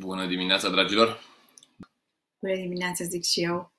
Bună 0.00 0.26
dimineața, 0.26 0.68
dragilor! 0.68 1.22
Bună 2.38 2.54
dimineața, 2.54 3.04
zic 3.04 3.24
și 3.24 3.42
eu. 3.42 3.72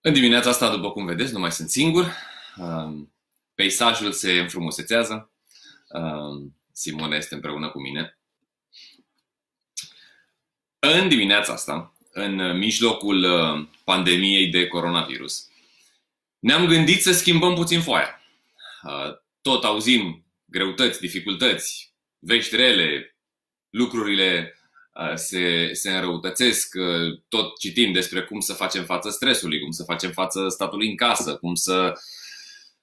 În 0.00 0.12
dimineața 0.12 0.48
asta, 0.50 0.76
după 0.76 0.90
cum 0.90 1.04
vedeți, 1.04 1.32
nu 1.32 1.38
mai 1.38 1.52
sunt 1.52 1.68
singur. 1.68 2.12
Um, 2.56 3.14
peisajul 3.54 4.12
se 4.12 4.32
înfrumusețează. 4.32 5.32
Um, 5.88 6.56
Simona 6.72 7.16
este 7.16 7.34
împreună 7.34 7.70
cu 7.70 7.80
mine. 7.80 8.18
În 10.78 11.08
dimineața 11.08 11.52
asta, 11.52 11.94
în 12.10 12.58
mijlocul 12.58 13.24
uh, 13.24 13.68
pandemiei 13.84 14.48
de 14.48 14.66
coronavirus, 14.66 15.48
ne-am 16.38 16.66
gândit 16.66 17.02
să 17.02 17.12
schimbăm 17.12 17.54
puțin 17.54 17.80
foaia. 17.80 18.20
Uh, 18.82 19.16
tot 19.40 19.64
auzim 19.64 20.26
greutăți, 20.44 21.00
dificultăți, 21.00 21.94
vești 22.18 22.56
rele, 22.56 23.16
lucrurile 23.70 24.58
se, 25.14 25.72
se 25.72 25.90
înrăutățesc, 25.90 26.74
tot 27.28 27.58
citim 27.58 27.92
despre 27.92 28.22
cum 28.22 28.40
să 28.40 28.52
facem 28.52 28.84
față 28.84 29.10
stresului, 29.10 29.60
cum 29.60 29.70
să 29.70 29.82
facem 29.82 30.10
față 30.10 30.48
statului 30.48 30.88
în 30.88 30.96
casă, 30.96 31.36
cum 31.36 31.54
să 31.54 31.92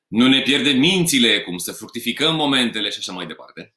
nu 0.08 0.28
ne 0.28 0.42
pierdem 0.42 0.78
mințile, 0.78 1.42
cum 1.42 1.58
să 1.58 1.72
fructificăm 1.72 2.36
momentele 2.36 2.90
și 2.90 2.98
așa 3.00 3.12
mai 3.12 3.28
departe. 3.28 3.76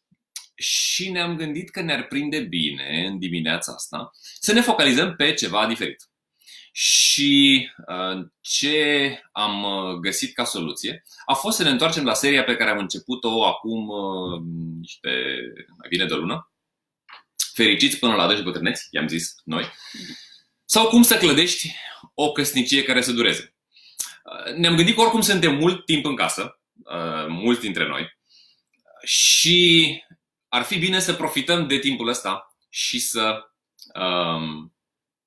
Și 0.55 1.10
ne-am 1.10 1.37
gândit 1.37 1.70
că 1.70 1.80
ne-ar 1.80 2.07
prinde 2.07 2.41
bine 2.41 3.07
în 3.07 3.19
dimineața 3.19 3.73
asta 3.73 4.10
să 4.41 4.52
ne 4.52 4.60
focalizăm 4.60 5.15
pe 5.16 5.32
ceva 5.32 5.66
diferit. 5.66 6.09
Și 6.73 7.69
ce 8.41 9.21
am 9.32 9.66
găsit 10.01 10.35
ca 10.35 10.45
soluție 10.45 11.05
a 11.27 11.35
fost 11.35 11.57
să 11.57 11.62
ne 11.62 11.71
întoarcem 11.71 12.05
la 12.05 12.15
seria 12.15 12.45
pe 12.45 12.57
care 12.57 12.71
am 12.71 12.79
început-o 12.79 13.45
acum 13.46 13.88
niște, 14.80 15.09
mai 15.79 15.88
bine 15.88 16.05
de 16.05 16.12
o 16.12 16.16
lună, 16.16 16.54
fericiți 17.55 17.99
până 17.99 18.15
la 18.15 18.23
adânci 18.23 18.43
bătrâneți, 18.43 18.89
i-am 18.91 19.09
zis 19.09 19.35
noi, 19.45 19.65
sau 20.65 20.89
cum 20.89 21.03
să 21.03 21.17
clădești 21.17 21.74
o 22.15 22.33
căsnicie 22.33 22.83
care 22.83 23.02
să 23.02 23.13
dureze. 23.13 23.55
Uh, 24.24 24.55
ne-am 24.55 24.77
gândit 24.77 24.95
că 24.95 25.01
oricum 25.01 25.21
suntem 25.21 25.55
mult 25.55 25.85
timp 25.85 26.05
în 26.05 26.16
casă, 26.16 26.61
uh, 26.73 27.27
mulți 27.29 27.61
dintre 27.61 27.87
noi, 27.88 28.19
și 29.05 30.02
ar 30.49 30.63
fi 30.63 30.79
bine 30.79 31.01
să 31.01 31.13
profităm 31.13 31.66
de 31.66 31.79
timpul 31.79 32.09
ăsta 32.09 32.57
și 32.69 32.99
să 32.99 33.41
um, 33.95 34.77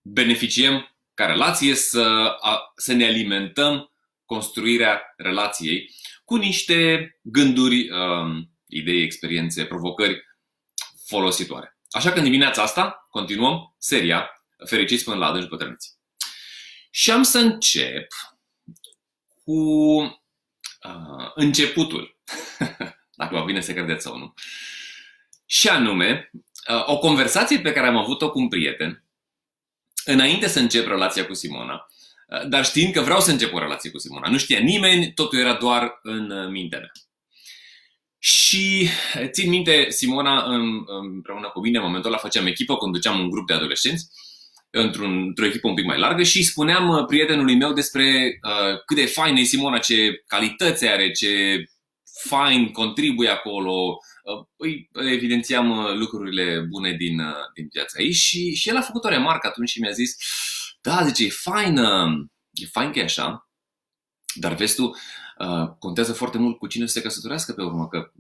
beneficiem 0.01 0.97
ca 1.13 1.25
relație, 1.25 1.75
să, 1.75 2.35
să 2.75 2.93
ne 2.93 3.05
alimentăm 3.05 3.91
construirea 4.25 5.13
relației 5.17 5.95
cu 6.23 6.35
niște 6.35 7.11
gânduri, 7.21 7.89
um, 7.89 8.51
idei, 8.67 9.03
experiențe, 9.03 9.65
provocări 9.65 10.23
folositoare. 11.05 11.76
Așa 11.89 12.11
că 12.11 12.17
în 12.17 12.23
dimineața 12.23 12.61
asta 12.61 13.07
continuăm 13.09 13.75
seria 13.77 14.31
Fericiți 14.65 15.03
până 15.03 15.17
la 15.17 15.25
adânci 15.25 15.47
bătrâneți. 15.47 15.97
Și 16.89 17.11
am 17.11 17.23
să 17.23 17.39
încep 17.39 18.07
cu 19.43 19.61
uh, 20.83 21.31
începutul, 21.35 22.17
dacă 23.19 23.35
vă 23.35 23.43
vine 23.45 23.61
să 23.61 23.73
credeți 23.73 24.03
sau 24.03 24.17
nu. 24.17 24.33
Și 25.45 25.69
anume, 25.69 26.29
uh, 26.69 26.87
o 26.87 26.99
conversație 26.99 27.59
pe 27.59 27.71
care 27.71 27.87
am 27.87 27.97
avut-o 27.97 28.31
cu 28.31 28.39
un 28.39 28.47
prieten 28.47 29.03
înainte 30.05 30.47
să 30.47 30.59
încep 30.59 30.87
relația 30.87 31.25
cu 31.25 31.33
Simona, 31.33 31.87
uh, 32.27 32.47
dar 32.47 32.65
știind 32.65 32.93
că 32.93 33.01
vreau 33.01 33.19
să 33.19 33.31
încep 33.31 33.53
o 33.53 33.59
relație 33.59 33.91
cu 33.91 33.97
Simona. 33.97 34.29
Nu 34.29 34.37
știa 34.37 34.59
nimeni, 34.59 35.13
totul 35.13 35.39
era 35.39 35.53
doar 35.53 35.99
în 36.01 36.31
uh, 36.31 36.49
mintea 36.49 36.79
mea. 36.79 36.91
Și 38.19 38.89
țin 39.25 39.49
minte, 39.49 39.85
Simona 39.89 40.43
împreună 40.85 41.49
cu 41.53 41.59
mine, 41.59 41.77
în 41.77 41.83
momentul 41.83 42.09
ăla 42.09 42.19
făceam 42.19 42.45
echipă, 42.45 42.75
conduceam 42.75 43.19
un 43.19 43.29
grup 43.29 43.47
de 43.47 43.53
adolescenți 43.53 44.05
într-un, 44.69 45.17
într-o 45.27 45.45
echipă 45.45 45.67
un 45.67 45.73
pic 45.73 45.85
mai 45.85 45.99
largă 45.99 46.23
și 46.23 46.43
spuneam 46.43 46.89
uh, 46.89 47.05
prietenului 47.05 47.55
meu 47.55 47.73
despre 47.73 48.37
uh, 48.47 48.79
cât 48.85 48.97
de 48.97 49.05
fain 49.05 49.35
e 49.35 49.43
Simona, 49.43 49.77
ce 49.77 50.23
calități 50.27 50.87
are, 50.87 51.11
ce 51.11 51.63
fain 52.27 52.71
contribuie 52.71 53.29
acolo. 53.29 53.97
Uh, 54.23 54.45
îi 54.57 54.89
evidențiam 55.11 55.69
uh, 55.69 55.93
lucrurile 55.93 56.65
bune 56.69 56.91
din, 56.91 57.19
uh, 57.19 57.35
din 57.53 57.67
viața 57.71 58.01
ei 58.01 58.11
și, 58.11 58.55
și 58.55 58.69
el 58.69 58.77
a 58.77 58.81
făcut 58.81 59.03
o 59.03 59.09
remarcă 59.09 59.47
atunci 59.47 59.69
și 59.69 59.79
mi-a 59.79 59.91
zis 59.91 60.15
da, 60.81 61.05
zice, 61.05 61.25
e 61.25 61.29
fain, 61.29 61.77
uh, 61.77 62.11
e 62.51 62.65
fain 62.65 62.91
că 62.91 62.99
e 62.99 63.03
așa, 63.03 63.49
dar 64.33 64.55
vezi 64.55 64.75
tu, 64.75 64.91
Uh, 65.39 65.69
contează 65.79 66.13
foarte 66.13 66.37
mult 66.37 66.57
cu 66.57 66.67
cine 66.67 66.85
se 66.85 67.01
căsătorească 67.01 67.53
pe 67.53 67.61
urmă, 67.61 67.87
că 67.87 68.11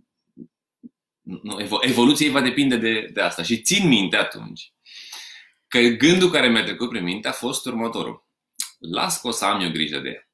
nu, 1.21 1.57
evoluția 1.81 2.31
va 2.31 2.41
depinde 2.41 2.77
de, 2.77 3.09
de 3.13 3.21
asta. 3.21 3.43
Și 3.43 3.61
țin 3.61 3.87
minte 3.87 4.15
atunci 4.15 4.71
că 5.67 5.79
gândul 5.79 6.29
care 6.29 6.49
mi-a 6.49 6.63
trecut 6.63 6.89
prin 6.89 7.03
minte 7.03 7.27
a 7.27 7.31
fost 7.31 7.65
următorul. 7.65 8.27
Las 8.79 9.21
că 9.21 9.27
o 9.27 9.31
să 9.31 9.45
am 9.45 9.61
eu 9.61 9.71
grijă 9.71 9.99
de 9.99 10.09
ea. 10.09 10.29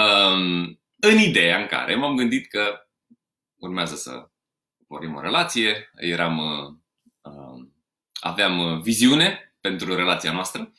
Um, 0.00 0.80
în 1.00 1.18
ideea 1.18 1.60
în 1.60 1.66
care 1.66 1.94
m-am 1.94 2.16
gândit 2.16 2.48
că 2.48 2.86
urmează 3.56 3.96
să 3.96 4.30
vorbim 4.86 5.14
o 5.14 5.20
relație, 5.20 5.90
eram, 5.96 6.38
uh, 7.22 7.66
aveam 8.20 8.80
viziune 8.80 9.56
pentru 9.60 9.94
relația 9.94 10.32
noastră 10.32 10.72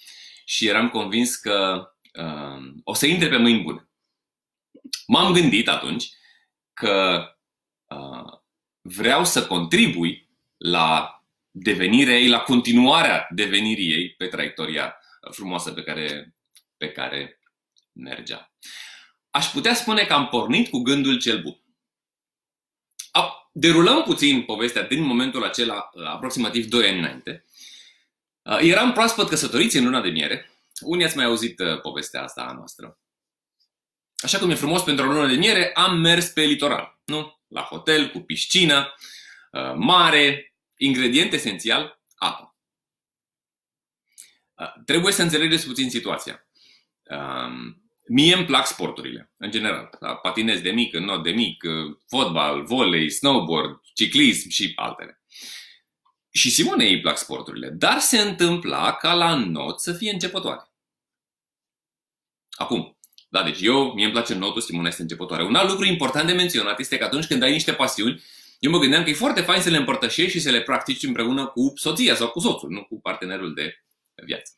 și 0.45 0.67
eram 0.67 0.89
convins 0.89 1.35
că 1.35 1.87
uh, 2.13 2.73
o 2.83 2.93
să 2.93 3.05
intre 3.05 3.29
pe 3.29 3.37
mâini 3.37 3.63
bune. 3.63 3.87
M-am 5.07 5.33
gândit 5.33 5.67
atunci 5.67 6.09
că 6.73 7.25
uh, 7.87 8.39
vreau 8.81 9.25
să 9.25 9.47
contribui 9.47 10.29
la 10.57 11.17
devenirea 11.51 12.19
ei, 12.19 12.27
la 12.27 12.39
continuarea 12.39 13.27
devenirii 13.29 13.91
ei 13.91 14.09
pe 14.09 14.27
traiectoria 14.27 14.97
frumoasă 15.31 15.71
pe 15.71 15.83
care, 15.83 16.35
pe 16.77 16.91
care 16.91 17.39
mergea. 17.91 18.53
Aș 19.29 19.45
putea 19.45 19.73
spune 19.73 20.03
că 20.03 20.13
am 20.13 20.27
pornit 20.27 20.69
cu 20.69 20.79
gândul 20.79 21.19
cel 21.19 21.41
bun. 21.41 21.63
Derulăm 23.55 24.03
puțin 24.03 24.41
povestea 24.41 24.87
din 24.87 25.03
momentul 25.03 25.43
acela, 25.43 25.89
aproximativ 26.05 26.65
2 26.65 26.87
ani 26.87 26.99
înainte. 26.99 27.45
Eram 28.59 28.91
proaspăt 28.91 29.27
căsătoriți 29.27 29.77
în 29.77 29.83
luna 29.83 30.01
de 30.01 30.09
miere. 30.09 30.51
Unii 30.81 31.05
ați 31.05 31.15
mai 31.15 31.25
auzit 31.25 31.59
uh, 31.59 31.81
povestea 31.81 32.23
asta 32.23 32.41
a 32.41 32.53
noastră. 32.53 32.99
Așa 34.23 34.39
cum 34.39 34.49
e 34.49 34.55
frumos 34.55 34.83
pentru 34.83 35.05
o 35.05 35.11
lună 35.11 35.27
de 35.27 35.35
miere, 35.35 35.71
am 35.73 35.99
mers 35.99 36.27
pe 36.27 36.41
litoral. 36.41 37.01
Nu? 37.05 37.41
La 37.47 37.61
hotel, 37.61 38.09
cu 38.09 38.19
piscină, 38.19 38.93
uh, 39.51 39.73
mare, 39.75 40.55
ingredient 40.77 41.33
esențial, 41.33 42.01
apă. 42.15 42.55
Uh, 44.53 44.83
trebuie 44.85 45.13
să 45.13 45.21
înțelegeți 45.21 45.67
puțin 45.67 45.89
situația. 45.89 46.47
Um, 47.03 47.83
mie 48.07 48.35
îmi 48.35 48.45
plac 48.45 48.67
sporturile, 48.67 49.31
în 49.37 49.51
general. 49.51 49.89
Da? 49.99 50.15
Patinez 50.15 50.61
de 50.61 50.71
mic, 50.71 50.93
not 50.93 51.23
de 51.23 51.31
mic, 51.31 51.63
uh, 51.63 51.97
fotbal, 52.07 52.63
volei, 52.63 53.09
snowboard, 53.09 53.81
ciclism 53.93 54.49
și 54.49 54.71
altele. 54.75 55.21
Și 56.29 56.51
Simonei 56.51 56.93
îi 56.93 57.01
plac 57.01 57.17
sporturile, 57.17 57.69
dar 57.69 57.99
se 57.99 58.21
întâmpla 58.21 58.93
ca 58.93 59.13
la 59.13 59.35
not 59.35 59.81
să 59.81 59.93
fie 59.93 60.11
începătoare. 60.11 60.71
Acum, 62.49 62.97
da, 63.33 63.43
deci 63.43 63.61
eu, 63.61 63.93
mie 63.93 64.03
îmi 64.03 64.13
place 64.13 64.33
notul, 64.33 64.61
Simona 64.61 64.87
este 64.87 65.01
începătoare. 65.01 65.43
Un 65.43 65.55
alt 65.55 65.69
lucru 65.69 65.85
important 65.85 66.27
de 66.27 66.33
menționat 66.33 66.79
este 66.79 66.97
că 66.97 67.03
atunci 67.03 67.25
când 67.25 67.43
ai 67.43 67.51
niște 67.51 67.73
pasiuni, 67.73 68.23
eu 68.59 68.71
mă 68.71 68.79
gândeam 68.79 69.03
că 69.03 69.09
e 69.09 69.13
foarte 69.13 69.41
fain 69.41 69.61
să 69.61 69.69
le 69.69 69.77
împărtășești 69.77 70.31
și 70.31 70.39
să 70.39 70.49
le 70.49 70.61
practici 70.61 71.03
împreună 71.03 71.45
cu 71.45 71.73
soția 71.75 72.15
sau 72.15 72.29
cu 72.29 72.39
soțul, 72.39 72.69
nu 72.69 72.83
cu 72.83 72.99
partenerul 73.01 73.53
de 73.53 73.83
viață. 74.25 74.53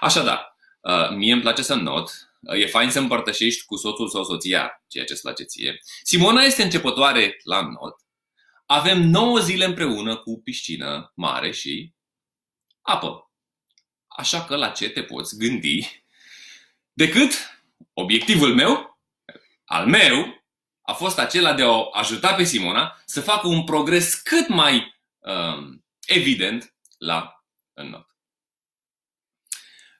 Așadar, 0.00 0.56
uh, 0.80 1.16
mie 1.16 1.32
îmi 1.32 1.42
place 1.42 1.62
să 1.62 1.74
not, 1.74 2.10
uh, 2.40 2.60
e 2.60 2.66
fain 2.66 2.90
să 2.90 2.98
împărtășești 2.98 3.64
cu 3.64 3.76
soțul 3.76 4.08
sau 4.08 4.24
soția 4.24 4.84
ceea 4.88 5.04
ce 5.04 5.12
îți 5.12 5.22
place 5.22 5.42
ție. 5.42 5.78
Simona 6.02 6.42
este 6.42 6.62
începătoare 6.62 7.40
la 7.42 7.60
not. 7.60 7.96
Avem 8.66 9.02
9 9.02 9.38
zile 9.38 9.64
împreună 9.64 10.16
cu 10.16 10.40
piscină 10.44 11.12
mare 11.14 11.50
și 11.50 11.92
apă. 12.80 13.30
Așa 14.06 14.44
că 14.44 14.56
la 14.56 14.68
ce 14.68 14.88
te 14.88 15.02
poți 15.02 15.38
gândi 15.38 16.04
decât 16.92 17.53
obiectivul 17.92 18.54
meu, 18.54 19.00
al 19.64 19.86
meu, 19.86 20.44
a 20.82 20.92
fost 20.92 21.18
acela 21.18 21.54
de 21.54 21.62
a 21.62 21.68
o 21.68 21.88
ajuta 21.92 22.34
pe 22.34 22.44
Simona 22.44 23.02
să 23.04 23.20
facă 23.20 23.46
un 23.46 23.64
progres 23.64 24.14
cât 24.14 24.48
mai 24.48 24.94
um, 25.18 25.84
evident 26.06 26.74
la 26.98 27.44
not. 27.74 28.06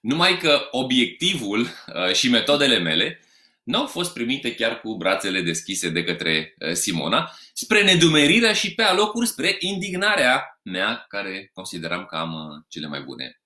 Numai 0.00 0.38
că 0.38 0.68
obiectivul 0.70 1.60
uh, 1.60 2.12
și 2.12 2.28
metodele 2.28 2.78
mele 2.78 3.20
nu 3.62 3.78
au 3.78 3.86
fost 3.86 4.12
primite 4.12 4.54
chiar 4.54 4.80
cu 4.80 4.96
brațele 4.96 5.40
deschise 5.40 5.88
de 5.88 6.04
către 6.04 6.54
uh, 6.58 6.72
Simona, 6.72 7.32
spre 7.52 7.82
nedumerirea 7.82 8.52
și 8.52 8.74
pe 8.74 8.82
alocuri 8.82 9.26
spre 9.26 9.56
indignarea 9.58 10.60
mea, 10.62 11.04
care 11.08 11.50
consideram 11.52 12.04
că 12.04 12.16
am 12.16 12.32
uh, 12.32 12.64
cele 12.68 12.86
mai 12.86 13.00
bune 13.02 13.42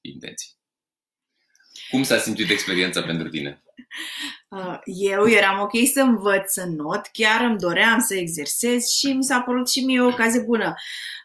intenții. 0.00 0.58
Cum 1.90 2.02
s-a 2.02 2.18
simțit 2.18 2.50
experiența 2.50 3.02
pentru 3.02 3.28
tine? 3.28 3.62
Uh, 4.48 4.78
eu 4.84 5.28
eram 5.28 5.60
ok 5.60 5.72
să 5.92 6.00
învăț 6.00 6.52
să 6.52 6.64
not, 6.64 7.06
chiar 7.12 7.40
îmi 7.40 7.58
doream 7.58 8.00
să 8.00 8.14
exersez 8.14 8.88
și 8.88 9.12
mi 9.12 9.24
s-a 9.24 9.40
părut 9.40 9.70
și 9.70 9.84
mie 9.84 10.00
o 10.00 10.06
ocazie 10.06 10.40
bună. 10.40 10.74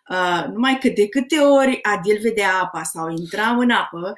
Uh, 0.09 0.43
numai 0.51 0.77
că 0.77 0.87
de 0.89 1.07
câte 1.07 1.39
ori 1.39 1.79
Adil 1.83 2.19
vedea 2.21 2.59
apa 2.59 2.83
sau 2.83 3.09
intram 3.09 3.59
în 3.59 3.69
apă, 3.69 4.13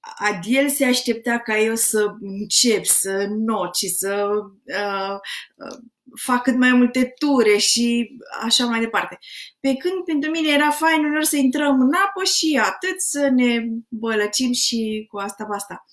Adiel 0.00 0.68
se 0.68 0.84
aștepta 0.84 1.38
ca 1.38 1.58
eu 1.58 1.74
să 1.74 2.14
încep, 2.20 2.84
să 2.84 3.26
not 3.28 3.76
și 3.76 3.88
să 3.88 4.28
uh, 4.64 5.18
uh, 5.54 5.78
fac 6.16 6.42
cât 6.42 6.56
mai 6.56 6.72
multe 6.72 7.14
ture 7.18 7.56
și 7.56 8.16
așa 8.42 8.64
mai 8.64 8.80
departe. 8.80 9.18
Pe 9.60 9.74
când 9.74 10.04
pentru 10.04 10.30
mine 10.30 10.52
era 10.52 10.70
fain 10.70 11.04
uneori 11.04 11.26
să 11.26 11.36
intrăm 11.36 11.80
în 11.80 11.92
apă 12.06 12.24
și 12.24 12.60
atât 12.62 13.00
să 13.00 13.28
ne 13.28 13.64
bălăcim 13.88 14.52
și 14.52 15.06
cu 15.10 15.18
asta 15.18 15.46
basta. 15.48 15.84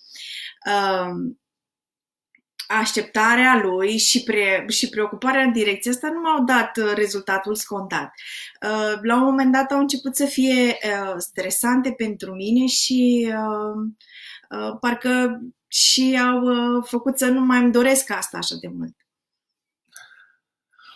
Uh, 0.66 1.36
așteptarea 2.68 3.62
lui 3.64 3.98
și, 3.98 4.24
pre, 4.24 4.66
și 4.70 4.90
preocuparea 4.90 5.44
în 5.44 5.52
direcția 5.52 5.92
asta 5.92 6.10
nu 6.10 6.20
m-au 6.20 6.44
dat 6.44 6.78
uh, 6.78 6.92
rezultatul 6.96 7.56
scontat. 7.56 8.14
Uh, 8.62 9.00
la 9.02 9.16
un 9.16 9.24
moment 9.24 9.52
dat 9.52 9.72
au 9.72 9.80
început 9.80 10.16
să 10.16 10.26
fie 10.26 10.78
uh, 10.84 11.14
stresante 11.18 11.92
pentru 11.92 12.34
mine 12.34 12.66
și 12.66 13.32
parcă 14.80 15.42
și 15.68 16.20
au 16.22 16.42
făcut 16.82 17.18
să 17.18 17.26
nu 17.26 17.40
mai 17.40 17.60
îmi 17.60 17.72
doresc 17.72 18.12
asta 18.12 18.38
așa 18.38 18.56
de 18.62 18.68
mult. 18.68 18.96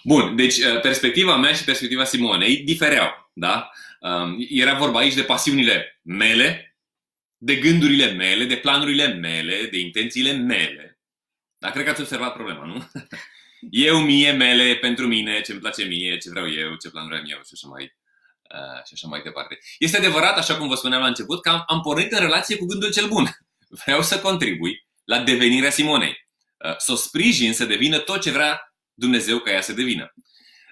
Bun, 0.04 0.36
deci 0.36 0.60
perspectiva 0.82 1.38
mea 1.38 1.54
și 1.54 1.64
perspectiva 1.64 2.04
Simonei 2.04 2.58
difereau, 2.58 3.32
da? 3.34 3.70
Um, 4.00 4.36
era 4.50 4.78
vorba 4.78 5.00
aici 5.00 5.14
de 5.14 5.24
pasiunile 5.24 6.00
mele, 6.02 6.76
de 7.38 7.56
gândurile 7.56 8.12
mele, 8.12 8.46
de 8.46 8.56
planurile 8.56 9.08
mele, 9.08 9.68
de 9.72 9.80
intențiile 9.80 10.32
mele. 10.32 10.91
Dar 11.62 11.72
cred 11.72 11.84
că 11.84 11.90
ați 11.90 12.02
observat 12.02 12.34
problema, 12.34 12.66
nu? 12.66 12.88
Eu, 13.88 14.00
mie, 14.00 14.32
mele, 14.32 14.76
pentru 14.76 15.08
mine, 15.08 15.42
ce 15.42 15.52
îmi 15.52 15.62
place 15.62 15.84
mie, 15.84 16.18
ce 16.18 16.30
vreau 16.30 16.52
eu, 16.52 16.76
ce 16.76 16.90
planuri 16.90 17.16
am 17.16 17.24
eu 17.28 17.38
și 17.38 17.52
așa 17.54 17.68
mai, 17.68 17.84
uh, 18.54 18.86
și 18.86 18.94
așa 18.94 19.08
mai 19.08 19.22
departe. 19.22 19.60
Este 19.80 19.98
adevărat, 19.98 20.38
așa 20.38 20.58
cum 20.58 20.68
vă 20.68 20.76
spuneam 20.76 21.02
la 21.02 21.08
început, 21.08 21.42
că 21.42 21.50
am, 21.50 21.64
am 21.68 21.82
pornit 21.82 22.12
în 22.12 22.20
relație 22.20 22.58
cu 22.58 22.66
gândul 22.66 22.92
cel 22.92 23.08
bun. 23.08 23.38
Vreau 23.84 24.02
să 24.02 24.20
contribui 24.20 24.88
la 25.04 25.20
devenirea 25.20 25.70
Simonei. 25.70 26.28
Uh, 26.66 26.78
să 26.78 26.92
o 26.92 26.96
sprijin 26.96 27.54
să 27.54 27.66
devină 27.66 28.00
tot 28.00 28.22
ce 28.22 28.32
vrea 28.32 28.74
Dumnezeu 28.94 29.40
ca 29.40 29.52
ea 29.52 29.62
să 29.62 29.74
devină. 29.74 30.14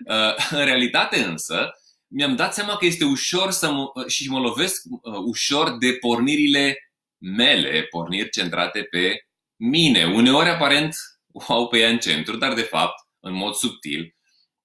Uh, 0.06 0.35
în 0.59 0.65
realitate 0.65 1.24
însă, 1.24 1.71
mi-am 2.07 2.35
dat 2.35 2.53
seama 2.53 2.75
că 2.75 2.85
este 2.85 3.06
ușor 3.06 3.51
să 3.51 3.71
mă, 3.71 3.92
uh, 3.94 4.07
și 4.07 4.30
mă 4.30 4.39
lovesc 4.39 4.81
uh, 4.89 5.13
ușor 5.25 5.77
de 5.77 5.94
pornirile 5.94 6.92
mele, 7.18 7.83
porniri 7.83 8.30
centrate 8.30 8.83
pe 8.83 9.29
mine. 9.59 10.06
Uneori 10.06 10.50
aparent 10.50 10.95
o 11.31 11.53
au 11.53 11.67
pe 11.67 11.77
ea 11.77 11.89
în 11.89 12.00
centru, 12.00 12.38
dar 12.38 12.53
de 12.53 12.61
fapt, 12.61 13.07
în 13.19 13.33
mod 13.33 13.53
subtil, 13.53 14.15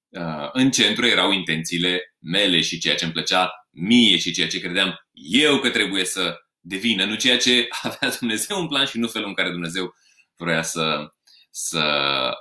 uh, 0.08 0.49
în 0.52 0.70
centru 0.70 1.06
erau 1.06 1.32
intențiile 1.32 2.14
mele 2.19 2.61
și 2.61 2.79
ceea 2.79 2.94
ce 2.94 3.05
îmi 3.05 3.12
plăcea 3.12 3.50
mie 3.70 4.17
și 4.17 4.32
ceea 4.32 4.49
ce 4.49 4.61
credeam 4.61 5.06
eu 5.12 5.58
că 5.58 5.70
trebuie 5.70 6.05
să 6.05 6.37
devină, 6.61 7.05
nu 7.05 7.14
ceea 7.14 7.38
ce 7.38 7.69
avea 7.82 8.17
Dumnezeu 8.19 8.61
în 8.61 8.69
plan 8.69 8.87
și 8.87 8.99
nu 8.99 9.08
felul 9.08 9.29
în 9.29 9.35
care 9.35 9.50
Dumnezeu 9.50 9.94
vrea 10.37 10.62
să, 10.62 11.12
să 11.50 11.81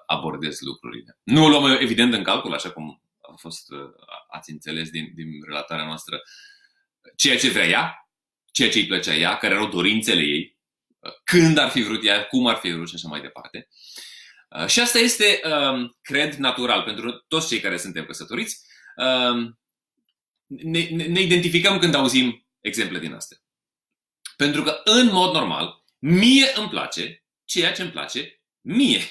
abordez 0.05 0.59
lucrurile. 0.59 1.19
Nu 1.23 1.43
o 1.43 1.49
luăm 1.49 1.77
evident 1.81 2.13
în 2.13 2.23
calcul, 2.23 2.53
așa 2.53 2.71
cum 2.71 3.01
a 3.21 3.33
fost, 3.37 3.71
uh, 3.71 3.79
ați 4.29 4.51
înțeles 4.51 4.89
din, 4.89 5.11
din 5.13 5.27
relatarea 5.45 5.85
noastră, 5.85 6.21
ceea 7.15 7.37
ce 7.37 7.49
vrea 7.49 7.67
ea, 7.67 8.07
ceea 8.51 8.69
ce 8.69 8.79
îi 8.79 8.85
plăcea 8.85 9.15
ea, 9.15 9.37
care 9.37 9.53
erau 9.53 9.67
dorințele 9.67 10.21
ei, 10.21 10.52
când 11.23 11.57
ar 11.57 11.69
fi 11.69 11.81
vrut 11.81 12.05
ea, 12.05 12.25
cum 12.25 12.47
ar 12.47 12.55
fi 12.55 12.71
vrut 12.71 12.87
și 12.87 12.95
așa 12.95 13.07
mai 13.07 13.21
departe. 13.21 13.67
Uh, 14.49 14.67
și 14.67 14.79
asta 14.79 14.99
este, 14.99 15.39
um, 15.43 15.97
cred, 16.01 16.33
natural 16.33 16.81
pentru 16.83 17.11
toți 17.27 17.47
cei 17.47 17.59
care 17.59 17.77
suntem 17.77 18.05
căsătoriți. 18.05 18.61
Um, 18.95 19.59
ne, 20.45 20.89
ne 20.89 21.21
identificăm 21.21 21.79
când 21.79 21.95
auzim 21.95 22.47
exemple 22.59 22.99
din 22.99 23.13
astea. 23.13 23.37
Pentru 24.37 24.63
că, 24.63 24.81
în 24.83 25.09
mod 25.11 25.33
normal, 25.33 25.83
mie 25.99 26.45
îmi 26.55 26.69
place 26.69 27.23
ceea 27.45 27.71
ce 27.71 27.81
îmi 27.81 27.91
place 27.91 28.41
mie. 28.61 29.01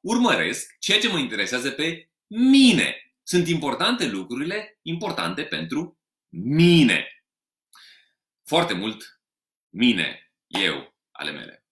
Urmăresc 0.00 0.76
ceea 0.78 1.00
ce 1.00 1.08
mă 1.08 1.18
interesează 1.18 1.70
pe 1.70 2.10
mine. 2.26 3.14
Sunt 3.22 3.48
importante 3.48 4.06
lucrurile 4.06 4.78
importante 4.82 5.42
pentru 5.42 5.98
mine. 6.28 7.24
Foarte 8.46 8.72
mult 8.72 9.20
mine, 9.68 10.32
eu, 10.46 10.89
ale 11.20 11.30
mele. 11.30 11.64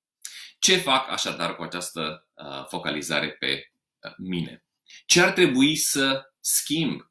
Ce 0.58 0.76
fac 0.76 1.10
așadar 1.10 1.56
cu 1.56 1.62
această 1.62 2.28
uh, 2.34 2.66
focalizare 2.66 3.30
pe 3.30 3.72
uh, 3.98 4.12
mine? 4.16 4.64
Ce 5.06 5.20
ar 5.20 5.32
trebui 5.32 5.76
să 5.76 6.32
schimb 6.40 7.10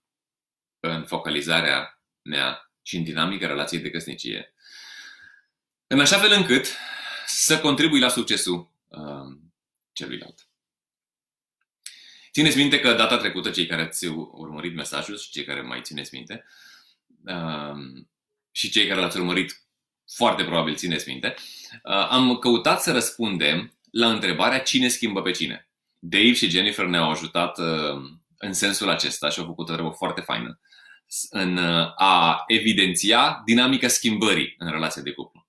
în 0.80 1.06
focalizarea 1.06 2.02
mea 2.22 2.72
și 2.82 2.96
în 2.96 3.04
dinamica 3.04 3.48
relației 3.48 3.82
de 3.82 3.90
căsnicie? 3.90 4.54
În 5.88 6.00
așa 6.00 6.18
fel 6.18 6.32
încât 6.32 6.68
să 7.26 7.60
contribui 7.60 8.00
la 8.00 8.10
succesul 8.10 8.72
uh, 8.88 9.38
celuilalt. 9.94 10.48
Țineți 12.32 12.58
minte 12.58 12.80
că 12.80 12.94
data 12.94 13.18
trecută, 13.18 13.52
cei 13.52 13.66
care 13.66 13.82
ați 13.82 14.06
urmărit 14.06 14.76
mesajul 14.76 15.18
și 15.18 15.30
cei 15.30 15.46
care 15.46 15.62
mai 15.62 15.82
țineți 15.82 16.16
minte, 16.16 16.46
uh, 17.26 18.04
și 18.52 18.70
cei 18.70 18.88
care 18.88 19.00
l-ați 19.00 19.18
urmărit 19.18 19.67
foarte 20.16 20.44
probabil 20.44 20.76
țineți 20.76 21.10
minte, 21.10 21.36
uh, 21.84 22.08
am 22.10 22.38
căutat 22.38 22.82
să 22.82 22.92
răspundem 22.92 23.78
la 23.92 24.10
întrebarea 24.12 24.60
cine 24.60 24.88
schimbă 24.88 25.22
pe 25.22 25.32
cine. 25.32 25.70
Dave 26.00 26.34
și 26.34 26.50
Jennifer 26.50 26.86
ne-au 26.86 27.10
ajutat 27.10 27.58
uh, 27.58 28.02
în 28.38 28.54
sensul 28.54 28.90
acesta 28.90 29.30
și 29.30 29.40
au 29.40 29.46
făcut 29.46 29.70
o 29.70 29.74
treabă 29.74 29.90
foarte 29.90 30.22
faină 30.22 30.60
în 31.30 31.58
uh, 31.58 31.94
a 31.96 32.44
evidenția 32.48 33.42
dinamica 33.46 33.88
schimbării 33.88 34.56
în 34.58 34.72
relația 34.72 35.02
de 35.02 35.12
cuplu. 35.12 35.48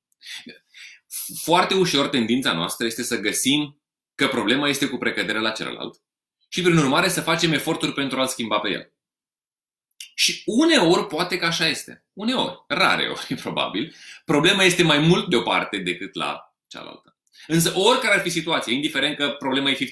Foarte 1.42 1.74
ușor 1.74 2.08
tendința 2.08 2.52
noastră 2.52 2.86
este 2.86 3.02
să 3.02 3.20
găsim 3.20 3.82
că 4.14 4.28
problema 4.28 4.68
este 4.68 4.88
cu 4.88 4.96
precădere 4.96 5.40
la 5.40 5.50
celălalt 5.50 6.02
și 6.48 6.62
prin 6.62 6.76
urmare 6.76 7.08
să 7.08 7.20
facem 7.20 7.52
eforturi 7.52 7.92
pentru 7.92 8.20
a-l 8.20 8.26
schimba 8.26 8.58
pe 8.58 8.68
el. 8.68 8.92
Și 10.14 10.42
uneori 10.46 11.06
poate 11.06 11.36
că 11.36 11.46
așa 11.46 11.66
este. 11.66 12.04
Uneori, 12.12 12.64
rare 12.68 13.08
ori 13.08 13.34
probabil, 13.42 13.94
problema 14.24 14.62
este 14.62 14.82
mai 14.82 14.98
mult 14.98 15.28
deoparte 15.28 15.78
decât 15.78 16.14
la 16.14 16.54
cealaltă. 16.66 17.12
Însă 17.46 17.72
oricare 17.76 18.14
ar 18.14 18.20
fi 18.20 18.30
situația, 18.30 18.72
indiferent 18.72 19.16
că 19.16 19.28
problema 19.28 19.70
e 19.70 19.74
50-50, 19.74 19.78
70%, 19.78 19.80
30%, 19.80 19.88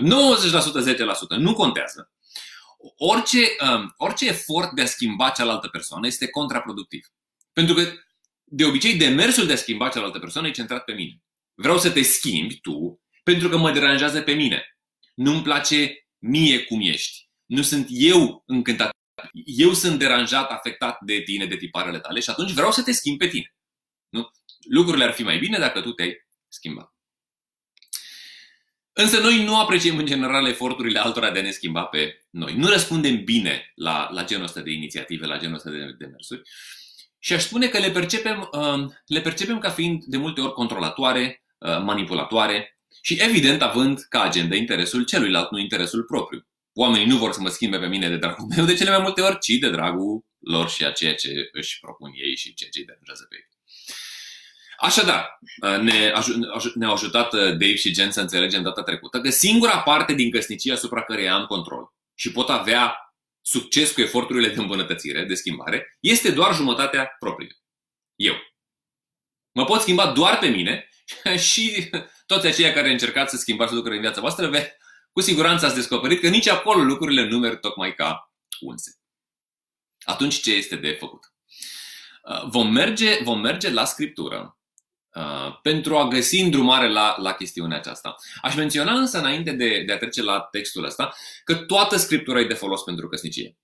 10%, 0.94 1.38
nu 1.38 1.52
contează. 1.52 2.12
Orice, 2.96 3.38
um, 3.38 3.94
orice 3.96 4.28
efort 4.28 4.70
de 4.70 4.82
a 4.82 4.86
schimba 4.86 5.28
cealaltă 5.28 5.68
persoană 5.68 6.06
este 6.06 6.28
contraproductiv. 6.28 7.06
Pentru 7.52 7.74
că, 7.74 7.92
de 8.44 8.64
obicei, 8.64 8.94
demersul 8.94 9.46
de 9.46 9.52
a 9.52 9.56
schimba 9.56 9.88
cealaltă 9.88 10.18
persoană 10.18 10.46
e 10.46 10.50
centrat 10.50 10.84
pe 10.84 10.92
mine. 10.92 11.22
Vreau 11.54 11.78
să 11.78 11.90
te 11.90 12.02
schimbi 12.02 12.60
tu 12.60 13.00
pentru 13.22 13.48
că 13.48 13.56
mă 13.56 13.70
deranjează 13.70 14.20
pe 14.20 14.32
mine. 14.32 14.78
Nu-mi 15.14 15.42
place 15.42 16.07
mie 16.18 16.64
cum 16.64 16.80
ești. 16.80 17.28
Nu 17.46 17.62
sunt 17.62 17.86
eu 17.90 18.42
încântat. 18.46 18.90
Eu 19.44 19.72
sunt 19.72 19.98
deranjat, 19.98 20.50
afectat 20.50 20.98
de 21.00 21.20
tine, 21.20 21.46
de 21.46 21.56
tiparele 21.56 21.98
tale 21.98 22.20
și 22.20 22.30
atunci 22.30 22.52
vreau 22.52 22.72
să 22.72 22.82
te 22.82 22.92
schimb 22.92 23.18
pe 23.18 23.28
tine. 23.28 23.54
Nu? 24.08 24.30
Lucrurile 24.70 25.04
ar 25.04 25.12
fi 25.12 25.22
mai 25.22 25.38
bine 25.38 25.58
dacă 25.58 25.80
tu 25.80 25.92
te-ai 25.92 26.26
schimbat. 26.48 26.92
Însă 28.92 29.20
noi 29.20 29.44
nu 29.44 29.58
apreciem 29.60 29.98
în 29.98 30.06
general 30.06 30.46
eforturile 30.46 30.98
altora 30.98 31.30
de 31.30 31.38
a 31.38 31.42
ne 31.42 31.50
schimba 31.50 31.84
pe 31.84 32.26
noi. 32.30 32.54
Nu 32.54 32.68
răspundem 32.68 33.24
bine 33.24 33.72
la, 33.74 34.08
la 34.12 34.24
genul 34.24 34.44
ăsta 34.44 34.60
de 34.60 34.70
inițiative, 34.70 35.26
la 35.26 35.38
genul 35.38 35.54
ăsta 35.54 35.70
de 35.70 35.94
demersuri. 35.98 36.42
Și 37.18 37.32
aș 37.32 37.42
spune 37.42 37.68
că 37.68 37.78
le 37.78 37.90
percepem, 37.90 38.48
uh, 38.52 38.90
le 39.06 39.20
percepem 39.20 39.58
ca 39.58 39.70
fiind 39.70 40.04
de 40.04 40.16
multe 40.16 40.40
ori 40.40 40.52
controlatoare, 40.52 41.44
uh, 41.58 41.78
manipulatoare, 41.82 42.77
și 43.02 43.18
evident 43.20 43.62
având 43.62 44.00
ca 44.08 44.22
agenda 44.22 44.54
interesul 44.54 45.04
celuilalt, 45.04 45.50
nu 45.50 45.58
interesul 45.58 46.02
propriu. 46.04 46.46
Oamenii 46.72 47.06
nu 47.06 47.16
vor 47.16 47.32
să 47.32 47.40
mă 47.40 47.48
schimbe 47.48 47.78
pe 47.78 47.86
mine 47.86 48.08
de 48.08 48.16
dragul 48.16 48.46
meu 48.56 48.64
de 48.64 48.74
cele 48.74 48.90
mai 48.90 49.00
multe 49.02 49.20
ori, 49.20 49.38
ci 49.38 49.58
de 49.58 49.70
dragul 49.70 50.24
lor 50.38 50.68
și 50.70 50.84
a 50.84 50.90
ceea 50.90 51.14
ce 51.14 51.48
își 51.52 51.80
propun 51.80 52.10
ei 52.14 52.36
și 52.36 52.54
ceea 52.54 52.70
ce 52.70 52.78
îi 52.78 52.84
deranjează 52.84 53.26
pe 53.28 53.36
ei. 53.36 53.48
Așadar, 54.80 55.38
ne, 55.80 56.12
ne-au 56.74 56.92
ajutat 56.92 57.32
uh, 57.32 57.40
Dave 57.40 57.74
și 57.74 57.94
Jen 57.94 58.10
să 58.10 58.20
înțelegem 58.20 58.62
data 58.62 58.82
trecută 58.82 59.20
că 59.20 59.30
singura 59.30 59.78
parte 59.78 60.14
din 60.14 60.30
căsnicie 60.30 60.72
asupra 60.72 61.02
care 61.02 61.28
am 61.28 61.46
control 61.46 61.94
și 62.14 62.32
pot 62.32 62.48
avea 62.48 62.96
succes 63.42 63.92
cu 63.92 64.00
eforturile 64.00 64.48
de 64.48 64.60
îmbunătățire, 64.60 65.24
de 65.24 65.34
schimbare, 65.34 65.96
este 66.00 66.30
doar 66.30 66.54
jumătatea 66.54 67.16
proprie. 67.18 67.58
Eu. 68.16 68.34
Mă 69.52 69.64
pot 69.64 69.80
schimba 69.80 70.12
doar 70.12 70.38
pe 70.38 70.46
mine 70.46 70.87
și 71.50 71.90
toți 72.26 72.46
aceia 72.46 72.72
care 72.72 72.90
încercați 72.90 73.30
să 73.30 73.36
schimbați 73.36 73.72
lucruri 73.72 73.94
în 73.94 74.00
viața 74.00 74.20
voastră, 74.20 74.48
ve- 74.48 74.76
cu 75.12 75.20
siguranță 75.20 75.66
ați 75.66 75.74
descoperit 75.74 76.20
că 76.20 76.28
nici 76.28 76.48
acolo 76.48 76.82
lucrurile 76.82 77.28
nu 77.28 77.38
merg 77.38 77.60
tocmai 77.60 77.94
ca 77.94 78.32
unse. 78.60 78.98
Atunci 80.00 80.40
ce 80.40 80.54
este 80.54 80.76
de 80.76 80.92
făcut? 80.92 81.32
Uh, 82.22 82.48
vom 82.48 82.72
merge, 82.72 83.22
vom 83.22 83.40
merge 83.40 83.70
la 83.70 83.84
Scriptură 83.84 84.58
uh, 85.14 85.58
pentru 85.62 85.96
a 85.96 86.08
găsi 86.08 86.40
îndrumare 86.40 86.88
la, 86.88 87.16
la 87.18 87.32
chestiunea 87.32 87.76
aceasta. 87.76 88.16
Aș 88.42 88.54
menționa 88.54 88.92
însă, 88.92 89.18
înainte 89.18 89.52
de, 89.52 89.82
de 89.86 89.92
a 89.92 89.98
trece 89.98 90.22
la 90.22 90.40
textul 90.40 90.84
ăsta, 90.84 91.14
că 91.44 91.54
toată 91.54 91.96
scriptura 91.96 92.40
e 92.40 92.46
de 92.46 92.54
folos 92.54 92.82
pentru 92.82 93.08
căsnicie. 93.08 93.56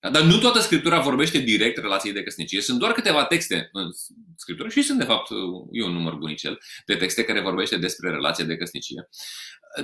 Dar 0.00 0.22
nu 0.22 0.38
toată 0.38 0.60
scriptura 0.60 1.00
vorbește 1.00 1.38
direct 1.38 1.78
relației 1.78 2.12
de 2.12 2.22
căsnicie. 2.22 2.60
Sunt 2.60 2.78
doar 2.78 2.92
câteva 2.92 3.24
texte 3.24 3.68
în 3.72 3.90
scriptură 4.36 4.68
și 4.68 4.82
sunt, 4.82 4.98
de 4.98 5.04
fapt, 5.04 5.30
e 5.72 5.84
un 5.84 5.92
număr 5.92 6.14
bunicel 6.14 6.58
de 6.86 6.96
texte 6.96 7.24
care 7.24 7.40
vorbește 7.40 7.76
despre 7.76 8.10
relația 8.10 8.44
de 8.44 8.56
căsnicie. 8.56 9.08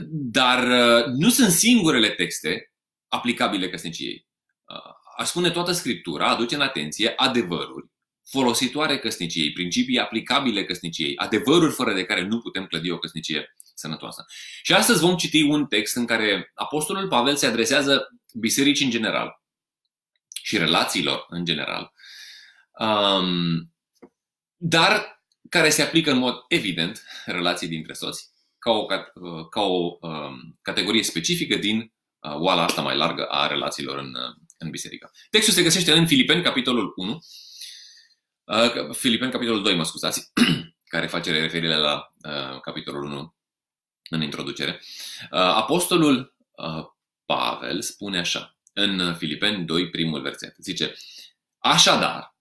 Dar 0.08 0.68
uh, 0.68 1.04
nu 1.06 1.28
sunt 1.30 1.50
singurele 1.50 2.08
texte 2.08 2.72
aplicabile 3.08 3.68
căsniciei. 3.68 4.26
Uh, 4.64 4.92
aș 5.18 5.28
spune 5.28 5.50
toată 5.50 5.72
scriptura 5.72 6.28
aduce 6.28 6.54
în 6.54 6.60
atenție 6.60 7.12
adevăruri 7.16 7.92
folositoare 8.30 8.98
căsniciei, 8.98 9.52
principii 9.52 9.98
aplicabile 9.98 10.64
căsniciei, 10.64 11.16
adevăruri 11.16 11.72
fără 11.72 11.94
de 11.94 12.04
care 12.04 12.22
nu 12.22 12.40
putem 12.40 12.66
clădi 12.66 12.90
o 12.90 12.98
căsnicie 12.98 13.54
sănătoasă. 13.74 14.24
Și 14.62 14.72
astăzi 14.72 15.00
vom 15.00 15.16
citi 15.16 15.42
un 15.42 15.66
text 15.66 15.96
în 15.96 16.06
care 16.06 16.50
Apostolul 16.54 17.08
Pavel 17.08 17.36
se 17.36 17.46
adresează 17.46 18.08
bisericii 18.32 18.84
în 18.84 18.90
general 18.90 19.43
și 20.44 20.58
relațiilor 20.58 21.26
în 21.28 21.44
general, 21.44 21.92
um, 22.78 23.72
dar 24.56 25.22
care 25.48 25.70
se 25.70 25.82
aplică 25.82 26.10
în 26.10 26.18
mod 26.18 26.44
evident 26.48 27.04
relații 27.24 27.68
dintre 27.68 27.92
soți, 27.92 28.30
ca 28.58 28.70
o, 28.70 28.86
ca 29.44 29.60
o 29.60 29.98
um, 30.00 30.58
categorie 30.62 31.02
specifică 31.02 31.56
din 31.56 31.78
uh, 31.78 32.34
oala 32.34 32.62
asta 32.62 32.82
mai 32.82 32.96
largă 32.96 33.24
a 33.24 33.46
relațiilor 33.46 33.98
în, 33.98 34.14
uh, 34.14 34.34
în 34.58 34.70
biserică. 34.70 35.10
Textul 35.30 35.54
se 35.54 35.62
găsește 35.62 35.92
în 35.92 36.06
Filipeni, 36.06 36.42
capitolul 36.42 36.92
1, 36.96 37.18
uh, 38.44 38.94
Filipeni, 38.96 39.32
capitolul 39.32 39.62
2, 39.62 39.76
mă 39.76 39.84
scuzați, 39.84 40.32
care 40.92 41.06
face 41.06 41.40
referire 41.40 41.76
la 41.76 42.12
uh, 42.28 42.60
capitolul 42.60 43.02
1 43.04 43.34
în 44.10 44.22
introducere. 44.22 44.80
Uh, 45.30 45.38
apostolul 45.38 46.36
uh, 46.50 46.84
Pavel 47.26 47.82
spune 47.82 48.18
așa, 48.18 48.56
în 48.74 49.14
Filipeni 49.14 49.64
2, 49.64 49.90
primul 49.90 50.20
verset. 50.20 50.54
Zice, 50.58 50.94
așadar, 51.58 52.34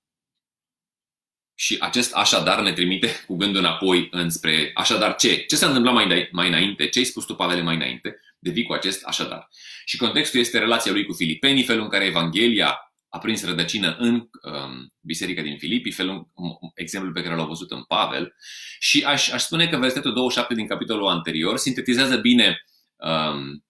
și 1.56 1.78
acest 1.80 2.14
așadar 2.14 2.62
ne 2.62 2.74
trimite 2.74 3.08
cu 3.28 3.36
gândul 3.36 3.60
înapoi 3.60 4.08
înspre 4.12 4.72
așadar 4.74 5.16
ce? 5.16 5.36
Ce 5.36 5.56
s-a 5.56 5.68
întâmplat 5.68 5.94
mai, 5.94 6.30
mai 6.32 6.48
înainte? 6.48 6.88
Ce 6.88 7.00
ai 7.00 7.06
spus 7.06 7.26
tu, 7.26 7.36
Pavele, 7.36 7.62
mai 7.62 7.76
înainte? 7.76 8.20
Devii 8.40 8.66
cu 8.66 8.74
acest 8.74 9.04
așadar. 9.04 9.50
Și 9.86 9.98
contextul 9.98 10.40
este 10.40 10.60
relația 10.60 10.92
lui 10.92 11.06
cu 11.06 11.14
filipenii, 11.14 11.64
felul 11.64 11.84
în 11.84 11.90
care 11.90 12.06
Evanghelia 12.06 12.78
a 13.10 13.20
prins 13.20 13.46
rădăcină 13.46 13.96
în 14.00 14.14
um, 14.16 14.94
biserica 15.00 15.42
din 15.42 15.58
Filipi, 15.58 15.92
felul, 15.92 16.30
um, 16.34 16.72
exemplul 16.76 17.14
pe 17.14 17.22
care 17.22 17.36
l-au 17.36 17.48
văzut 17.48 17.72
în 17.72 17.84
Pavel. 17.84 18.36
Și 18.80 19.04
aș, 19.04 19.30
aș 19.30 19.42
spune 19.42 19.68
că 19.68 19.78
versetul 19.78 20.14
27 20.14 20.54
din 20.54 20.68
capitolul 20.68 21.08
anterior 21.08 21.58
sintetizează 21.58 22.18
bine 22.18 22.64
um, 22.96 23.66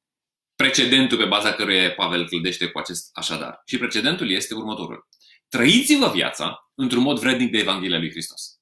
precedentul 0.64 1.18
pe 1.18 1.26
baza 1.26 1.54
căruia 1.54 1.94
Pavel 1.94 2.28
clădește 2.28 2.68
cu 2.68 2.78
acest 2.78 3.10
așadar. 3.14 3.62
Și 3.66 3.78
precedentul 3.78 4.30
este 4.30 4.54
următorul. 4.54 5.08
Trăiți-vă 5.50 6.10
viața 6.10 6.72
într-un 6.76 7.02
mod 7.02 7.20
vrednic 7.20 7.52
de 7.52 7.58
Evanghelia 7.58 7.98
lui 7.98 8.10
Hristos. 8.10 8.60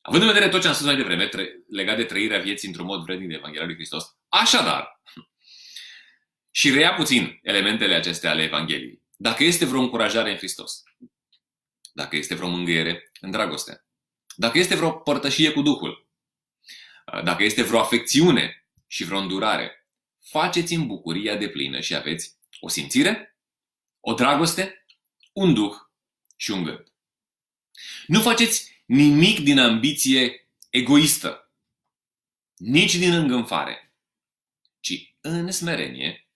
Având 0.00 0.22
în 0.22 0.28
vedere 0.28 0.48
tot 0.48 0.60
ce 0.60 0.66
am 0.66 0.72
spus 0.72 0.86
mai 0.86 0.96
devreme, 0.96 1.28
legat 1.68 1.96
de 1.96 2.04
trăirea 2.04 2.38
vieții 2.38 2.68
într-un 2.68 2.86
mod 2.86 3.02
vrednic 3.02 3.28
de 3.28 3.34
Evanghelia 3.34 3.66
lui 3.66 3.74
Hristos, 3.74 4.16
așadar, 4.28 5.00
și 6.60 6.70
reia 6.70 6.94
puțin 6.94 7.38
elementele 7.42 7.94
acestea 7.94 8.30
ale 8.30 8.42
Evangheliei. 8.42 9.02
Dacă 9.16 9.44
este 9.44 9.64
vreo 9.64 9.80
încurajare 9.80 10.30
în 10.30 10.36
Hristos, 10.36 10.82
dacă 11.92 12.16
este 12.16 12.34
vreo 12.34 12.48
mângâiere 12.48 13.10
în 13.20 13.30
dragoste, 13.30 13.84
dacă 14.36 14.58
este 14.58 14.74
vreo 14.74 14.90
părtășie 14.90 15.52
cu 15.52 15.62
Duhul, 15.62 16.08
dacă 17.24 17.42
este 17.42 17.62
vreo 17.62 17.80
afecțiune 17.80 18.66
și 18.86 19.04
vreo 19.04 19.18
îndurare, 19.18 19.79
faceți 20.30 20.74
în 20.74 20.86
bucuria 20.86 21.36
de 21.36 21.48
plină 21.48 21.80
și 21.80 21.94
aveți 21.94 22.36
o 22.60 22.68
simțire, 22.68 23.38
o 24.00 24.14
dragoste, 24.14 24.86
un 25.32 25.54
duh 25.54 25.74
și 26.36 26.50
un 26.50 26.62
gând. 26.62 26.92
Nu 28.06 28.20
faceți 28.20 28.82
nimic 28.86 29.40
din 29.40 29.58
ambiție 29.58 30.48
egoistă, 30.70 31.52
nici 32.56 32.94
din 32.94 33.12
îngânfare, 33.12 33.94
ci 34.80 35.14
în 35.20 35.50
smerenie 35.50 36.28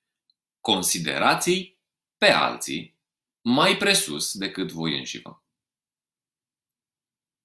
considerați 0.61 1.79
pe 2.19 2.27
alții 2.27 2.95
mai 3.41 3.77
presus 3.77 4.37
decât 4.37 4.73
voi 4.73 4.99
înșivă. 4.99 5.45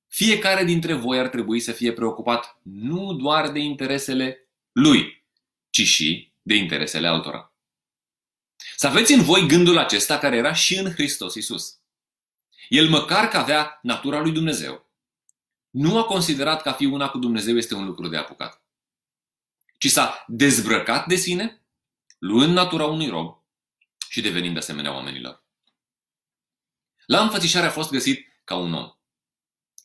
Fiecare 0.08 0.64
dintre 0.64 0.94
voi 0.94 1.20
ar 1.20 1.30
trebui 1.30 1.60
să 1.60 1.72
fie 1.72 1.94
preocupat 1.94 2.60
nu 2.64 3.14
doar 3.14 3.52
de 3.52 3.60
interesele 3.60 4.50
lui, 4.72 5.26
ci 5.70 5.82
și 5.82 6.29
de 6.50 6.56
interesele 6.56 7.08
altora. 7.08 7.54
Să 8.76 8.88
aveți 8.88 9.14
în 9.14 9.24
voi 9.24 9.48
gândul 9.48 9.78
acesta 9.78 10.18
care 10.18 10.36
era 10.36 10.54
și 10.54 10.76
în 10.76 10.92
Hristos 10.92 11.36
Isus. 11.36 11.80
El 12.70 12.90
măcar 12.90 13.28
că 13.28 13.38
avea 13.38 13.80
natura 13.82 14.20
lui 14.20 14.32
Dumnezeu, 14.32 14.92
nu 15.70 15.98
a 15.98 16.04
considerat 16.04 16.62
că 16.62 16.70
a 16.70 16.74
fi 16.74 16.86
una 16.86 17.10
cu 17.10 17.18
Dumnezeu 17.18 17.58
este 17.58 17.76
un 17.76 17.86
lucru 17.86 18.08
de 18.08 18.18
apucat, 18.18 18.64
ci 19.78 19.88
s-a 19.88 20.24
dezbrăcat 20.28 21.08
de 21.08 21.16
sine, 21.16 21.66
luând 22.20 22.54
natura 22.54 22.86
unui 22.86 23.10
rob 23.10 23.44
și 24.10 24.22
devenind 24.22 24.58
asemenea 24.58 24.94
oamenilor. 24.94 25.46
La 27.06 27.22
înfățișare 27.22 27.66
a 27.66 27.72
fost 27.72 27.92
găsit 27.92 28.28
ca 28.44 28.56
un 28.56 28.74
om. 28.74 28.92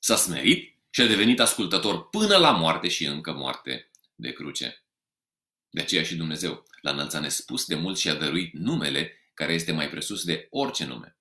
S-a 0.01 0.17
smerit 0.17 0.79
și 0.91 1.01
a 1.01 1.07
devenit 1.07 1.41
ascultător 1.41 2.09
până 2.09 2.37
la 2.37 2.51
moarte 2.51 2.89
și 2.89 3.05
încă 3.05 3.33
moarte 3.33 3.91
de 4.15 4.33
cruce. 4.33 4.84
De 5.75 5.81
aceea 5.81 6.03
și 6.03 6.17
Dumnezeu 6.17 6.67
l-a 6.81 6.91
înălțat 6.91 7.21
nespus 7.21 7.67
de 7.67 7.75
mult 7.75 7.99
și 7.99 8.09
a 8.09 8.15
dăruit 8.15 8.53
numele 8.53 9.31
care 9.35 9.53
este 9.53 9.73
mai 9.73 9.89
presus 9.89 10.25
de 10.25 10.47
orice 10.51 10.85
nume. 10.85 11.17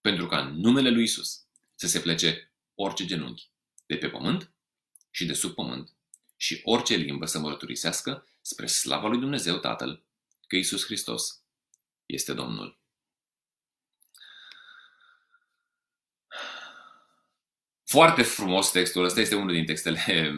Pentru 0.00 0.26
ca 0.26 0.40
în 0.40 0.54
numele 0.54 0.90
lui 0.90 1.02
Isus 1.02 1.46
să 1.74 1.86
se 1.86 2.00
plece 2.00 2.52
orice 2.74 3.04
genunchi 3.04 3.50
de 3.86 3.96
pe 3.96 4.08
pământ 4.08 4.52
și 5.10 5.26
de 5.26 5.32
sub 5.32 5.54
pământ 5.54 5.94
și 6.36 6.60
orice 6.64 6.94
limbă 6.94 7.26
să 7.26 7.38
mărturisească 7.38 8.26
spre 8.40 8.66
slava 8.66 9.08
lui 9.08 9.18
Dumnezeu 9.18 9.58
Tatăl 9.58 10.04
că 10.46 10.56
Isus 10.56 10.84
Hristos 10.84 11.42
este 12.06 12.32
Domnul. 12.32 12.80
Foarte 17.84 18.22
frumos 18.22 18.70
textul 18.70 19.04
ăsta, 19.04 19.20
este 19.20 19.34
unul 19.34 19.52
din 19.52 19.64
textele 19.64 20.32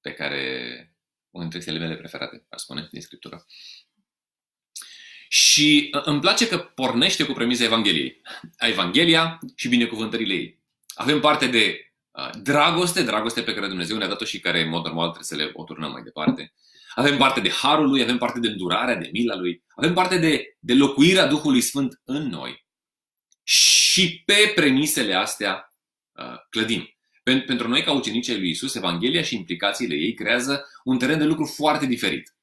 pe 0.00 0.12
care 0.12 0.87
unul 1.38 1.50
dintre 1.50 1.58
textele 1.58 1.78
mele 1.78 1.96
preferate, 1.96 2.46
aș 2.50 2.60
spune, 2.60 2.88
din 2.90 3.00
Scriptură. 3.00 3.46
Și 5.28 5.90
uh, 5.94 6.02
îmi 6.04 6.20
place 6.20 6.48
că 6.48 6.58
pornește 6.58 7.24
cu 7.24 7.32
premiza 7.32 7.64
Evangheliei. 7.64 8.20
Evanghelia 8.58 9.38
și 9.56 9.68
binecuvântările 9.68 10.34
ei. 10.34 10.60
Avem 10.94 11.20
parte 11.20 11.46
de 11.46 11.92
uh, 12.10 12.30
dragoste, 12.42 13.02
dragoste 13.02 13.42
pe 13.42 13.54
care 13.54 13.66
Dumnezeu 13.66 13.96
ne-a 13.96 14.08
dat-o 14.08 14.24
și 14.24 14.40
care, 14.40 14.62
în 14.62 14.68
mod 14.68 14.84
normal, 14.84 15.10
trebuie 15.10 15.24
să 15.24 15.36
le 15.36 15.50
o 15.52 15.64
turnăm 15.64 15.90
mai 15.90 16.02
departe. 16.02 16.52
Avem 16.94 17.16
parte 17.16 17.40
de 17.40 17.50
harul 17.50 17.88
lui, 17.88 18.02
avem 18.02 18.18
parte 18.18 18.40
de 18.40 18.48
îndurarea, 18.48 18.94
de 18.94 19.08
mila 19.12 19.36
lui, 19.36 19.62
avem 19.76 19.94
parte 19.94 20.18
de, 20.18 20.56
de 20.58 20.74
locuirea 20.74 21.26
Duhului 21.26 21.60
Sfânt 21.60 22.00
în 22.04 22.28
noi. 22.28 22.66
Și 23.42 24.22
pe 24.24 24.52
premisele 24.54 25.14
astea 25.14 25.74
uh, 26.12 26.34
clădim. 26.50 26.97
Pentru 27.36 27.68
noi, 27.68 27.82
ca 27.82 27.92
ucenicii 27.92 28.38
lui 28.38 28.50
Isus, 28.50 28.74
Evanghelia 28.74 29.22
și 29.22 29.34
implicațiile 29.34 29.94
ei 29.94 30.14
creează 30.14 30.66
un 30.84 30.98
teren 30.98 31.18
de 31.18 31.24
lucru 31.24 31.44
foarte 31.44 31.86
diferit. 31.86 32.34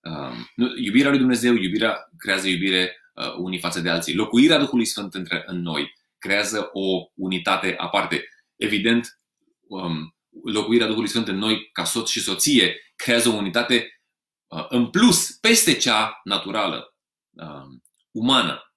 Um, 0.00 0.50
iubirea 0.76 1.10
lui 1.10 1.18
Dumnezeu, 1.18 1.54
iubirea 1.54 2.10
creează 2.18 2.48
iubire 2.48 2.96
uh, 3.14 3.34
unii 3.38 3.58
față 3.58 3.80
de 3.80 3.90
alții. 3.90 4.14
Locuirea 4.14 4.58
Duhului 4.58 4.84
Sfânt 4.84 5.14
între, 5.14 5.42
în 5.46 5.60
noi 5.60 5.94
creează 6.18 6.70
o 6.72 7.10
unitate 7.14 7.74
aparte. 7.76 8.28
Evident, 8.56 9.20
um, 9.68 10.16
locuirea 10.44 10.86
Duhului 10.86 11.08
Sfânt 11.08 11.28
în 11.28 11.36
noi 11.36 11.68
ca 11.72 11.84
soț 11.84 12.10
și 12.10 12.20
soție 12.20 12.76
creează 12.96 13.28
o 13.28 13.34
unitate 13.34 14.02
uh, 14.46 14.66
în 14.68 14.86
plus, 14.86 15.30
peste 15.30 15.74
cea 15.74 16.20
naturală, 16.24 16.94
um, 17.30 17.82
umană. 18.10 18.74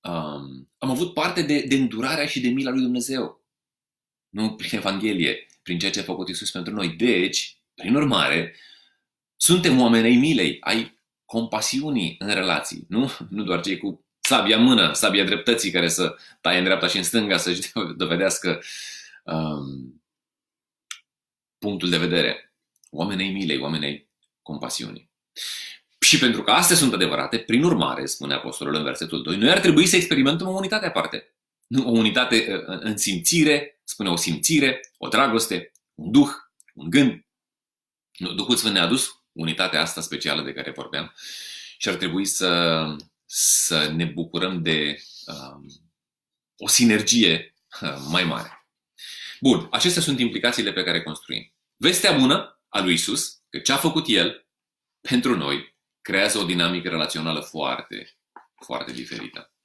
Um, 0.00 0.68
am 0.78 0.90
avut 0.90 1.14
parte 1.14 1.42
de, 1.42 1.60
de 1.60 1.74
îndurarea 1.74 2.26
și 2.26 2.40
de 2.40 2.48
mila 2.48 2.70
lui 2.70 2.82
Dumnezeu 2.82 3.45
nu 4.28 4.54
prin 4.54 4.78
Evanghelie, 4.78 5.46
prin 5.62 5.78
ceea 5.78 5.90
ce 5.90 6.00
a 6.00 6.02
făcut 6.02 6.28
Isus 6.28 6.50
pentru 6.50 6.72
noi. 6.74 6.88
Deci, 6.88 7.56
prin 7.74 7.94
urmare, 7.94 8.54
suntem 9.36 9.80
oameni 9.80 10.06
ai 10.06 10.16
milei, 10.16 10.56
ai 10.60 10.98
compasiunii 11.24 12.16
în 12.18 12.34
relații, 12.34 12.84
nu? 12.88 13.12
Nu 13.30 13.42
doar 13.42 13.60
cei 13.60 13.78
cu 13.78 14.04
sabia 14.20 14.56
în 14.56 14.62
mână, 14.62 14.92
sabia 14.92 15.24
dreptății 15.24 15.70
care 15.70 15.88
să 15.88 16.16
taie 16.40 16.58
în 16.58 16.64
dreapta 16.64 16.86
și 16.86 16.96
în 16.96 17.02
stânga 17.02 17.36
să-și 17.36 17.60
dovedească 17.96 18.62
um, 19.24 20.02
punctul 21.58 21.90
de 21.90 21.98
vedere. 21.98 22.52
Oamenii 22.90 23.32
milei, 23.32 23.58
oamenii 23.58 24.08
compasiunii. 24.42 25.10
Și 25.98 26.18
pentru 26.18 26.42
că 26.42 26.50
astea 26.50 26.76
sunt 26.76 26.92
adevărate, 26.92 27.38
prin 27.38 27.62
urmare, 27.62 28.06
spune 28.06 28.34
Apostolul 28.34 28.74
în 28.74 28.82
versetul 28.82 29.22
2, 29.22 29.36
noi 29.36 29.50
ar 29.50 29.60
trebui 29.60 29.86
să 29.86 29.96
experimentăm 29.96 30.48
o 30.48 30.50
unitate 30.50 30.86
aparte. 30.86 31.34
Nu, 31.66 31.86
o 31.86 31.90
unitate 31.90 32.64
uh, 32.68 32.78
în 32.80 32.96
simțire, 32.96 33.75
spune 33.88 34.08
o 34.08 34.16
simțire, 34.16 34.80
o 34.98 35.08
dragoste, 35.08 35.72
un 35.94 36.10
duh, 36.10 36.30
un 36.74 36.90
gând. 36.90 37.26
Nu, 38.18 38.32
Duhul 38.32 38.56
Sfânt 38.56 38.72
ne-a 38.72 38.82
adus 38.82 39.10
unitatea 39.32 39.80
asta 39.80 40.00
specială 40.00 40.42
de 40.42 40.52
care 40.52 40.70
vorbeam 40.70 41.14
și 41.78 41.88
ar 41.88 41.94
trebui 41.94 42.24
să, 42.24 42.84
să 43.24 43.88
ne 43.88 44.04
bucurăm 44.04 44.62
de 44.62 45.02
um, 45.26 45.66
o 46.56 46.68
sinergie 46.68 47.54
uh, 47.80 47.96
mai 48.10 48.24
mare. 48.24 48.66
Bun, 49.40 49.68
acestea 49.70 50.02
sunt 50.02 50.20
implicațiile 50.20 50.72
pe 50.72 50.82
care 50.82 51.02
construim. 51.02 51.52
Vestea 51.76 52.18
bună 52.18 52.60
a 52.68 52.80
lui 52.80 52.92
Isus, 52.92 53.42
că 53.48 53.58
ce 53.58 53.72
a 53.72 53.76
făcut 53.76 54.04
El 54.08 54.48
pentru 55.00 55.36
noi, 55.36 55.76
creează 56.00 56.38
o 56.38 56.44
dinamică 56.44 56.88
relațională 56.88 57.40
foarte, 57.40 58.18
foarte 58.64 58.92
diferită. 58.92 59.55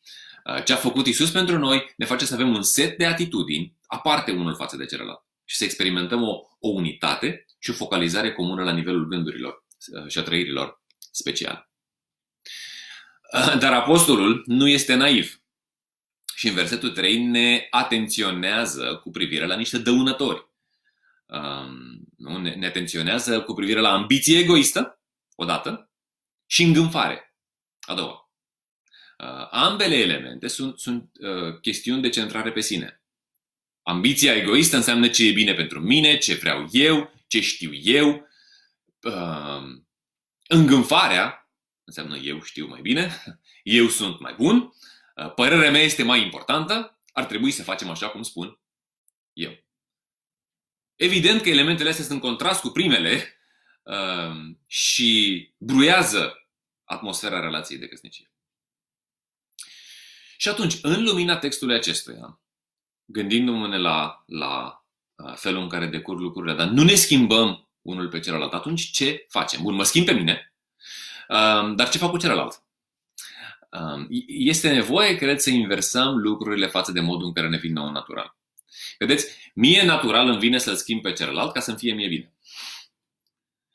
Uh, 0.45 0.63
ce 0.63 0.73
a 0.73 0.75
făcut 0.75 1.07
Isus 1.07 1.31
pentru 1.31 1.57
noi 1.57 1.93
ne 1.97 2.05
face 2.05 2.25
să 2.25 2.33
avem 2.33 2.55
un 2.55 2.61
set 2.61 2.97
de 2.97 3.05
atitudini 3.05 3.77
aparte 3.85 4.31
unul 4.31 4.55
față 4.55 4.77
de 4.77 4.85
celălalt 4.85 5.25
și 5.45 5.57
să 5.57 5.63
experimentăm 5.63 6.23
o, 6.23 6.41
o 6.59 6.67
unitate 6.67 7.45
și 7.59 7.69
o 7.69 7.73
focalizare 7.73 8.33
comună 8.33 8.63
la 8.63 8.71
nivelul 8.71 9.07
gândurilor 9.07 9.65
uh, 9.93 10.07
și 10.07 10.17
a 10.17 10.23
trăirilor 10.23 10.83
speciale. 11.11 11.69
Uh, 13.33 13.57
dar 13.59 13.73
apostolul 13.73 14.43
nu 14.45 14.67
este 14.67 14.93
naiv 14.93 15.41
și 16.35 16.47
în 16.47 16.53
versetul 16.53 16.89
3 16.89 17.17
ne 17.17 17.67
atenționează 17.69 18.99
cu 19.03 19.09
privire 19.09 19.45
la 19.45 19.55
niște 19.55 19.77
dăunători. 19.77 20.49
Nu? 22.17 22.37
Ne 22.37 22.65
atenționează 22.65 23.41
cu 23.41 23.53
privire 23.53 23.79
la 23.79 23.91
ambiție 23.91 24.39
egoistă, 24.39 25.01
odată, 25.35 25.91
și 26.45 26.63
îngânfare, 26.63 27.35
a 27.79 27.93
doua. 27.93 28.30
Uh, 29.21 29.47
ambele 29.51 29.95
elemente 29.95 30.47
sunt, 30.47 30.79
sunt 30.79 31.11
uh, 31.19 31.59
chestiuni 31.59 32.01
de 32.01 32.09
centrare 32.09 32.51
pe 32.51 32.59
sine. 32.59 33.01
Ambiția 33.83 34.35
egoistă 34.35 34.75
înseamnă 34.75 35.07
ce 35.07 35.27
e 35.27 35.31
bine 35.31 35.53
pentru 35.53 35.79
mine, 35.79 36.17
ce 36.17 36.33
vreau 36.33 36.67
eu, 36.71 37.13
ce 37.27 37.41
știu 37.41 37.73
eu. 37.73 38.27
Uh, 39.01 39.63
îngânfarea 40.47 41.49
înseamnă 41.83 42.17
eu 42.17 42.41
știu 42.41 42.67
mai 42.67 42.81
bine, 42.81 43.23
eu 43.63 43.87
sunt 43.87 44.19
mai 44.19 44.33
bun, 44.37 44.73
uh, 45.15 45.33
părerea 45.33 45.71
mea 45.71 45.81
este 45.81 46.03
mai 46.03 46.21
importantă, 46.21 46.99
ar 47.11 47.25
trebui 47.25 47.51
să 47.51 47.63
facem 47.63 47.89
așa 47.89 48.09
cum 48.09 48.23
spun 48.23 48.59
eu. 49.33 49.57
Evident 50.95 51.41
că 51.41 51.49
elementele 51.49 51.89
astea 51.89 52.05
sunt 52.05 52.21
în 52.21 52.29
contrast 52.29 52.61
cu 52.61 52.69
primele 52.69 53.37
uh, 53.83 54.55
și 54.67 55.49
bruiază 55.57 56.47
atmosfera 56.83 57.39
relației 57.39 57.79
de 57.79 57.87
căsnicie. 57.87 58.30
Și 60.41 60.49
atunci, 60.49 60.77
în 60.81 61.03
lumina 61.03 61.37
textului 61.37 61.75
acestuia, 61.75 62.39
gândindu-ne 63.05 63.77
la, 63.77 64.23
la 64.25 64.83
felul 65.35 65.61
în 65.61 65.69
care 65.69 65.85
decur 65.85 66.19
lucrurile, 66.19 66.53
dar 66.53 66.67
nu 66.67 66.83
ne 66.83 66.95
schimbăm 66.95 67.69
unul 67.81 68.09
pe 68.09 68.19
celălalt, 68.19 68.53
atunci 68.53 68.91
ce 68.91 69.25
facem? 69.29 69.61
Bun, 69.61 69.75
mă 69.75 69.83
schimb 69.83 70.05
pe 70.05 70.13
mine, 70.13 70.53
dar 71.75 71.89
ce 71.89 71.97
fac 71.97 72.09
cu 72.09 72.17
celălalt? 72.17 72.63
Este 74.27 74.71
nevoie, 74.71 75.15
cred, 75.15 75.39
să 75.39 75.49
inversăm 75.49 76.17
lucrurile 76.17 76.67
față 76.67 76.91
de 76.91 76.99
modul 76.99 77.27
în 77.27 77.33
care 77.33 77.49
ne 77.49 77.57
vin 77.57 77.73
nou 77.73 77.91
natural. 77.91 78.37
Vedeți, 78.97 79.51
mie 79.53 79.83
natural 79.83 80.27
îmi 80.27 80.39
vine 80.39 80.57
să-l 80.57 80.75
schimb 80.75 81.01
pe 81.01 81.13
celălalt 81.13 81.53
ca 81.53 81.59
să-mi 81.59 81.77
fie 81.77 81.93
mie 81.93 82.07
bine. 82.07 82.33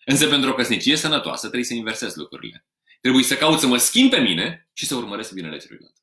Însă 0.05 0.29
pentru 0.29 0.51
o 0.51 0.55
căsnicie 0.55 0.97
sănătoasă 0.97 1.41
trebuie 1.41 1.65
să 1.65 1.75
inversez 1.75 2.15
lucrurile. 2.15 2.67
Trebuie 3.01 3.23
să 3.23 3.37
caut 3.37 3.59
să 3.59 3.67
mă 3.67 3.77
schimb 3.77 4.11
pe 4.11 4.21
mine 4.21 4.69
și 4.73 4.87
să 4.87 4.95
urmăresc 4.95 5.33
binele 5.33 5.59
celuilalt. 5.59 5.95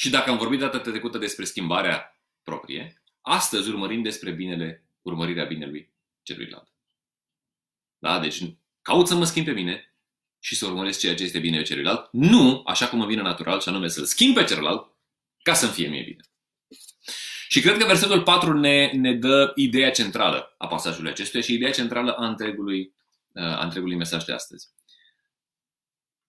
Și 0.00 0.10
dacă 0.10 0.30
am 0.30 0.36
vorbit 0.36 0.58
data 0.58 0.78
trecută 0.78 1.18
despre 1.18 1.44
schimbarea 1.44 2.20
proprie, 2.42 3.02
astăzi 3.20 3.68
urmărim 3.68 4.02
despre 4.02 4.30
binele, 4.30 4.84
urmărirea 5.02 5.44
binelui 5.44 5.92
celuilalt. 6.22 6.68
Da? 7.98 8.18
Deci 8.18 8.42
caut 8.82 9.06
să 9.06 9.14
mă 9.14 9.24
schimb 9.24 9.46
pe 9.46 9.52
mine 9.52 9.94
și 10.38 10.56
să 10.56 10.66
urmăresc 10.66 10.98
ceea 10.98 11.14
ce 11.14 11.22
este 11.22 11.38
bine 11.38 11.62
celuilalt, 11.62 12.08
nu 12.12 12.62
așa 12.66 12.88
cum 12.88 13.00
îmi 13.00 13.08
vine 13.08 13.22
natural, 13.22 13.60
și 13.60 13.68
anume 13.68 13.88
să-l 13.88 14.04
schimb 14.04 14.34
pe 14.34 14.44
celălalt 14.44 14.90
ca 15.42 15.54
să-mi 15.54 15.72
fie 15.72 15.88
mie 15.88 16.02
bine. 16.02 16.22
Și 17.48 17.60
cred 17.60 17.78
că 17.78 17.86
versetul 17.86 18.22
4 18.22 18.52
ne, 18.52 18.90
ne 18.92 19.14
dă 19.14 19.52
ideea 19.54 19.90
centrală 19.90 20.54
a 20.58 20.66
pasajului 20.66 21.10
acestuia 21.10 21.42
și 21.42 21.54
ideea 21.54 21.72
centrală 21.72 22.12
a 22.12 22.26
întregului, 22.26 22.94
a 23.34 23.64
întregului 23.64 23.96
mesaj 23.96 24.24
de 24.24 24.32
astăzi. 24.32 24.68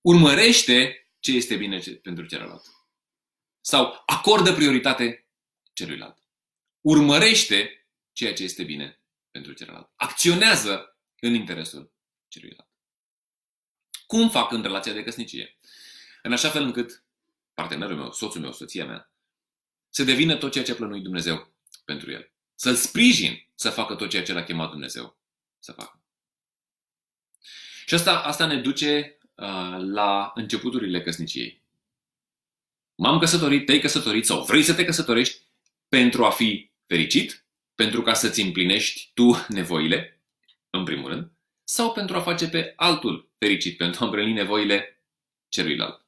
Urmărește 0.02 1.08
ce 1.20 1.32
este 1.32 1.56
bine 1.56 1.80
pentru 2.02 2.26
celălalt. 2.26 2.80
Sau 3.62 4.04
acordă 4.06 4.54
prioritate 4.54 5.28
celuilalt. 5.74 6.18
Urmărește 6.82 7.88
ceea 8.14 8.34
ce 8.34 8.44
este 8.44 8.64
bine 8.64 9.02
pentru 9.32 9.54
celălalt. 9.54 9.92
Acționează 9.96 10.98
în 11.20 11.34
interesul 11.34 11.94
celuilalt. 12.28 12.70
Cum 14.06 14.30
fac 14.30 14.52
în 14.52 14.62
relația 14.62 14.94
de 14.94 15.04
căsnicie? 15.04 15.58
În 16.22 16.34
așa 16.34 16.50
fel 16.50 16.64
încât 16.64 17.04
partenerul 17.54 17.98
meu, 17.98 18.12
soțul 18.12 18.42
meu, 18.42 18.52
soția 18.52 18.86
mea, 18.86 19.12
să 19.90 20.04
devină 20.04 20.36
tot 20.36 20.52
ceea 20.52 20.64
ce 20.64 20.72
a 20.72 20.76
plănuit 20.76 21.04
Dumnezeu 21.04 21.54
pentru 21.86 22.12
el. 22.12 22.32
Să-l 22.56 22.76
sprijin 22.76 23.48
să 23.56 23.70
facă 23.70 23.96
tot 23.96 24.10
ceea 24.10 24.24
ce 24.24 24.34
l-a 24.34 24.44
chemat 24.44 24.70
Dumnezeu 24.70 25.18
să 25.60 25.72
facă. 25.72 26.02
Și 27.86 27.94
asta, 27.94 28.20
asta 28.20 28.46
ne 28.46 28.62
duce 28.62 29.18
uh, 29.36 29.78
la 29.80 30.32
începuturile 30.36 31.02
căsniciei. 31.02 31.61
M-am 32.96 33.20
căsătorit, 33.20 33.66
te-ai 33.66 33.80
căsătorit 33.80 34.26
sau 34.26 34.44
vrei 34.44 34.64
să 34.64 34.74
te 34.74 34.86
căsătorești 34.86 35.42
pentru 35.88 36.26
a 36.26 36.30
fi 36.30 36.72
fericit, 36.88 37.46
pentru 37.76 38.02
ca 38.02 38.14
să-ți 38.14 38.42
împlinești 38.42 39.12
tu 39.14 39.46
nevoile, 39.48 40.22
în 40.70 40.84
primul 40.84 41.10
rând, 41.10 41.32
sau 41.64 41.92
pentru 41.92 42.16
a 42.16 42.22
face 42.22 42.48
pe 42.50 42.74
altul 42.76 43.32
fericit, 43.38 43.78
pentru 43.78 44.04
a 44.04 44.06
împlini 44.06 44.34
nevoile 44.34 45.04
celuilalt. 45.50 46.06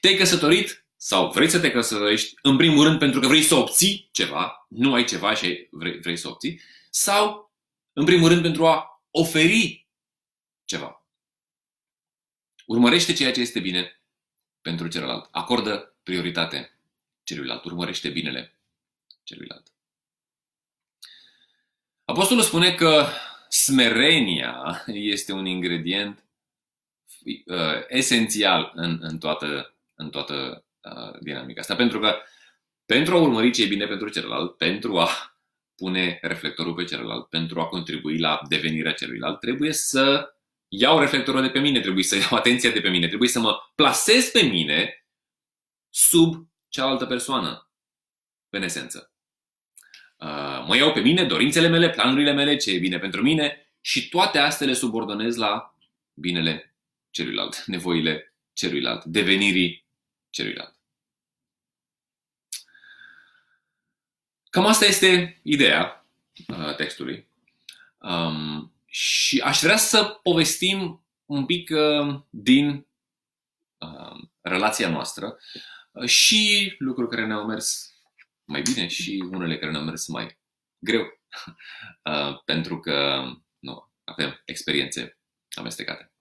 Te-ai 0.00 0.14
căsătorit 0.14 0.86
sau 0.96 1.30
vrei 1.30 1.48
să 1.48 1.60
te 1.60 1.70
căsătorești, 1.70 2.34
în 2.42 2.56
primul 2.56 2.84
rând 2.84 2.98
pentru 2.98 3.20
că 3.20 3.26
vrei 3.26 3.42
să 3.42 3.54
obții 3.54 4.08
ceva, 4.12 4.66
nu 4.68 4.94
ai 4.94 5.04
ceva 5.04 5.34
și 5.34 5.68
vrei, 5.70 5.98
vrei 5.98 6.16
să 6.16 6.28
obții, 6.28 6.60
sau, 6.90 7.52
în 7.92 8.04
primul 8.04 8.28
rând, 8.28 8.42
pentru 8.42 8.66
a 8.66 9.02
oferi 9.10 9.88
ceva. 10.64 11.06
Urmărește 12.66 13.12
ceea 13.12 13.32
ce 13.32 13.40
este 13.40 13.60
bine 13.60 14.02
pentru 14.60 14.88
celălalt. 14.88 15.28
Acordă 15.30 15.91
prioritate 16.02 16.76
celuilalt, 17.22 17.64
urmărește 17.64 18.08
binele 18.08 18.56
celuilalt. 19.22 19.66
Apostolul 22.04 22.42
spune 22.42 22.74
că 22.74 23.06
smerenia 23.48 24.84
este 24.86 25.32
un 25.32 25.46
ingredient 25.46 26.24
uh, 27.46 27.86
esențial 27.88 28.72
în, 28.74 28.98
în 29.00 29.18
toată, 29.18 29.74
în 29.94 30.10
toată 30.10 30.64
uh, 30.80 31.18
dinamica 31.20 31.60
asta, 31.60 31.74
pentru 31.74 31.98
că 31.98 32.16
pentru 32.86 33.14
a 33.14 33.20
urmări 33.20 33.50
ce 33.50 33.62
e 33.62 33.66
bine 33.66 33.86
pentru 33.86 34.08
celălalt, 34.08 34.56
pentru 34.56 34.98
a 34.98 35.08
pune 35.76 36.18
reflectorul 36.22 36.74
pe 36.74 36.84
celălalt, 36.84 37.28
pentru 37.28 37.60
a 37.60 37.66
contribui 37.66 38.18
la 38.18 38.40
devenirea 38.48 38.92
celuilalt, 38.92 39.40
trebuie 39.40 39.72
să 39.72 40.34
iau 40.68 40.98
reflectorul 40.98 41.42
de 41.42 41.50
pe 41.50 41.58
mine, 41.58 41.80
trebuie 41.80 42.04
să 42.04 42.16
iau 42.16 42.38
atenția 42.38 42.70
de 42.70 42.80
pe 42.80 42.88
mine, 42.88 43.08
trebuie 43.08 43.28
să 43.28 43.38
mă 43.38 43.58
plasez 43.74 44.28
pe 44.28 44.42
mine 44.42 45.01
sub 45.92 46.48
cealaltă 46.68 47.06
persoană, 47.06 47.70
în 48.50 48.62
esență. 48.62 49.12
Uh, 50.16 50.64
mă 50.66 50.76
iau 50.76 50.92
pe 50.92 51.00
mine, 51.00 51.24
dorințele 51.24 51.68
mele, 51.68 51.90
planurile 51.90 52.32
mele, 52.32 52.56
ce 52.56 52.70
e 52.70 52.78
bine 52.78 52.98
pentru 52.98 53.22
mine 53.22 53.72
și 53.80 54.08
toate 54.08 54.38
astea 54.38 54.66
le 54.66 54.72
subordonez 54.72 55.36
la 55.36 55.76
binele 56.14 56.74
celuilalt, 57.10 57.64
nevoile 57.74 58.34
celuilalt, 58.52 59.04
devenirii 59.04 59.84
celuilalt. 60.30 60.76
Cam 64.50 64.66
asta 64.66 64.84
este 64.84 65.40
ideea 65.42 66.06
uh, 66.48 66.74
textului. 66.74 67.28
Um, 67.98 68.72
și 68.86 69.40
aș 69.40 69.60
vrea 69.60 69.76
să 69.76 70.04
povestim 70.04 71.04
un 71.26 71.46
pic 71.46 71.70
uh, 71.70 72.20
din 72.30 72.86
uh, 73.78 74.28
relația 74.40 74.88
noastră 74.88 75.38
și 76.04 76.74
lucruri 76.78 77.08
care 77.08 77.26
ne-au 77.26 77.46
mers 77.46 77.94
mai 78.44 78.62
bine 78.62 78.86
și 78.86 79.24
unele 79.30 79.58
care 79.58 79.70
ne-au 79.70 79.84
mers 79.84 80.06
mai 80.06 80.38
greu. 80.78 81.04
Uh, 82.04 82.42
pentru 82.44 82.80
că 82.80 83.22
nu, 83.58 83.90
avem 84.04 84.40
experiențe 84.44 85.18
amestecate. 85.54 86.12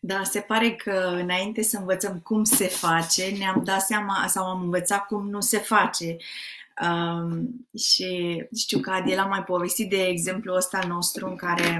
Da, 0.00 0.22
se 0.22 0.40
pare 0.40 0.74
că 0.74 0.92
înainte 1.20 1.62
să 1.62 1.78
învățăm 1.78 2.20
cum 2.20 2.44
se 2.44 2.66
face, 2.66 3.28
ne-am 3.28 3.64
dat 3.64 3.80
seama 3.80 4.26
sau 4.26 4.44
am 4.44 4.62
învățat 4.62 5.06
cum 5.06 5.30
nu 5.30 5.40
se 5.40 5.58
face. 5.58 6.16
Um, 6.82 7.68
și 7.78 8.42
știu 8.56 8.80
că 8.80 8.90
Adiel 8.90 9.18
a 9.18 9.26
mai 9.26 9.44
povestit 9.44 9.90
de 9.90 10.06
exemplu 10.06 10.54
ăsta 10.54 10.86
nostru 10.86 11.26
în 11.26 11.36
care 11.36 11.78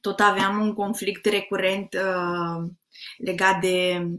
tot 0.00 0.20
aveam 0.20 0.60
un 0.60 0.74
conflict 0.74 1.24
recurent 1.24 1.94
uh, 1.94 2.70
legat 3.16 3.60
de 3.60 4.02
uh, 4.04 4.18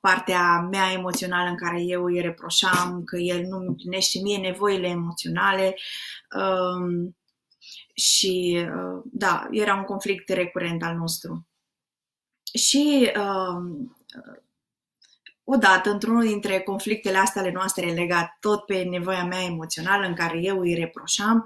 partea 0.00 0.60
mea 0.70 0.92
emoțională 0.92 1.48
în 1.48 1.56
care 1.56 1.80
eu 1.80 2.04
îi 2.04 2.20
reproșam 2.20 3.02
că 3.04 3.16
el 3.16 3.46
nu 3.46 3.56
îmi 3.56 3.66
împlinește 3.66 4.18
mie 4.22 4.38
nevoile 4.38 4.86
emoționale. 4.86 5.74
Uh, 6.36 7.10
și 7.94 8.66
uh, 8.68 9.02
da, 9.04 9.48
era 9.50 9.74
un 9.74 9.84
conflict 9.84 10.28
recurent 10.28 10.82
al 10.82 10.96
nostru. 10.96 11.46
Și 12.58 13.12
uh, 13.16 13.88
odată, 15.44 15.90
într-unul 15.90 16.22
dintre 16.22 16.60
conflictele 16.60 17.18
astea 17.18 17.42
ale 17.42 17.52
noastre 17.52 17.92
legat 17.92 18.36
tot 18.40 18.64
pe 18.64 18.82
nevoia 18.82 19.24
mea 19.24 19.42
emoțională 19.42 20.06
în 20.06 20.14
care 20.14 20.38
eu 20.40 20.58
îi 20.60 20.74
reproșam 20.74 21.44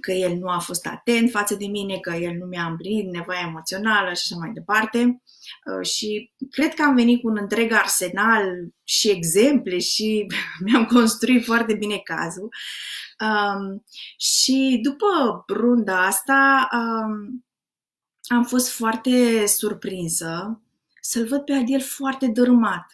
că 0.00 0.12
el 0.12 0.36
nu 0.36 0.48
a 0.48 0.58
fost 0.58 0.86
atent 0.86 1.30
față 1.30 1.54
de 1.54 1.66
mine, 1.66 1.98
că 1.98 2.14
el 2.14 2.36
nu 2.36 2.44
mi-a 2.44 2.64
împlinit 2.64 3.10
nevoia 3.10 3.44
emoțională 3.46 4.08
și 4.08 4.22
așa 4.24 4.36
mai 4.38 4.50
departe. 4.52 5.22
Uh, 5.64 5.86
și 5.86 6.32
cred 6.50 6.74
că 6.74 6.82
am 6.82 6.94
venit 6.94 7.20
cu 7.20 7.28
un 7.28 7.36
întreg 7.40 7.72
arsenal 7.72 8.42
și 8.84 9.10
exemple 9.10 9.78
și 9.78 10.26
mi-am 10.64 10.84
construit 10.84 11.44
foarte 11.44 11.74
bine 11.74 11.96
cazul. 11.96 12.48
Um, 13.20 13.84
și 14.18 14.78
după 14.82 15.44
runda 15.48 16.06
asta 16.06 16.68
um, 16.72 17.44
am 18.26 18.44
fost 18.44 18.70
foarte 18.70 19.46
surprinsă 19.46 20.60
să-l 21.00 21.26
văd 21.26 21.40
pe 21.40 21.52
Adiel 21.52 21.80
foarte 21.80 22.26
dărâmat 22.26 22.86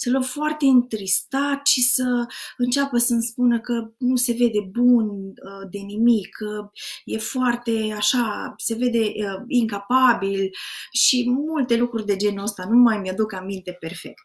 să-l 0.00 0.12
văd 0.12 0.24
foarte 0.24 0.64
întristat 0.64 1.66
și 1.66 1.82
să 1.82 2.26
înceapă 2.56 2.98
să-mi 2.98 3.22
spună 3.22 3.60
că 3.60 3.90
nu 3.98 4.16
se 4.16 4.32
vede 4.32 4.60
bun 4.70 5.08
uh, 5.28 5.68
de 5.70 5.78
nimic, 5.78 6.28
că 6.36 6.70
e 7.04 7.18
foarte 7.18 7.94
așa, 7.96 8.54
se 8.56 8.74
vede 8.74 8.98
uh, 8.98 9.42
incapabil 9.46 10.50
și 10.92 11.30
multe 11.30 11.76
lucruri 11.76 12.06
de 12.06 12.16
genul 12.16 12.42
ăsta, 12.42 12.66
nu 12.70 12.76
mai 12.76 12.98
mi-aduc 12.98 13.32
aminte 13.32 13.72
perfect. 13.72 14.22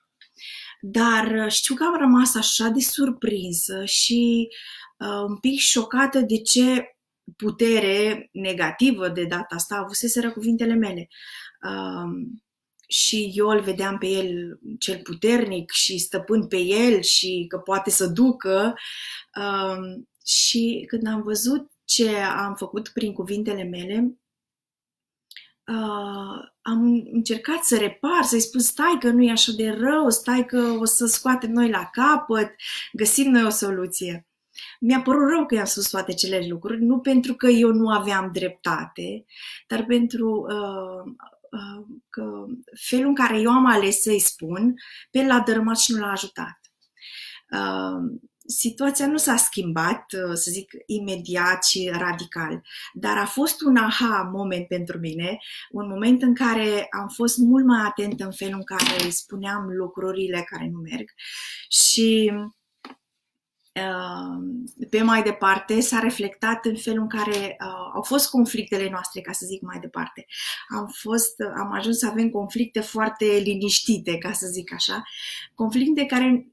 Dar 0.82 1.44
uh, 1.46 1.52
știu 1.52 1.76
că 1.76 1.84
am 1.84 1.98
rămas 2.00 2.36
așa 2.36 2.68
de 2.68 2.80
surprinsă 2.80 3.86
și 3.86 4.48
uh, 4.98 5.24
un 5.28 5.38
pic 5.38 5.60
șocată 5.60 6.20
de 6.20 6.38
ce 6.42 6.98
putere 7.38 8.30
negativă 8.32 9.10
de 9.10 9.24
data 9.24 9.56
asta 9.56 9.76
avuseseră 9.76 10.32
cuvintele 10.32 10.74
mele. 10.74 11.08
Uh, 11.64 12.38
și 12.88 13.32
eu 13.36 13.48
îl 13.48 13.62
vedeam 13.62 13.98
pe 13.98 14.08
el 14.08 14.60
cel 14.80 15.00
puternic 15.02 15.72
și 15.72 15.98
stăpân 15.98 16.48
pe 16.48 16.58
el 16.58 17.02
și 17.02 17.46
că 17.48 17.58
poate 17.58 17.90
să 17.90 18.08
ducă. 18.08 18.76
Um, 19.36 20.10
și 20.26 20.86
când 20.88 21.08
am 21.08 21.22
văzut 21.22 21.72
ce 21.86 22.18
am 22.20 22.56
făcut 22.56 22.90
prin 22.90 23.14
cuvintele 23.14 23.64
mele, 23.64 24.18
uh, 25.68 26.52
am 26.62 27.08
încercat 27.12 27.64
să 27.64 27.78
repar, 27.78 28.24
să-i 28.24 28.40
spun 28.40 28.60
stai 28.60 28.98
că 29.00 29.10
nu 29.10 29.24
e 29.24 29.32
așa 29.32 29.52
de 29.52 29.70
rău, 29.70 30.10
stai 30.10 30.46
că 30.46 30.78
o 30.80 30.86
să 30.86 31.06
scoatem 31.06 31.52
noi 31.52 31.70
la 31.70 31.90
capăt, 31.92 32.56
găsim 32.94 33.32
noi 33.32 33.44
o 33.46 33.50
soluție. 33.50 34.28
Mi-a 34.80 35.02
părut 35.02 35.30
rău 35.30 35.46
că 35.46 35.56
i-am 35.56 35.66
spus 35.66 35.90
toate 35.90 36.14
cele 36.14 36.46
lucruri, 36.48 36.84
nu 36.84 37.00
pentru 37.00 37.34
că 37.34 37.48
eu 37.48 37.72
nu 37.72 37.90
aveam 37.90 38.30
dreptate, 38.34 39.26
dar 39.68 39.86
pentru 39.86 40.46
uh, 40.50 41.14
Uh, 41.14 41.14
că 42.10 42.46
felul 42.88 43.08
în 43.08 43.16
care 43.16 43.40
eu 43.40 43.52
am 43.52 43.66
ales 43.66 44.02
să-i 44.02 44.20
spun, 44.20 44.74
pe 45.12 45.20
el 45.20 45.28
l-a 45.28 45.40
dărâmat 45.40 45.78
și 45.78 45.92
nu 45.92 46.00
l-a 46.00 46.12
ajutat. 46.12 46.60
Uh, 47.52 48.20
situația 48.46 49.08
nu 49.08 49.18
s-a 49.18 49.36
schimbat, 49.36 50.06
uh, 50.14 50.34
să 50.34 50.52
zic, 50.52 50.72
imediat 50.86 51.64
și 51.64 51.92
radical, 51.94 52.62
dar 52.94 53.18
a 53.18 53.26
fost 53.26 53.62
un 53.62 53.76
aha 53.76 54.30
moment 54.34 54.68
pentru 54.68 55.00
mine, 55.00 55.38
un 55.72 55.88
moment 55.88 56.22
în 56.22 56.34
care 56.34 56.88
am 57.02 57.08
fost 57.08 57.38
mult 57.38 57.66
mai 57.66 57.86
atent 57.86 58.20
în 58.20 58.32
felul 58.32 58.56
în 58.56 58.64
care 58.64 59.04
îi 59.04 59.12
spuneam 59.12 59.70
lucrurile 59.70 60.46
care 60.50 60.70
nu 60.72 60.80
merg 60.80 61.10
și 61.70 62.32
Ehm, 62.34 62.56
pe 64.90 65.02
mai 65.02 65.24
departe 65.24 65.80
s-a 65.80 66.00
reflectat 66.00 66.66
în 66.66 66.76
felul 66.76 67.02
în 67.02 67.08
care 67.08 67.58
uh, 67.60 67.92
au 67.94 68.02
fost 68.02 68.30
conflictele 68.30 68.90
noastre, 68.90 69.22
ca 69.22 69.32
să 69.32 69.46
zic 69.46 69.62
mai 69.62 69.80
departe. 69.80 70.26
Am, 70.78 70.88
fost, 70.88 71.36
am 71.58 71.72
ajuns 71.72 71.98
să 71.98 72.08
avem 72.08 72.30
conflicte 72.30 72.80
foarte 72.80 73.26
liniștite, 73.26 74.18
ca 74.18 74.32
să 74.32 74.48
zic 74.48 74.74
așa. 74.74 75.04
Conflicte 75.56 76.06
care 76.06 76.50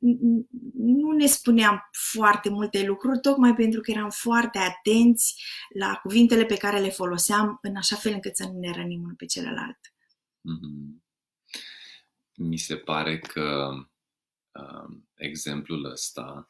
nu 0.74 1.10
ne 1.10 1.26
spuneam 1.26 1.88
foarte 2.12 2.48
multe 2.48 2.84
lucruri, 2.84 3.20
tocmai 3.20 3.54
pentru 3.54 3.80
că 3.80 3.90
eram 3.90 4.10
foarte 4.10 4.58
atenți 4.58 5.42
la 5.74 6.00
cuvintele 6.02 6.44
pe 6.44 6.56
care 6.56 6.78
le 6.78 6.90
foloseam, 6.90 7.58
în 7.62 7.76
așa 7.76 7.96
fel 7.96 8.12
încât 8.12 8.36
să 8.36 8.44
nu 8.44 8.58
ne 8.58 8.72
rănim 8.72 9.02
unul 9.02 9.14
pe 9.14 9.24
celălalt. 9.24 9.78
Mm-hmm. 10.38 11.08
Mi 12.36 12.56
se 12.56 12.76
pare 12.76 13.18
că 13.18 13.70
uh, 14.52 14.96
exemplul 15.14 15.90
ăsta 15.90 16.48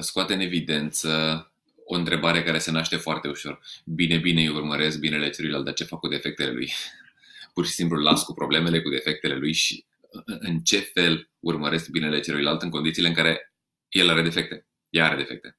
scoate 0.00 0.34
în 0.34 0.40
evidență 0.40 1.50
o 1.84 1.94
întrebare 1.94 2.42
care 2.42 2.58
se 2.58 2.70
naște 2.70 2.96
foarte 2.96 3.28
ușor. 3.28 3.60
Bine, 3.84 4.16
bine, 4.16 4.42
eu 4.42 4.54
urmăresc 4.54 4.98
binele 4.98 5.30
celuilalt, 5.30 5.64
dar 5.64 5.74
ce 5.74 5.84
fac 5.84 5.98
cu 5.98 6.08
defectele 6.08 6.50
lui? 6.50 6.72
Pur 7.54 7.66
și 7.66 7.72
simplu 7.72 7.96
las 7.96 8.24
cu 8.24 8.32
problemele, 8.32 8.82
cu 8.82 8.88
defectele 8.88 9.34
lui 9.34 9.52
și 9.52 9.84
în 10.24 10.58
ce 10.60 10.78
fel 10.78 11.30
urmăresc 11.40 11.88
binele 11.88 12.20
celuilalt 12.20 12.62
în 12.62 12.70
condițiile 12.70 13.08
în 13.08 13.14
care 13.14 13.52
el 13.88 14.08
are 14.08 14.22
defecte, 14.22 14.66
ea 14.90 15.04
are 15.04 15.16
defecte. 15.16 15.58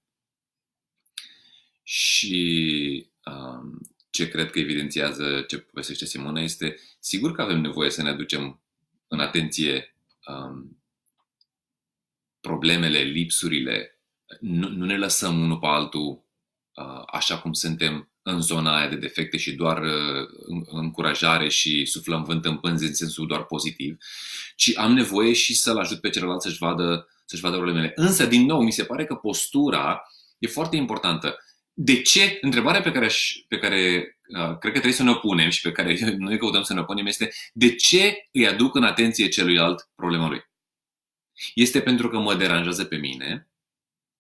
Și 1.83 3.09
um, 3.25 3.79
ce 4.09 4.27
cred 4.27 4.51
că 4.51 4.59
evidențiază 4.59 5.41
ce 5.41 5.57
povestește 5.57 6.05
Simona 6.05 6.41
este 6.41 6.79
sigur 6.99 7.31
că 7.31 7.41
avem 7.41 7.61
nevoie 7.61 7.89
să 7.89 8.01
ne 8.01 8.09
aducem 8.09 8.61
în 9.07 9.19
atenție 9.19 9.95
um, 10.27 10.76
problemele, 12.41 12.99
lipsurile, 12.99 13.99
nu, 14.39 14.69
nu 14.69 14.85
ne 14.85 14.97
lăsăm 14.97 15.39
unul 15.41 15.57
pe 15.57 15.67
altul 15.67 16.25
uh, 16.73 17.03
așa 17.05 17.39
cum 17.39 17.53
suntem 17.53 18.11
în 18.21 18.41
zona 18.41 18.77
aia 18.77 18.87
de 18.87 18.95
defecte 18.95 19.37
și 19.37 19.51
doar 19.51 19.81
uh, 19.81 20.27
încurajare 20.65 21.49
și 21.49 21.85
suflăm 21.85 22.23
vânt 22.23 22.45
în 22.45 22.57
pânzi 22.57 22.85
în 22.85 22.93
sensul 22.93 23.27
doar 23.27 23.45
pozitiv, 23.45 23.97
ci 24.55 24.71
am 24.75 24.93
nevoie 24.93 25.33
și 25.33 25.55
să-l 25.55 25.77
ajut 25.77 25.99
pe 26.01 26.09
celălalt 26.09 26.41
să-și 26.41 26.57
vadă, 26.57 27.07
să-și 27.25 27.41
vadă 27.41 27.55
problemele. 27.55 27.91
Însă, 27.95 28.25
din 28.25 28.45
nou, 28.45 28.61
mi 28.61 28.71
se 28.71 28.83
pare 28.83 29.05
că 29.05 29.15
postura 29.15 30.01
e 30.37 30.47
foarte 30.47 30.75
importantă. 30.75 31.37
De 31.73 32.01
ce? 32.01 32.37
Întrebarea 32.41 32.81
pe 32.81 32.91
care, 32.91 33.09
pe 33.47 33.57
care 33.57 33.77
uh, 34.27 34.57
cred 34.57 34.71
că 34.73 34.79
trebuie 34.79 34.93
să 34.93 35.03
ne 35.03 35.15
punem 35.15 35.49
și 35.49 35.61
pe 35.61 35.71
care 35.71 35.99
noi 36.17 36.37
căutăm 36.37 36.63
să 36.63 36.73
ne 36.73 36.83
punem 36.83 37.05
este 37.05 37.31
de 37.53 37.75
ce 37.75 38.27
îi 38.31 38.47
aduc 38.47 38.75
în 38.75 38.83
atenție 38.83 39.27
celuilalt 39.27 39.89
problema 39.95 40.27
lui? 40.27 40.46
Este 41.53 41.81
pentru 41.81 42.09
că 42.09 42.17
mă 42.19 42.35
deranjează 42.35 42.85
pe 42.85 42.95
mine, 42.95 43.49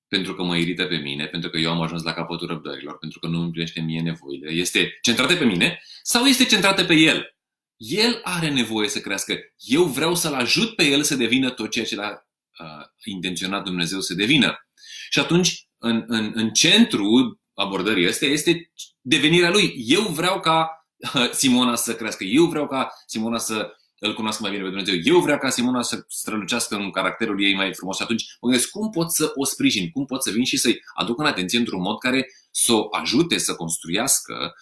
pentru 0.07 0.35
că 0.35 0.43
mă 0.43 0.57
irită 0.57 0.85
pe 0.85 0.95
mine, 0.95 1.25
pentru 1.25 1.49
că 1.49 1.57
eu 1.57 1.71
am 1.71 1.81
ajuns 1.81 2.03
la 2.03 2.13
capătul 2.13 2.47
răbdărilor, 2.47 2.97
pentru 2.97 3.19
că 3.19 3.27
nu 3.27 3.41
împlinește 3.41 3.79
mie 3.81 4.01
nevoile. 4.01 4.51
Este 4.51 4.97
centrată 5.01 5.35
pe 5.35 5.45
mine 5.45 5.81
sau 6.01 6.25
este 6.25 6.45
centrată 6.45 6.83
pe 6.83 6.93
el? 6.93 7.35
El 7.77 8.19
are 8.23 8.49
nevoie 8.49 8.89
să 8.89 8.99
crească. 8.99 9.35
Eu 9.57 9.83
vreau 9.83 10.15
să-l 10.15 10.33
ajut 10.33 10.75
pe 10.75 10.83
el 10.83 11.03
să 11.03 11.15
devină 11.15 11.49
tot 11.49 11.71
ceea 11.71 11.85
ce 11.85 11.95
l-a 11.95 12.27
uh, 12.59 12.85
intenționat 13.03 13.63
Dumnezeu 13.63 13.99
să 13.99 14.13
devină. 14.13 14.67
Și 15.09 15.19
atunci, 15.19 15.67
în, 15.77 16.03
în, 16.07 16.31
în 16.35 16.49
centru 16.49 17.39
abordării 17.53 18.07
astea 18.07 18.27
este 18.27 18.71
devenirea 19.01 19.49
lui. 19.49 19.73
Eu 19.77 20.01
vreau 20.01 20.39
ca 20.39 20.87
uh, 21.13 21.29
Simona 21.31 21.75
să 21.75 21.95
crească. 21.95 22.23
Eu 22.23 22.45
vreau 22.45 22.67
ca 22.67 22.91
Simona 23.05 23.37
să 23.37 23.76
îl 23.99 24.13
cunosc 24.13 24.39
mai 24.39 24.51
bine 24.51 24.63
pe 24.63 24.69
Dumnezeu. 24.69 24.95
Eu 25.03 25.19
vreau 25.19 25.37
ca 25.37 25.49
Simona 25.49 25.81
să 25.81 26.05
strălucească 26.07 26.75
în 26.75 26.91
caracterul 26.91 27.43
ei 27.43 27.55
mai 27.55 27.73
frumos. 27.73 27.95
Și 27.95 28.01
atunci 28.01 28.23
mă 28.41 28.49
gândesc 28.49 28.69
cum 28.69 28.89
pot 28.89 29.11
să 29.11 29.31
o 29.35 29.45
sprijin, 29.45 29.91
cum 29.91 30.05
pot 30.05 30.23
să 30.23 30.31
vin 30.31 30.43
și 30.43 30.57
să-i 30.57 30.79
aduc 30.93 31.19
în 31.19 31.25
atenție 31.25 31.59
într-un 31.59 31.81
mod 31.81 31.99
care 31.99 32.27
să 32.51 32.73
o 32.73 32.87
ajute 32.91 33.37
să 33.37 33.55
construiască 33.55 34.53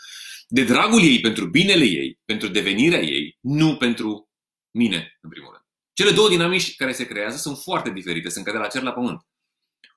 de 0.48 0.64
dragul 0.64 1.02
ei, 1.04 1.20
pentru 1.20 1.46
binele 1.46 1.86
ei, 1.86 2.20
pentru 2.26 2.48
devenirea 2.48 3.02
ei, 3.02 3.38
nu 3.42 3.78
pentru 3.78 4.30
mine, 4.72 5.18
în 5.22 5.30
primul 5.30 5.52
rând. 5.52 5.64
Cele 5.94 6.12
două 6.12 6.30
dinamici 6.30 6.76
care 6.76 6.92
se 6.92 7.08
creează 7.08 7.38
sunt 7.38 7.58
foarte 7.58 7.90
diferite, 7.90 8.30
sunt 8.30 8.46
ca 8.46 8.52
de 8.52 8.58
la 8.58 8.68
cer 8.68 8.82
la 8.82 8.94
pământ. 8.94 9.26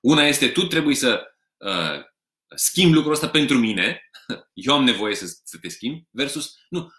Una 0.01 0.27
este 0.27 0.49
tu 0.49 0.67
trebuie 0.67 0.95
să 0.95 1.23
uh, 1.57 2.03
schimbi 2.55 2.93
lucrul 2.93 3.13
ăsta 3.13 3.29
pentru 3.29 3.57
mine, 3.57 4.01
eu 4.53 4.73
am 4.73 4.83
nevoie 4.83 5.15
să, 5.15 5.25
să 5.43 5.57
te 5.57 5.69
schimbi, 5.69 6.07
versus 6.11 6.55
nu, 6.69 6.91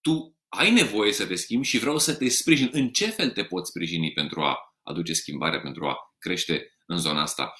tu 0.00 0.39
ai 0.50 0.70
nevoie 0.70 1.12
să 1.12 1.26
te 1.26 1.34
schimbi 1.34 1.66
și 1.66 1.78
vreau 1.78 1.98
să 1.98 2.14
te 2.14 2.28
sprijin. 2.28 2.68
În 2.72 2.88
ce 2.88 3.06
fel 3.06 3.30
te 3.30 3.44
poți 3.44 3.70
sprijini 3.70 4.12
pentru 4.12 4.40
a 4.40 4.56
aduce 4.82 5.12
schimbare, 5.12 5.60
pentru 5.60 5.86
a 5.86 5.96
crește 6.18 6.76
în 6.86 6.98
zona 6.98 7.22
asta? 7.22 7.54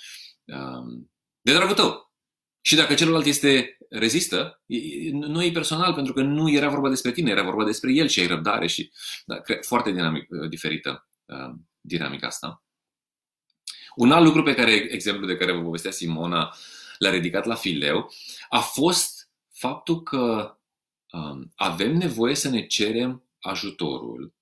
Um, 0.44 1.10
de 1.40 1.52
dragul 1.52 1.74
tău. 1.74 2.12
Și 2.60 2.76
dacă 2.76 2.94
celălalt 2.94 3.26
este 3.26 3.76
rezistă, 3.88 4.62
nu 5.10 5.44
e 5.44 5.50
personal, 5.50 5.94
pentru 5.94 6.12
că 6.12 6.22
nu 6.22 6.50
era 6.50 6.68
vorba 6.68 6.88
despre 6.88 7.12
tine, 7.12 7.30
era 7.30 7.42
vorba 7.42 7.64
despre 7.64 7.92
el 7.92 8.08
și 8.08 8.20
ai 8.20 8.26
răbdare 8.26 8.66
și 8.66 8.92
da, 9.24 9.42
foarte 9.60 9.90
dinamic, 9.90 10.26
uh, 10.30 10.48
diferită 10.48 11.08
um, 11.24 11.68
dinamica 11.80 12.26
asta. 12.26 12.64
Un 13.94 14.12
alt 14.12 14.24
lucru 14.24 14.42
pe 14.42 14.54
care, 14.54 14.72
exemplu 14.72 15.26
de 15.26 15.36
care 15.36 15.52
vă 15.52 15.62
povestea 15.62 15.90
Simona, 15.90 16.54
l-a 16.98 17.10
ridicat 17.10 17.44
la 17.44 17.54
fileu, 17.54 18.12
a 18.48 18.58
fost 18.60 19.30
faptul 19.52 20.02
că 20.02 20.54
um, 21.12 21.52
avem 21.54 21.96
nevoie 21.96 22.34
să 22.34 22.48
ne 22.48 22.66
cerem 22.66 23.24
ajutorul 23.40 24.34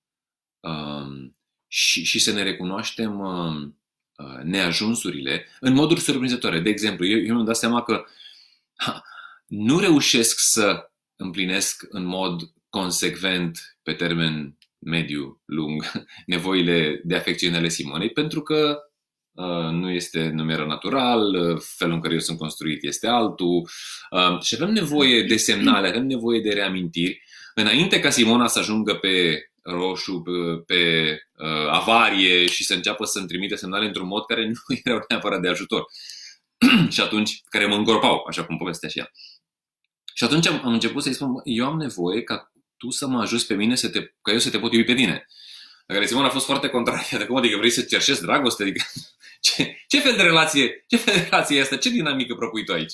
um, 0.59 1.37
și, 1.67 2.03
și 2.03 2.19
să 2.19 2.31
ne 2.31 2.43
recunoaștem 2.43 3.19
um, 3.19 3.79
uh, 4.15 4.43
neajunsurile 4.43 5.45
în 5.59 5.73
moduri 5.73 5.99
surprinzătoare. 5.99 6.59
De 6.59 6.69
exemplu, 6.69 7.05
eu, 7.05 7.17
eu 7.17 7.33
mi-am 7.33 7.45
dat 7.45 7.55
seama 7.55 7.83
că 7.83 8.05
ha, 8.75 9.03
nu 9.47 9.79
reușesc 9.79 10.39
să 10.39 10.91
împlinesc 11.15 11.85
în 11.89 12.03
mod 12.03 12.53
consecvent 12.69 13.77
pe 13.83 13.93
termen 13.93 14.57
mediu, 14.77 15.41
lung, 15.45 15.91
nevoile 16.25 17.01
de 17.03 17.15
afecțiune 17.15 17.57
ale 17.57 17.69
Simonei, 17.69 18.09
pentru 18.09 18.41
că 18.41 18.77
uh, 18.77 18.88
nu 19.71 19.89
este 19.89 20.29
numeră 20.29 20.65
natural, 20.65 21.35
uh, 21.35 21.61
felul 21.77 21.93
în 21.93 22.01
care 22.01 22.13
eu 22.13 22.19
sunt 22.19 22.37
construit 22.37 22.83
este 22.83 23.07
altul 23.07 23.69
uh, 24.09 24.41
și 24.41 24.55
avem 24.55 24.73
nevoie 24.73 25.23
de 25.23 25.37
semnale, 25.37 25.87
avem 25.87 26.05
nevoie 26.05 26.41
de 26.41 26.53
reamintiri 26.53 27.21
înainte 27.55 27.99
ca 27.99 28.09
Simona 28.09 28.47
să 28.47 28.59
ajungă 28.59 28.95
pe 28.95 29.43
roșu, 29.61 30.21
pe, 30.21 30.31
pe 30.65 31.11
uh, 31.37 31.67
avarie 31.69 32.45
și 32.47 32.63
să 32.63 32.73
înceapă 32.73 33.05
să-mi 33.05 33.27
trimite 33.27 33.55
semnale 33.55 33.85
într-un 33.85 34.07
mod 34.07 34.25
care 34.25 34.45
nu 34.47 34.75
erau 34.83 35.05
neapărat 35.07 35.41
de 35.41 35.47
ajutor. 35.47 35.85
și 36.89 37.01
atunci, 37.01 37.41
care 37.49 37.65
mă 37.65 37.75
încorpau, 37.75 38.25
așa 38.27 38.45
cum 38.45 38.57
povestea 38.57 38.89
și 38.89 38.99
ea. 38.99 39.11
Și 40.13 40.23
atunci 40.23 40.47
am, 40.47 40.61
am 40.65 40.73
început 40.73 41.03
să-i 41.03 41.13
spun, 41.13 41.29
eu 41.43 41.65
am 41.65 41.77
nevoie 41.77 42.23
ca 42.23 42.51
tu 42.77 42.89
să 42.89 43.07
mă 43.07 43.21
ajuți 43.21 43.47
pe 43.47 43.53
mine 43.53 43.75
să 43.75 43.89
te, 43.89 43.99
ca 44.21 44.31
eu 44.31 44.39
să 44.39 44.49
te 44.49 44.59
pot 44.59 44.73
iubi 44.73 44.85
pe 44.85 44.93
tine. 44.93 45.25
La 45.85 45.93
care 45.93 46.07
Simon 46.07 46.25
a 46.25 46.29
fost 46.29 46.45
foarte 46.45 46.67
contrariată. 46.67 47.25
Cum 47.25 47.35
adică 47.35 47.57
vrei 47.57 47.69
să 47.69 47.81
cerșesc 47.81 48.21
dragoste? 48.21 48.63
Adică, 48.63 48.83
ce, 49.39 49.83
ce 49.87 49.99
fel 49.99 50.15
de 50.15 50.21
relație, 50.21 50.83
ce 50.87 50.97
fel 50.97 51.13
de 51.13 51.21
relație 51.21 51.57
e 51.57 51.61
asta? 51.61 51.77
Ce 51.77 51.89
dinamică 51.89 52.35
propui 52.35 52.65
tu 52.65 52.73
aici? 52.73 52.93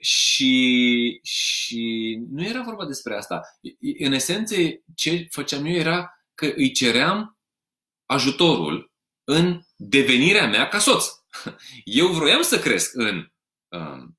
Și, 0.00 1.20
și 1.22 2.18
nu 2.30 2.44
era 2.44 2.62
vorba 2.62 2.86
despre 2.86 3.16
asta. 3.16 3.40
În 3.98 4.12
esență, 4.12 4.54
ce 4.94 5.26
făceam 5.30 5.64
eu 5.64 5.74
era 5.74 6.10
că 6.34 6.52
îi 6.56 6.72
ceream 6.72 7.38
ajutorul 8.06 8.92
în 9.24 9.60
devenirea 9.76 10.46
mea 10.46 10.68
ca 10.68 10.78
soț. 10.78 11.04
Eu 11.84 12.06
vroiam 12.06 12.42
să 12.42 12.58
cresc 12.58 12.94
în 12.94 13.32
um, 13.68 14.18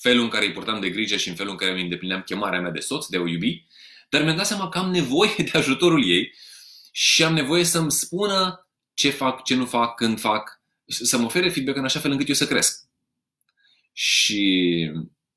felul 0.00 0.22
în 0.22 0.28
care 0.28 0.46
îi 0.46 0.52
purtam 0.52 0.80
de 0.80 0.90
grijă 0.90 1.16
și 1.16 1.28
în 1.28 1.34
felul 1.34 1.50
în 1.52 1.58
care 1.58 1.70
îmi 1.70 1.82
îndeplineam 1.82 2.22
chemarea 2.22 2.60
mea 2.60 2.70
de 2.70 2.80
soț, 2.80 3.06
de 3.06 3.16
a 3.16 3.20
o 3.20 3.26
iubi, 3.26 3.66
dar 4.08 4.22
mi-am 4.22 4.36
dat 4.36 4.46
seama 4.46 4.68
că 4.68 4.78
am 4.78 4.90
nevoie 4.90 5.34
de 5.52 5.58
ajutorul 5.58 6.10
ei 6.10 6.34
și 6.92 7.24
am 7.24 7.34
nevoie 7.34 7.64
să-mi 7.64 7.92
spună 7.92 8.67
ce 8.98 9.10
fac, 9.10 9.42
ce 9.42 9.54
nu 9.54 9.66
fac, 9.66 9.94
când 9.94 10.20
fac, 10.20 10.60
să 10.86 11.18
mă 11.18 11.24
ofere 11.24 11.48
feedback 11.48 11.76
în 11.76 11.84
așa 11.84 12.00
fel 12.00 12.10
încât 12.10 12.28
eu 12.28 12.34
să 12.34 12.46
cresc. 12.46 12.88
Și, 13.92 14.90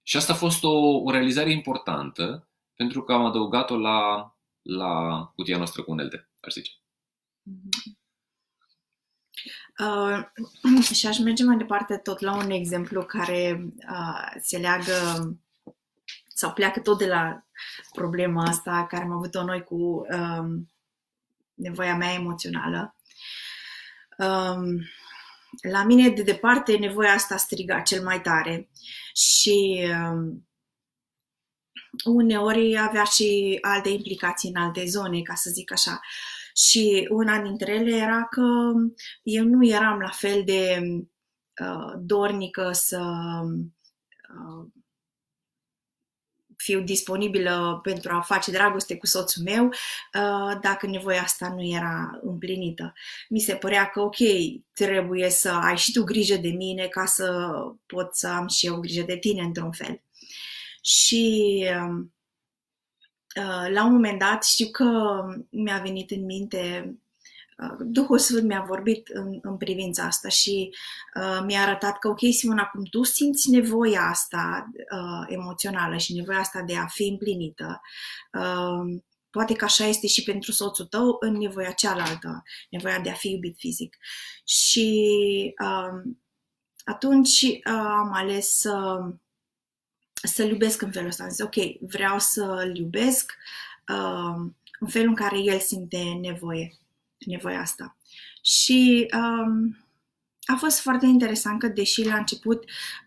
și 0.04 0.18
asta 0.18 0.34
a 0.34 0.36
fost 0.36 0.64
o, 0.64 1.02
o 1.04 1.12
realizare 1.12 1.52
importantă 1.52 2.48
pentru 2.76 3.04
că 3.04 3.14
am 3.14 3.26
adăugat-o 3.26 3.78
la, 3.78 4.34
la 4.62 5.24
cutia 5.36 5.58
noastră 5.58 5.84
cu 5.84 5.92
unelte, 5.92 6.30
aș 6.40 6.54
zice. 6.54 6.72
Mm-hmm. 7.50 8.00
Uh, 9.80 10.84
și 10.98 11.08
aș 11.08 11.20
merge 11.20 11.44
mai 11.44 11.58
departe 11.58 11.98
tot 11.98 12.20
la 12.20 12.36
un 12.36 12.50
exemplu 12.50 13.04
care 13.04 13.74
uh, 13.90 14.42
se 14.42 14.58
leagă 14.58 14.94
sau 16.28 16.54
pleacă 16.54 16.80
tot 16.80 16.98
de 16.98 17.08
la 17.08 17.46
problema 17.92 18.44
asta 18.44 18.86
care 18.90 19.04
am 19.04 19.12
avut-o 19.12 19.44
noi 19.44 19.64
cu 19.64 19.76
uh, 19.76 20.62
nevoia 21.54 21.96
mea 21.96 22.14
emoțională. 22.14 22.96
Uh, 24.18 24.82
la 25.62 25.84
mine, 25.84 26.10
de 26.10 26.22
departe, 26.22 26.78
nevoia 26.78 27.12
asta 27.12 27.38
striga 27.38 27.80
cel 27.80 28.04
mai 28.04 28.22
tare 28.22 28.70
și 29.14 29.88
uh, 29.90 30.34
uneori 32.06 32.78
avea 32.80 33.04
și 33.04 33.58
alte 33.62 33.90
implicații 33.90 34.50
în 34.50 34.62
alte 34.62 34.86
zone, 34.86 35.22
ca 35.22 35.36
să 35.36 35.50
zic 35.50 35.72
așa. 35.72 36.00
Și 36.56 37.08
una 37.12 37.42
dintre 37.42 37.74
ele 37.74 37.96
era 37.96 38.24
că 38.26 38.74
eu 39.24 39.44
nu 39.44 39.66
eram 39.66 40.00
la 40.00 40.10
fel 40.10 40.44
de 40.46 40.80
uh, 41.62 41.94
dornică 42.00 42.72
să 42.74 43.02
uh, 44.36 44.68
fiu 46.64 46.82
disponibilă 46.82 47.80
pentru 47.84 48.12
a 48.14 48.22
face 48.22 48.52
dragoste 48.52 48.98
cu 48.98 49.06
soțul 49.06 49.44
meu 49.44 49.66
uh, 49.66 50.60
dacă 50.62 50.88
nevoia 50.88 51.22
asta 51.22 51.54
nu 51.56 51.64
era 51.64 52.20
împlinită. 52.22 52.94
Mi 53.30 53.40
se 53.40 53.56
părea 53.56 53.90
că, 53.90 54.02
ok, 54.02 54.18
trebuie 54.74 55.30
să 55.30 55.50
ai 55.50 55.78
și 55.78 55.92
tu 55.92 56.04
grijă 56.04 56.36
de 56.36 56.50
mine 56.50 56.88
ca 56.88 57.06
să 57.06 57.52
pot 57.86 58.16
să 58.16 58.28
am 58.28 58.48
și 58.48 58.66
eu 58.66 58.80
grijă 58.80 59.04
de 59.04 59.18
tine 59.18 59.42
într-un 59.42 59.72
fel. 59.72 60.02
Și 60.82 61.66
uh, 61.70 62.06
Uh, 63.36 63.70
la 63.70 63.86
un 63.86 63.92
moment 63.92 64.20
dat 64.20 64.44
știu 64.44 64.68
că 64.72 64.86
mi-a 65.50 65.78
venit 65.78 66.12
în 66.12 66.26
minte 66.26 66.84
uh, 66.88 66.94
Duhul 67.80 68.18
Sfânt 68.18 68.48
mi-a 68.48 68.64
vorbit 68.68 69.08
în, 69.08 69.40
în 69.42 69.58
privința 69.58 70.04
asta 70.04 70.30
și 70.30 70.70
uh, 71.16 71.44
mi-a 71.46 71.62
arătat 71.62 72.00
că, 72.00 72.08
ok, 72.08 72.20
Simona, 72.32 72.66
cum 72.66 72.84
tu 72.84 73.04
simți 73.04 73.50
nevoia 73.50 74.02
asta 74.02 74.70
uh, 74.74 75.26
emoțională 75.28 75.98
și 75.98 76.14
nevoia 76.14 76.40
asta 76.40 76.62
de 76.62 76.76
a 76.76 76.86
fi 76.86 77.04
împlinită, 77.04 77.82
uh, 78.34 79.02
poate 79.30 79.54
că 79.54 79.66
așa 79.66 79.86
este 79.86 80.08
și 80.08 80.24
pentru 80.24 80.52
soțul 80.52 80.86
tău 80.86 81.18
în 81.20 81.38
nevoia 81.38 81.72
cealaltă, 81.72 82.44
nevoia 82.70 83.00
de 83.00 83.10
a 83.10 83.14
fi 83.14 83.30
iubit 83.30 83.56
fizic. 83.58 83.98
Și 84.46 85.54
uh, 85.64 86.12
atunci 86.84 87.42
uh, 87.42 87.60
am 87.74 88.12
ales 88.14 88.58
să 88.58 89.00
uh, 89.08 89.14
să-l 90.24 90.50
iubesc 90.50 90.82
în 90.82 90.92
felul 90.92 91.08
ăsta. 91.08 91.24
Am 91.24 91.30
zis, 91.30 91.40
ok, 91.40 91.56
vreau 91.80 92.20
să-l 92.20 92.78
iubesc 92.78 93.34
uh, 93.88 94.52
în 94.80 94.88
felul 94.88 95.08
în 95.08 95.16
care 95.16 95.40
el 95.40 95.60
simte 95.60 96.04
nevoie, 96.22 96.81
nevoia 97.26 97.60
asta. 97.60 97.98
Și 98.42 99.08
um, 99.14 99.78
a 100.46 100.56
fost 100.56 100.80
foarte 100.80 101.06
interesant 101.06 101.60
că, 101.60 101.68
deși 101.68 102.06
la 102.06 102.18
început 102.18 102.64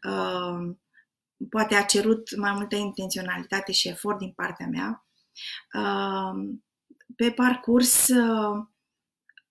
uh, 0.09 0.75
poate 1.51 1.75
a 1.75 1.85
cerut 1.85 2.37
mai 2.37 2.53
multă 2.53 2.77
intenționalitate 2.77 3.73
și 3.73 3.89
efort 3.89 4.19
din 4.19 4.33
partea 4.33 4.67
mea, 4.67 5.07
uh, 5.73 6.57
pe 7.17 7.31
parcurs 7.31 8.09
uh, 8.09 8.67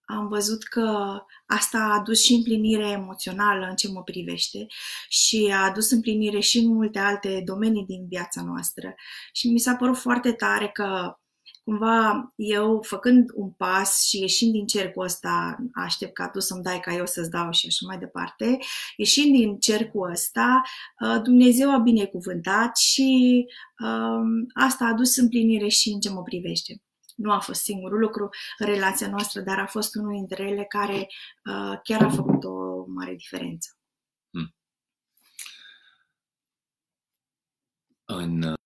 am 0.05 0.27
văzut 0.27 0.63
că 0.63 1.19
asta 1.45 1.77
a 1.77 1.93
adus 1.93 2.23
și 2.23 2.33
împlinire 2.33 2.89
emoțională 2.89 3.65
în 3.65 3.75
ce 3.75 3.91
mă 3.91 4.03
privește 4.03 4.67
și 5.09 5.51
a 5.53 5.63
adus 5.63 5.91
împlinire 5.91 6.39
și 6.39 6.57
în 6.57 6.73
multe 6.73 6.99
alte 6.99 7.41
domenii 7.45 7.85
din 7.85 8.07
viața 8.07 8.43
noastră. 8.43 8.95
Și 9.33 9.47
mi 9.47 9.59
s-a 9.59 9.75
părut 9.75 9.97
foarte 9.97 10.31
tare 10.31 10.67
că 10.67 11.17
cumva 11.63 12.31
eu, 12.35 12.81
făcând 12.81 13.29
un 13.33 13.51
pas 13.51 14.03
și 14.03 14.19
ieșind 14.19 14.51
din 14.51 14.65
cercul 14.65 15.03
ăsta, 15.03 15.57
aștept 15.73 16.13
ca 16.13 16.29
tu 16.29 16.39
să-mi 16.39 16.63
dai 16.63 16.79
ca 16.79 16.93
eu 16.93 17.05
să-ți 17.05 17.29
dau 17.29 17.51
și 17.51 17.67
așa 17.67 17.85
mai 17.87 17.97
departe, 17.97 18.57
ieșind 18.95 19.35
din 19.35 19.59
cercul 19.59 20.11
ăsta, 20.11 20.61
uh, 20.99 21.21
Dumnezeu 21.23 21.73
a 21.73 21.77
binecuvântat 21.77 22.77
și 22.77 23.45
um, 23.83 24.45
asta 24.53 24.85
a 24.85 24.87
adus 24.87 25.17
împlinire 25.17 25.67
și 25.67 25.89
în 25.89 25.99
ce 25.99 26.09
mă 26.09 26.21
privește 26.21 26.81
nu 27.15 27.31
a 27.31 27.39
fost 27.39 27.61
singurul 27.61 27.99
lucru 27.99 28.29
în 28.57 28.65
relația 28.65 29.09
noastră, 29.09 29.41
dar 29.41 29.59
a 29.59 29.65
fost 29.65 29.95
unul 29.95 30.11
dintre 30.11 30.43
ele 30.43 30.63
care 30.63 31.07
uh, 31.45 31.79
chiar 31.83 32.01
a 32.01 32.09
făcut 32.09 32.43
o 32.43 32.85
mare 32.87 33.15
diferență. 33.15 33.69
Hmm. 34.29 34.55
În, 38.05 38.41
uh, 38.41 38.62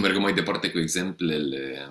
mergând 0.00 0.22
mai 0.22 0.34
departe 0.34 0.70
cu 0.70 0.78
exemplele, 0.78 1.88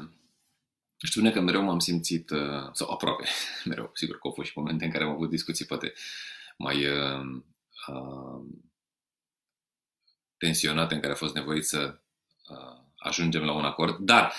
știu 0.98 1.22
bine 1.22 1.34
că 1.34 1.42
mereu 1.42 1.62
m-am 1.64 1.80
simțit, 1.80 2.30
uh, 2.30 2.70
sau 2.72 2.90
aproape, 2.90 3.28
mereu, 3.66 3.92
sigur 3.94 4.16
că 4.16 4.22
au 4.24 4.32
fost 4.32 4.48
și 4.48 4.58
momente 4.58 4.86
în 4.86 4.92
care 4.92 5.04
am 5.04 5.10
avut 5.10 5.30
discuții 5.30 5.66
poate 5.66 5.94
mai 6.58 6.86
uh, 6.86 7.42
uh, 7.88 8.42
tensionate, 10.38 10.94
în 10.94 11.00
care 11.00 11.14
a 11.14 11.16
fost 11.16 11.34
nevoit 11.34 11.66
să 11.66 12.00
uh, 12.50 12.82
ajungem 12.98 13.44
la 13.44 13.52
un 13.52 13.64
acord. 13.64 13.98
Dar 13.98 14.34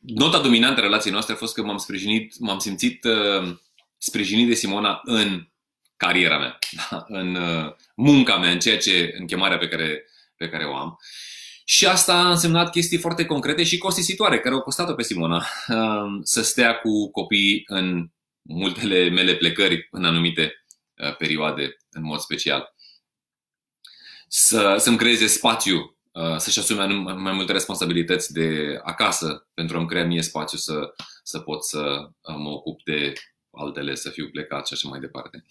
nota 0.00 0.40
dominantă 0.40 0.80
a 0.80 0.82
relației 0.82 1.12
noastre 1.12 1.34
a 1.34 1.36
fost 1.36 1.54
că 1.54 1.62
m-am 1.62 1.76
sprijinit, 1.76 2.38
m-am 2.38 2.58
simțit 2.58 3.04
uh, 3.04 3.58
sprijinit 3.98 4.48
de 4.48 4.54
Simona 4.54 5.00
în 5.04 5.48
cariera 5.96 6.38
mea, 6.38 6.58
da? 6.90 7.04
în 7.08 7.34
uh, 7.34 7.72
munca 7.94 8.38
mea, 8.38 8.50
în 8.50 8.58
ceea 8.58 8.78
ce, 8.78 9.14
în 9.18 9.26
chemarea 9.26 9.58
pe 9.58 9.68
care, 9.68 10.04
pe 10.36 10.48
care 10.48 10.64
o 10.64 10.74
am. 10.74 10.98
Și 11.64 11.86
asta 11.86 12.14
a 12.14 12.30
însemnat 12.30 12.70
chestii 12.70 12.98
foarte 12.98 13.24
concrete 13.24 13.62
și 13.62 13.78
costisitoare, 13.78 14.40
care 14.40 14.54
au 14.54 14.60
costat-o 14.60 14.94
pe 14.94 15.02
Simona 15.02 15.46
uh, 15.68 16.20
să 16.22 16.42
stea 16.42 16.74
cu 16.74 17.10
copiii 17.10 17.62
în 17.66 18.10
multele 18.42 19.08
mele 19.08 19.34
plecări 19.34 19.88
în 19.90 20.04
anumite 20.04 20.64
uh, 21.04 21.16
perioade, 21.16 21.76
în 21.90 22.02
mod 22.02 22.18
special. 22.18 22.74
Să, 24.28 24.76
să-mi 24.78 24.96
creeze 24.96 25.26
spațiu 25.26 25.96
Uh, 26.12 26.36
să-și 26.36 26.58
asume 26.58 26.84
mai 27.14 27.32
multe 27.32 27.52
responsabilități 27.52 28.32
de 28.32 28.78
acasă 28.82 29.48
pentru 29.54 29.76
a-mi 29.76 29.86
crea 29.86 30.04
mie 30.04 30.22
spațiu 30.22 30.58
să, 30.58 30.94
să 31.22 31.38
pot 31.38 31.64
să 31.64 32.08
uh, 32.20 32.34
mă 32.38 32.48
ocup 32.48 32.82
de 32.84 33.12
altele, 33.50 33.94
să 33.94 34.10
fiu 34.10 34.28
plecat 34.28 34.66
și 34.66 34.72
așa 34.72 34.88
mai 34.88 35.00
departe. 35.00 35.44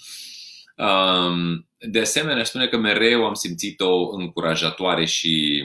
Um, 0.78 1.67
de 1.80 2.00
asemenea, 2.00 2.41
aș 2.41 2.47
spune 2.47 2.67
că 2.67 2.78
mereu 2.78 3.26
am 3.26 3.34
simțit-o 3.34 4.10
încurajatoare 4.15 5.06
și 5.06 5.63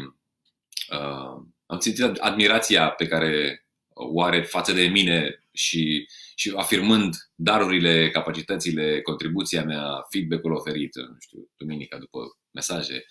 uh, 0.90 1.42
am 1.66 1.78
simțit 1.78 2.04
admirația 2.04 2.90
pe 2.90 3.06
care 3.06 3.66
oare 3.94 4.42
față 4.42 4.72
de 4.72 4.86
mine 4.86 5.40
și, 5.52 6.08
și 6.34 6.52
afirmând 6.56 7.14
darurile, 7.34 8.10
capacitățile, 8.10 9.02
contribuția 9.02 9.64
mea, 9.64 10.06
feedback-ul 10.10 10.52
oferit, 10.52 10.96
nu 10.96 11.16
știu, 11.18 11.50
duminica 11.56 11.98
după 11.98 12.18
mesaje 12.50 13.04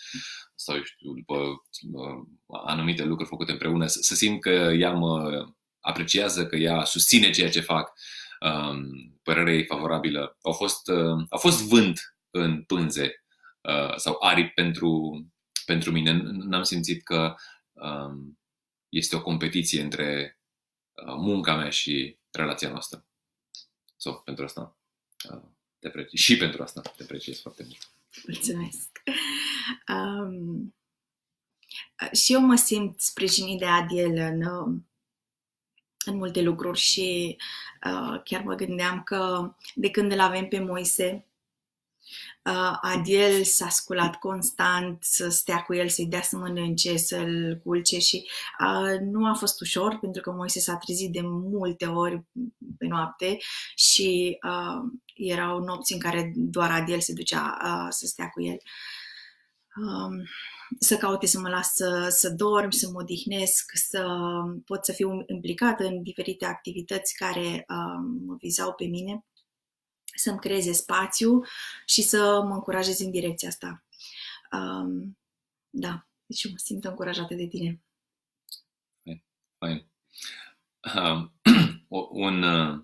sau 0.55 0.83
știu, 0.83 1.13
după 1.13 1.35
uh, 1.91 2.27
anumite 2.65 3.03
lucruri 3.03 3.29
făcute 3.29 3.51
împreună, 3.51 3.88
să, 3.88 3.97
să 4.01 4.15
simt 4.15 4.41
că 4.41 4.49
ea 4.79 4.91
mă 4.91 5.45
apreciază, 5.79 6.45
că 6.45 6.55
ea 6.55 6.83
susține 6.83 7.29
ceea 7.29 7.49
ce 7.49 7.59
fac, 7.59 7.93
um, 8.39 9.19
părerea 9.23 9.53
ei 9.53 9.65
favorabilă. 9.65 10.38
Au 10.41 10.51
fost, 10.51 10.88
uh, 10.88 11.25
au 11.29 11.38
fost 11.38 11.67
vânt 11.67 12.17
în 12.31 12.63
pânze 12.63 13.23
uh, 13.61 13.95
sau 13.95 14.17
aripi 14.19 14.53
pentru, 14.53 15.21
pentru 15.65 15.91
mine. 15.91 16.21
N-am 16.23 16.63
simțit 16.63 17.03
că 17.03 17.15
um, 17.15 17.35
este 18.89 19.15
o 19.15 19.21
competiție 19.21 19.81
între 19.81 20.39
uh, 20.91 21.15
munca 21.17 21.55
mea 21.55 21.69
și 21.69 22.17
relația 22.31 22.69
noastră. 22.69 23.05
So, 23.95 24.11
pentru 24.11 24.43
asta 24.43 24.77
uh, 25.31 25.41
te 25.79 25.88
apreciez. 25.88 26.19
Și 26.19 26.38
pentru 26.38 26.63
asta 26.63 26.81
te 26.81 27.03
apreciez 27.03 27.41
foarte 27.41 27.63
mult. 27.63 27.89
Mulțumesc. 28.27 29.01
Um, 29.88 30.75
și 32.11 32.33
eu 32.33 32.39
mă 32.39 32.55
simt 32.55 32.99
sprijinit 33.01 33.59
de 33.59 33.65
Adiel 33.65 34.17
în, 34.17 34.41
în 36.05 36.15
multe 36.15 36.41
lucruri 36.41 36.79
și 36.79 37.38
uh, 37.85 38.21
chiar 38.23 38.43
mă 38.43 38.55
gândeam 38.55 39.03
că 39.03 39.53
de 39.75 39.89
când 39.89 40.11
îl 40.11 40.19
avem 40.19 40.47
pe 40.47 40.59
Moise, 40.59 41.13
uh, 41.13 41.34
Adiel 42.81 43.43
s-a 43.43 43.69
sculat 43.69 44.15
constant 44.15 45.03
să 45.03 45.29
stea 45.29 45.61
cu 45.61 45.73
el, 45.75 45.89
să-i 45.89 46.05
dea 46.05 46.21
să 46.21 46.37
mănânce, 46.37 46.97
să-l 46.97 47.59
culce 47.63 47.99
și 47.99 48.29
uh, 48.59 48.99
nu 49.01 49.27
a 49.27 49.33
fost 49.33 49.61
ușor 49.61 49.97
pentru 49.99 50.21
că 50.21 50.31
Moise 50.31 50.59
s-a 50.59 50.75
trezit 50.75 51.11
de 51.11 51.21
multe 51.23 51.85
ori 51.85 52.23
pe 52.77 52.85
noapte 52.87 53.37
și 53.75 54.37
uh, 54.43 54.91
erau 55.15 55.59
nopți 55.59 55.93
în 55.93 55.99
care 55.99 56.31
doar 56.35 56.71
Adiel 56.71 56.99
se 56.99 57.13
ducea 57.13 57.57
uh, 57.63 57.87
să 57.89 58.05
stea 58.05 58.29
cu 58.29 58.41
el. 58.41 58.57
Um, 59.75 60.23
să 60.79 60.97
caute 60.97 61.25
să 61.25 61.39
mă 61.39 61.49
las 61.49 61.73
să, 61.73 62.07
să 62.09 62.29
dorm, 62.29 62.69
să 62.69 62.89
mă 62.89 62.99
odihnesc, 62.99 63.71
să 63.73 64.07
pot 64.65 64.85
să 64.85 64.91
fiu 64.91 65.23
implicată 65.25 65.83
în 65.83 66.03
diferite 66.03 66.45
activități 66.45 67.15
care 67.15 67.65
uh, 67.69 68.05
mă 68.25 68.35
vizau 68.39 68.73
pe 68.73 68.85
mine 68.85 69.25
să-mi 70.15 70.39
creeze 70.39 70.71
spațiu 70.71 71.45
și 71.86 72.01
să 72.01 72.41
mă 72.47 72.54
încurajez 72.54 72.99
în 72.99 73.12
direcția 73.12 73.47
asta. 73.47 73.84
Um, 74.51 75.17
da, 75.69 76.08
deci 76.25 76.49
mă 76.49 76.58
simt 76.58 76.86
încurajată 76.86 77.34
de 77.34 77.47
tine. 77.47 77.82
Fain. 79.58 79.88
Uh, 80.95 81.30
un, 82.10 82.43
uh, 82.43 82.84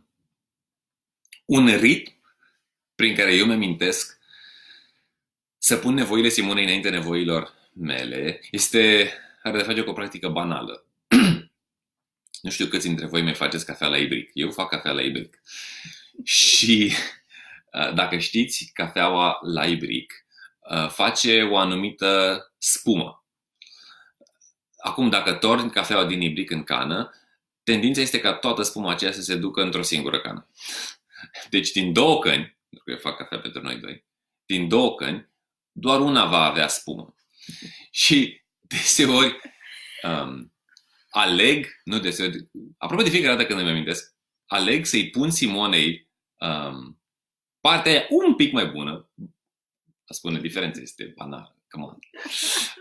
un 1.46 1.78
ritm 1.78 2.12
prin 2.96 3.16
care 3.16 3.36
eu 3.36 3.46
mi 3.46 3.54
amintesc 3.54 4.20
să 5.58 5.78
pun 5.78 5.94
nevoile 5.94 6.30
Simonei 6.30 6.64
înainte 6.64 6.90
nevoilor 6.90 7.54
mele 7.74 8.40
este, 8.52 9.14
are 9.44 9.58
de 9.58 9.64
face 9.64 9.82
cu 9.82 9.90
o 9.90 9.94
practică 9.94 10.30
banală. 10.30 10.86
nu 12.42 12.50
știu 12.50 12.66
câți 12.66 12.88
dintre 12.88 13.06
voi 13.06 13.22
mai 13.22 13.34
faceți 13.34 13.66
cafea 13.66 13.88
la 13.88 13.98
ibric. 13.98 14.32
Eu 14.34 14.52
fac 14.52 14.70
cafea 14.70 14.92
la 14.92 15.02
ibric. 15.02 15.42
Și 16.24 16.94
Uh, 16.94 17.21
dacă 17.94 18.18
știți, 18.18 18.70
cafeaua 18.74 19.38
Laibric 19.42 20.26
uh, 20.60 20.90
face 20.90 21.42
o 21.42 21.58
anumită 21.58 22.42
spumă. 22.58 23.26
Acum, 24.78 25.10
dacă 25.10 25.34
torni 25.34 25.72
cafeaua 25.72 26.06
din 26.06 26.22
ibric 26.22 26.52
în 26.52 26.64
cană, 26.64 27.14
tendința 27.64 28.02
este 28.02 28.20
ca 28.20 28.34
toată 28.34 28.62
spuma 28.62 28.92
aceea 28.92 29.12
să 29.12 29.22
se 29.22 29.36
ducă 29.36 29.62
într-o 29.62 29.82
singură 29.82 30.20
cană. 30.22 30.50
Deci, 31.50 31.72
din 31.72 31.94
două 31.94 32.20
căni, 32.20 32.58
pentru 32.70 32.84
că 32.84 32.92
eu 32.92 32.98
fac 32.98 33.18
cafea 33.18 33.40
pentru 33.40 33.62
noi 33.62 33.76
doi, 33.76 34.06
din 34.46 34.68
două 34.68 34.96
căni, 34.96 35.30
doar 35.72 36.00
una 36.00 36.26
va 36.26 36.44
avea 36.44 36.68
spumă. 36.68 37.16
Și 37.92 38.42
deseori 38.60 39.40
um, 40.04 40.54
aleg, 41.10 41.68
nu 41.84 42.00
deseori, 42.00 42.50
aproape 42.78 43.04
de 43.04 43.10
fiecare 43.10 43.36
dată 43.36 43.48
când 43.48 43.60
îmi 43.60 43.70
amintesc, 43.70 44.16
aleg 44.46 44.86
să-i 44.86 45.10
pun 45.10 45.30
Simonei 45.32 46.10
um, 46.38 47.01
Partea 47.62 47.92
e 47.92 48.08
un 48.10 48.36
pic 48.36 48.52
mai 48.52 48.66
bună, 48.66 49.10
a 50.06 50.14
spune, 50.14 50.40
diferența 50.40 50.82
este 50.82 51.14
banală, 51.16 51.56
come 51.70 51.84
on. 51.84 51.98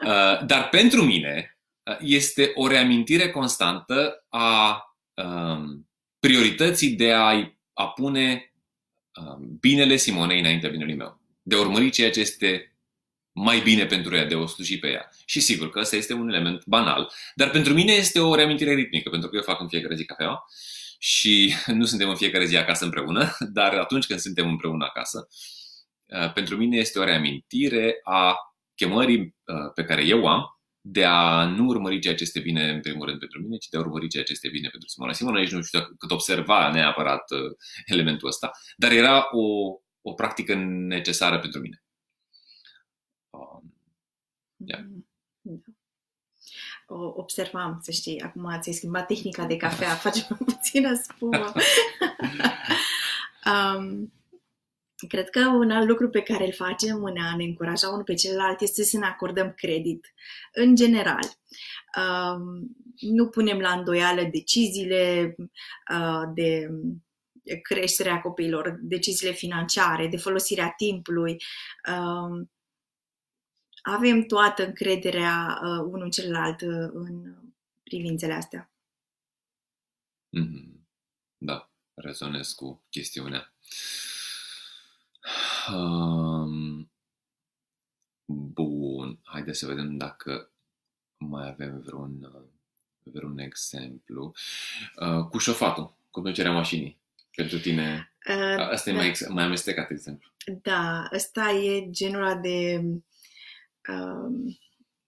Uh, 0.05 0.47
dar 0.47 0.69
pentru 0.69 1.05
mine 1.05 1.59
uh, 1.83 1.97
este 2.01 2.53
o 2.55 2.67
reamintire 2.67 3.31
constantă 3.31 4.27
a 4.29 4.83
um, 5.15 5.91
priorității 6.19 6.91
de 6.91 7.13
a, 7.13 7.55
a 7.73 7.89
pune 7.89 8.55
um, 9.21 9.57
binele 9.61 9.97
Simonei 9.97 10.41
înaintea 10.41 10.71
binelui 10.71 10.95
meu. 10.95 11.21
De 11.43 11.55
a 11.55 11.61
urmări 11.61 11.91
ceea 11.91 12.11
ce 12.11 12.21
este 12.21 12.75
mai 13.33 13.61
bine 13.61 13.87
pentru 13.87 14.17
ea, 14.17 14.25
de 14.25 14.35
a 14.35 14.39
o 14.39 14.47
sluji 14.47 14.79
pe 14.79 14.89
ea. 14.89 15.11
Și 15.25 15.41
sigur 15.41 15.71
că 15.71 15.79
ăsta 15.79 15.97
este 15.97 16.13
un 16.13 16.29
element 16.29 16.65
banal, 16.67 17.13
dar 17.35 17.51
pentru 17.51 17.73
mine 17.73 17.93
este 17.93 18.21
o 18.21 18.35
reamintire 18.35 18.75
ritmică, 18.75 19.11
pentru 19.11 19.29
că 19.29 19.37
eu 19.37 19.43
fac 19.43 19.61
în 19.61 19.69
fiecare 19.69 19.95
zi 19.95 20.05
cafeaua 20.05 20.45
și 21.03 21.55
nu 21.79 21.85
suntem 21.85 22.09
în 22.09 22.17
fiecare 22.17 22.45
zi 22.45 22.57
acasă 22.57 22.85
împreună, 22.85 23.37
dar 23.59 23.75
atunci 23.75 24.07
când 24.07 24.19
suntem 24.19 24.49
împreună 24.49 24.85
acasă, 24.85 25.29
uh, 26.07 26.33
pentru 26.33 26.57
mine 26.57 26.77
este 26.77 26.99
o 26.99 27.05
reamintire 27.05 28.01
a 28.05 28.37
chemării 28.75 29.19
uh, 29.19 29.73
pe 29.75 29.85
care 29.85 30.05
eu 30.05 30.27
am 30.27 30.61
de 30.81 31.05
a 31.05 31.47
nu 31.47 31.65
urmări 31.67 31.99
ceea 31.99 32.15
ce 32.15 32.23
este 32.23 32.41
bine 32.41 32.71
în 32.71 32.81
primul 32.81 33.07
rând 33.07 33.19
pentru 33.19 33.41
mine, 33.41 33.57
ci 33.57 33.69
de 33.69 33.77
a 33.77 33.81
urmări 33.81 34.09
ceea 34.09 34.25
ce 34.25 34.33
este 34.33 34.49
bine 34.49 34.69
pentru 34.69 34.89
Simona. 34.89 35.13
Simona 35.13 35.41
nici 35.41 35.51
nu 35.51 35.63
știu 35.63 35.81
cât 35.99 36.11
observa 36.11 36.71
neapărat 36.71 37.31
uh, 37.31 37.57
elementul 37.95 38.29
ăsta, 38.29 38.51
dar 38.77 38.93
era 38.93 39.29
o, 39.31 39.75
o 40.01 40.13
practică 40.13 40.55
necesară 40.65 41.39
pentru 41.39 41.61
mine. 41.61 41.83
Um, 43.31 43.75
yeah. 44.57 44.85
Mm-hmm 46.91 46.91
o 46.93 47.13
observam, 47.17 47.79
să 47.83 47.91
știi, 47.91 48.21
acum 48.21 48.59
ți-ai 48.61 48.75
schimbat 48.75 49.07
tehnica 49.07 49.45
de 49.47 49.57
cafea, 49.57 49.95
facem 50.07 50.37
puțină 50.45 50.95
spumă. 51.03 51.53
um, 53.53 54.13
cred 55.09 55.31
că 55.31 55.47
un 55.47 55.71
alt 55.71 55.89
lucru 55.89 56.09
pe 56.09 56.23
care 56.23 56.45
îl 56.45 56.53
facem 56.53 57.05
în 57.05 57.17
a 57.17 57.37
ne 57.37 57.45
încuraja 57.45 57.89
unul 57.89 58.05
pe 58.05 58.15
celălalt 58.15 58.61
este 58.61 58.83
să 58.83 58.99
ne 58.99 59.07
acordăm 59.07 59.53
credit. 59.57 60.07
În 60.53 60.75
general, 60.75 61.25
um, 61.97 62.77
nu 63.01 63.29
punem 63.29 63.59
la 63.59 63.71
îndoială 63.71 64.23
deciziile 64.33 65.35
uh, 65.95 66.23
de 66.35 66.69
creșterea 67.63 68.21
copiilor, 68.21 68.79
deciziile 68.83 69.33
financiare, 69.33 70.07
de 70.07 70.17
folosirea 70.17 70.75
timpului. 70.77 71.37
Um, 71.97 72.51
avem 73.83 74.23
toată 74.23 74.67
încrederea 74.67 75.61
uh, 75.63 75.69
unul 75.69 76.03
în 76.03 76.11
celălalt 76.11 76.61
uh, 76.61 76.91
în 76.93 77.35
privințele 77.83 78.33
astea. 78.33 78.71
Mm-hmm. 80.39 80.71
Da, 81.39 81.71
rezonez 81.95 82.53
cu 82.53 82.83
chestiunea. 82.91 83.53
Um, 85.73 86.91
bun, 88.27 89.19
haideți 89.23 89.59
să 89.59 89.67
vedem 89.67 89.97
dacă 89.97 90.51
mai 91.17 91.49
avem 91.49 91.81
vreun, 91.81 92.31
uh, 92.35 92.43
vreun 93.03 93.39
exemplu. 93.39 94.33
Uh, 94.97 95.25
cu 95.31 95.39
șofatul, 95.39 95.95
cu 96.11 96.21
ducerea 96.21 96.53
mașinii. 96.53 96.99
Pentru 97.35 97.59
tine, 97.59 98.13
uh, 98.29 98.59
asta 98.71 98.93
da. 98.93 98.97
e 98.97 99.01
mai, 99.01 99.13
mai 99.29 99.45
amestecat 99.45 99.91
exemplu. 99.91 100.31
Da, 100.63 101.09
ăsta 101.13 101.51
e 101.51 101.91
genul 101.91 102.41
de 102.43 102.83
um, 103.91 104.59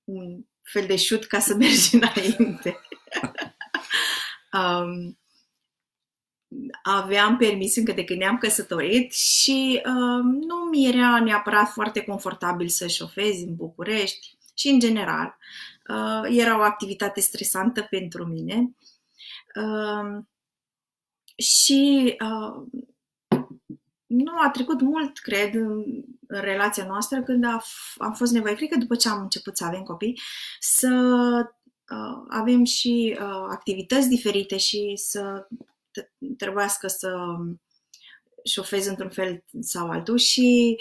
un 0.04 0.44
fel 0.62 0.86
de 0.86 0.96
șut 0.96 1.24
ca 1.24 1.38
să 1.38 1.54
mergi 1.64 1.94
înainte. 1.94 2.80
um, 4.58 5.18
aveam 6.82 7.36
permis 7.36 7.76
încă 7.76 7.92
de 7.92 8.04
când 8.04 8.18
ne-am 8.18 8.38
căsătorit 8.38 9.12
și 9.12 9.82
um, 9.86 10.30
nu 10.30 10.56
mi 10.70 10.88
era 10.88 11.20
neapărat 11.20 11.68
foarte 11.68 12.04
confortabil 12.04 12.68
să 12.68 12.86
șofezi 12.86 13.44
în 13.44 13.54
București 13.54 14.36
și 14.54 14.68
în 14.68 14.78
general. 14.78 15.36
Uh, 15.88 16.36
era 16.38 16.58
o 16.58 16.62
activitate 16.62 17.20
stresantă 17.20 17.82
pentru 17.82 18.26
mine. 18.26 18.74
Uh, 19.54 20.22
și 21.36 22.16
uh, 22.20 22.62
nu 24.06 24.38
a 24.38 24.50
trecut 24.50 24.80
mult, 24.80 25.18
cred, 25.18 25.54
în, 26.32 26.38
în 26.38 26.40
relația 26.40 26.84
noastră 26.86 27.22
când 27.22 27.44
a, 27.44 27.62
am 27.96 28.12
fost 28.12 28.32
nevoie, 28.32 28.54
cred 28.54 28.68
că 28.68 28.78
după 28.78 28.94
ce 28.94 29.08
am 29.08 29.20
început 29.20 29.56
să 29.56 29.64
avem 29.64 29.82
copii, 29.82 30.20
să 30.60 30.88
uh, 31.90 32.24
avem 32.28 32.64
și 32.64 33.18
uh, 33.20 33.46
activități 33.50 34.08
diferite 34.08 34.56
și 34.56 34.92
să 34.96 35.48
trebuiască 36.36 36.86
să 36.86 37.16
șofez 38.44 38.86
într-un 38.86 39.10
fel 39.10 39.44
sau 39.60 39.90
altul 39.90 40.16
și 40.16 40.76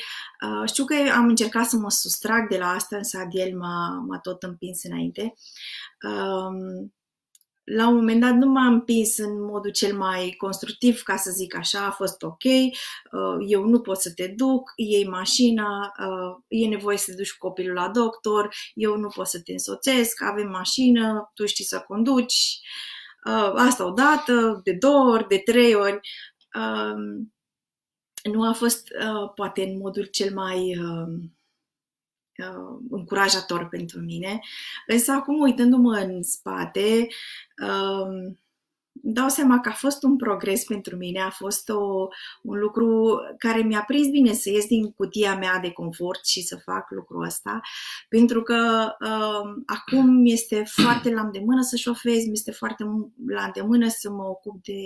uh, 0.45 0.69
știu 0.69 0.85
că 0.85 0.95
am 1.15 1.27
încercat 1.27 1.69
să 1.69 1.77
mă 1.77 1.89
sustrag 1.89 2.49
de 2.49 2.57
la 2.57 2.69
asta, 2.69 2.97
însă 2.97 3.17
Adiel 3.17 3.57
m-a, 3.57 4.05
m-a 4.07 4.19
tot 4.19 4.43
împins 4.43 4.83
înainte. 4.83 5.33
Uh, 6.07 6.89
la 7.63 7.87
un 7.87 7.95
moment 7.95 8.21
dat 8.21 8.33
nu 8.33 8.47
m-a 8.47 8.65
împins 8.65 9.17
în 9.17 9.43
modul 9.43 9.71
cel 9.71 9.97
mai 9.97 10.33
constructiv, 10.37 11.01
ca 11.01 11.15
să 11.15 11.31
zic 11.31 11.55
așa, 11.55 11.85
a 11.85 11.91
fost 11.91 12.21
ok, 12.21 12.43
uh, 12.43 13.45
eu 13.47 13.63
nu 13.63 13.79
pot 13.79 13.97
să 13.97 14.13
te 14.13 14.27
duc, 14.27 14.71
iei 14.75 15.07
mașina, 15.07 15.93
uh, 15.99 16.43
e 16.47 16.67
nevoie 16.67 16.97
să 16.97 17.13
duci 17.15 17.37
copilul 17.37 17.73
la 17.73 17.89
doctor, 17.89 18.55
eu 18.73 18.97
nu 18.97 19.07
pot 19.07 19.27
să 19.27 19.41
te 19.41 19.51
însoțesc, 19.51 20.21
avem 20.21 20.49
mașină, 20.49 21.31
tu 21.33 21.45
știi 21.45 21.65
să 21.65 21.83
conduci, 21.87 22.59
uh, 23.25 23.51
asta 23.55 23.85
o 23.85 23.91
dată, 23.91 24.61
de 24.63 24.73
două 24.79 25.13
ori, 25.13 25.27
de 25.27 25.37
trei 25.37 25.75
ori. 25.75 25.99
Um, 26.53 27.33
nu 28.31 28.49
a 28.49 28.53
fost 28.53 28.87
poate 29.35 29.61
în 29.63 29.77
modul 29.77 30.03
cel 30.03 30.33
mai 30.33 30.77
uh, 32.49 32.77
încurajator 32.89 33.67
pentru 33.67 33.99
mine. 33.99 34.39
Însă 34.87 35.11
acum, 35.11 35.39
uitându-mă 35.39 35.95
în 35.95 36.23
spate, 36.23 37.07
uh, 37.63 38.33
dau 38.91 39.27
seama 39.27 39.59
că 39.59 39.69
a 39.69 39.73
fost 39.73 40.03
un 40.03 40.17
progres 40.17 40.63
pentru 40.63 40.95
mine, 40.95 41.21
a 41.21 41.29
fost 41.29 41.69
o, 41.69 42.07
un 42.41 42.59
lucru 42.59 43.19
care 43.37 43.61
mi-a 43.61 43.83
prins 43.87 44.07
bine 44.07 44.33
să 44.33 44.49
ies 44.49 44.65
din 44.65 44.91
cutia 44.91 45.35
mea 45.35 45.59
de 45.59 45.71
confort 45.71 46.25
și 46.25 46.41
să 46.41 46.55
fac 46.55 46.89
lucrul 46.89 47.23
ăsta, 47.23 47.61
pentru 48.09 48.41
că 48.41 48.89
uh, 48.99 49.63
acum 49.65 50.25
este 50.25 50.63
foarte 50.65 51.13
la 51.13 51.21
îndemână 51.21 51.61
să 51.61 51.75
șofez, 51.75 52.25
mi 52.25 52.31
este 52.31 52.51
foarte 52.51 52.83
la 53.27 53.43
îndemână 53.43 53.87
să 53.87 54.09
mă 54.09 54.23
ocup 54.23 54.63
de 54.63 54.81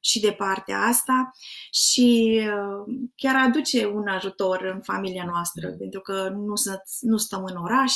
și 0.00 0.20
de 0.20 0.32
partea 0.32 0.78
asta 0.78 1.30
și 1.70 2.40
uh, 2.40 2.94
chiar 3.16 3.36
aduce 3.36 3.86
un 3.86 4.08
ajutor 4.08 4.62
în 4.74 4.80
familia 4.82 5.24
noastră, 5.24 5.68
mm. 5.68 5.76
pentru 5.76 6.00
că 6.00 6.28
nu, 6.28 6.52
nu 7.00 7.16
stăm 7.16 7.44
în 7.44 7.56
oraș, 7.56 7.92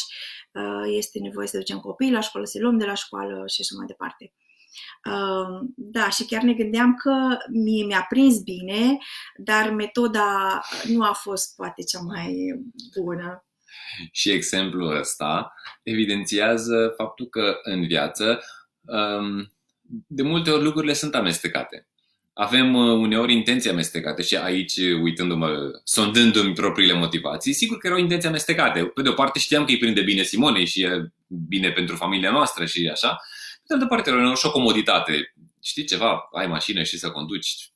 uh, 0.52 0.94
este 0.96 1.18
nevoie 1.18 1.46
să 1.46 1.56
ducem 1.56 1.78
copiii 1.78 2.12
la 2.12 2.20
școală, 2.20 2.46
să 2.46 2.58
luăm 2.60 2.78
de 2.78 2.84
la 2.84 2.94
școală 2.94 3.44
și 3.46 3.60
așa 3.60 3.74
mai 3.76 3.86
departe. 3.86 4.32
Uh, 5.04 5.68
da, 5.76 6.10
și 6.10 6.24
chiar 6.24 6.42
ne 6.42 6.52
gândeam 6.52 6.94
că 6.94 7.36
mie 7.50 7.84
mi-a 7.84 8.06
prins 8.08 8.38
bine, 8.38 8.98
dar 9.36 9.70
metoda 9.70 10.60
nu 10.86 11.02
a 11.02 11.12
fost 11.12 11.56
poate 11.56 11.82
cea 11.82 12.00
mai 12.00 12.60
bună. 13.00 13.44
Și 14.12 14.30
exemplul 14.30 14.96
ăsta 14.96 15.54
evidențiază 15.82 16.94
faptul 16.96 17.26
că 17.26 17.58
în 17.62 17.86
viață 17.86 18.42
um, 18.80 19.53
de 20.06 20.22
multe 20.22 20.50
ori 20.50 20.62
lucrurile 20.62 20.92
sunt 20.92 21.14
amestecate. 21.14 21.88
Avem 22.32 22.74
uh, 22.74 22.92
uneori 22.92 23.32
intenții 23.32 23.70
amestecate 23.70 24.22
și 24.22 24.36
aici, 24.36 24.76
uitându-mă, 25.02 25.70
sondându-mi 25.84 26.54
propriile 26.54 26.92
motivații, 26.92 27.52
sigur 27.52 27.78
că 27.78 27.86
erau 27.86 27.98
intenții 27.98 28.28
amestecate. 28.28 28.84
Pe 28.84 29.02
de 29.02 29.08
o 29.08 29.12
parte 29.12 29.38
știam 29.38 29.64
că 29.64 29.70
îi 29.70 29.78
prinde 29.78 30.00
bine 30.00 30.22
Simone 30.22 30.64
și 30.64 30.82
e 30.82 31.12
bine 31.26 31.70
pentru 31.70 31.96
familia 31.96 32.30
noastră 32.30 32.64
și 32.64 32.88
așa. 32.92 33.08
Pe 33.56 33.64
de 33.66 33.74
altă 33.74 33.86
parte 33.86 34.10
era 34.10 34.34
și 34.34 34.46
o 34.46 34.50
comoditate. 34.50 35.34
Știi 35.62 35.84
ceva, 35.84 36.28
ai 36.32 36.46
mașină 36.46 36.82
și 36.82 36.98
să 36.98 37.10
conduci, 37.10 37.72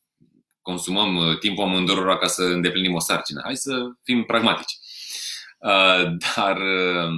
consumăm 0.63 1.17
uh, 1.17 1.39
timpul 1.39 1.65
amândurora 1.65 2.19
ca 2.19 2.27
să 2.27 2.43
îndeplinim 2.43 2.95
o 2.95 3.01
sarcină. 3.01 3.41
Hai 3.45 3.57
să 3.57 3.73
fim 4.03 4.25
pragmatici. 4.25 4.79
Uh, 5.59 6.17
dar 6.37 6.57
uh, 6.57 7.11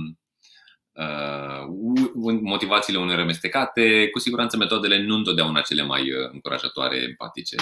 motivațiile 2.41 2.99
uneori 2.99 3.23
amestecate, 3.23 4.09
cu 4.09 4.19
siguranță 4.19 4.57
metodele 4.57 5.03
nu 5.03 5.15
întotdeauna 5.15 5.61
cele 5.61 5.83
mai 5.83 6.13
uh, 6.13 6.31
încurajatoare, 6.33 6.97
empatice, 6.97 7.57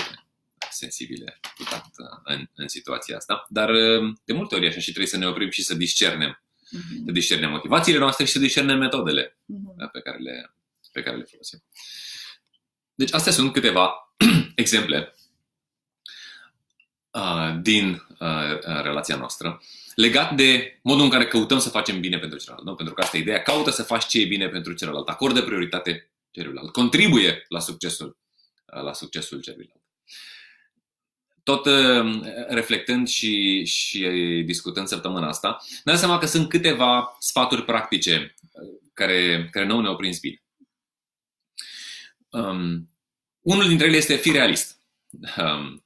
sensibile 0.71 1.41
putat 1.57 1.85
uh, 1.85 2.21
în, 2.25 2.49
în 2.55 2.69
situația 2.69 3.17
asta. 3.17 3.45
Dar 3.49 3.69
uh, 3.69 4.15
de 4.25 4.33
multe 4.33 4.55
ori 4.55 4.67
așa 4.67 4.79
și 4.79 4.89
trebuie 4.89 5.07
să 5.07 5.17
ne 5.17 5.27
oprim 5.27 5.51
și 5.51 5.63
să 5.63 5.75
discernem, 5.75 6.43
uh-huh. 6.43 7.05
să 7.05 7.13
discernem 7.13 7.51
motivațiile 7.51 7.99
noastre 7.99 8.25
și 8.25 8.33
să 8.33 8.39
discernem 8.39 8.79
metodele 8.79 9.39
uh-huh. 9.39 9.91
pe, 9.93 10.01
care 10.01 10.19
le, 10.19 10.55
pe 10.93 11.03
care 11.03 11.17
le 11.17 11.25
folosim. 11.25 11.63
Deci 12.95 13.13
astea 13.13 13.33
sunt 13.33 13.53
câteva 13.53 14.15
exemple 14.55 15.15
uh, 17.11 17.59
din 17.61 18.07
uh, 18.19 18.59
relația 18.83 19.17
noastră 19.17 19.61
legat 19.99 20.35
de 20.37 20.79
modul 20.83 21.05
în 21.05 21.11
care 21.11 21.27
căutăm 21.27 21.59
să 21.59 21.69
facem 21.69 22.01
bine 22.01 22.19
pentru 22.19 22.39
celălalt. 22.39 22.67
Nu? 22.67 22.75
Pentru 22.75 22.95
că 22.95 23.01
asta 23.01 23.17
e 23.17 23.21
ideea. 23.21 23.43
Caută 23.43 23.71
să 23.71 23.83
faci 23.83 24.07
ce 24.07 24.21
e 24.21 24.25
bine 24.25 24.49
pentru 24.49 24.73
celălalt. 24.73 25.09
Acordă 25.09 25.43
prioritate 25.43 26.11
celuilalt. 26.31 26.73
Contribuie 26.73 27.45
la 27.49 27.61
succesul, 27.61 28.19
la 28.65 28.93
succesul 28.93 29.41
celuilalt. 29.41 29.83
Tot 31.43 31.67
uh, 31.67 32.21
reflectând 32.49 33.09
și, 33.09 33.65
și 33.65 34.09
discutând 34.47 34.87
săptămâna 34.87 35.29
asta, 35.29 35.59
ne 35.71 35.93
dăm 35.93 35.97
seama 35.97 36.19
că 36.19 36.27
sunt 36.27 36.49
câteva 36.49 37.17
sfaturi 37.21 37.65
practice 37.65 38.35
uh, 38.53 38.81
care, 38.93 39.49
care 39.51 39.67
nu 39.67 39.81
ne-au 39.81 39.97
prins 39.97 40.19
bine. 40.19 40.43
Um, 42.29 42.91
unul 43.41 43.69
dintre 43.69 43.87
ele 43.87 43.97
este 43.97 44.17
fi 44.17 44.31
realist. 44.31 44.81
Um, 45.39 45.85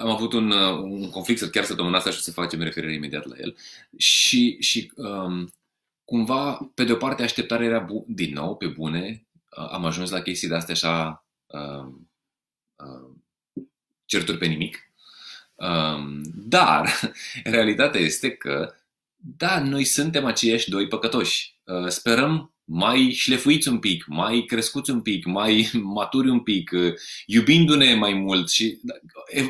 am 0.00 0.08
avut 0.08 0.32
un, 0.32 0.50
uh, 0.50 0.78
un 0.78 1.10
conflict 1.10 1.50
chiar 1.50 1.64
săptămâna 1.64 1.96
asta 1.96 2.10
și 2.10 2.18
o 2.18 2.20
să 2.20 2.32
facem 2.32 2.60
referire 2.60 2.92
imediat 2.92 3.26
la 3.26 3.34
el. 3.38 3.56
Și, 3.96 4.56
și 4.60 4.92
um, 4.96 5.52
cumva, 6.04 6.70
pe 6.74 6.84
de 6.84 6.92
o 6.92 6.96
parte, 6.96 7.22
așteptarea 7.22 7.66
era 7.66 7.78
bu- 7.78 8.04
din 8.08 8.32
nou, 8.32 8.56
pe 8.56 8.66
bune. 8.66 9.26
Uh, 9.56 9.68
am 9.70 9.84
ajuns 9.84 10.10
la 10.10 10.20
chestii 10.22 10.48
de 10.48 10.54
astea 10.54 10.74
așa 10.74 11.26
um, 11.46 12.10
um, 12.76 13.24
certuri 14.04 14.38
pe 14.38 14.46
nimic. 14.46 14.78
Um, 15.54 16.20
dar, 16.34 17.00
realitatea 17.44 18.00
este 18.00 18.30
că, 18.30 18.74
da, 19.16 19.62
noi 19.62 19.84
suntem 19.84 20.24
aceiași 20.24 20.70
doi 20.70 20.88
păcătoși. 20.88 21.58
Uh, 21.70 21.88
sperăm 21.88 22.54
mai 22.64 23.10
șlefuiți 23.10 23.68
un 23.68 23.78
pic, 23.78 24.04
mai 24.06 24.44
crescuți 24.46 24.90
un 24.90 25.00
pic, 25.00 25.24
mai 25.24 25.70
maturi 25.96 26.30
un 26.30 26.40
pic, 26.40 26.70
uh, 26.70 26.92
iubindu-ne 27.26 27.94
mai 27.94 28.12
mult 28.12 28.50
și 28.50 28.80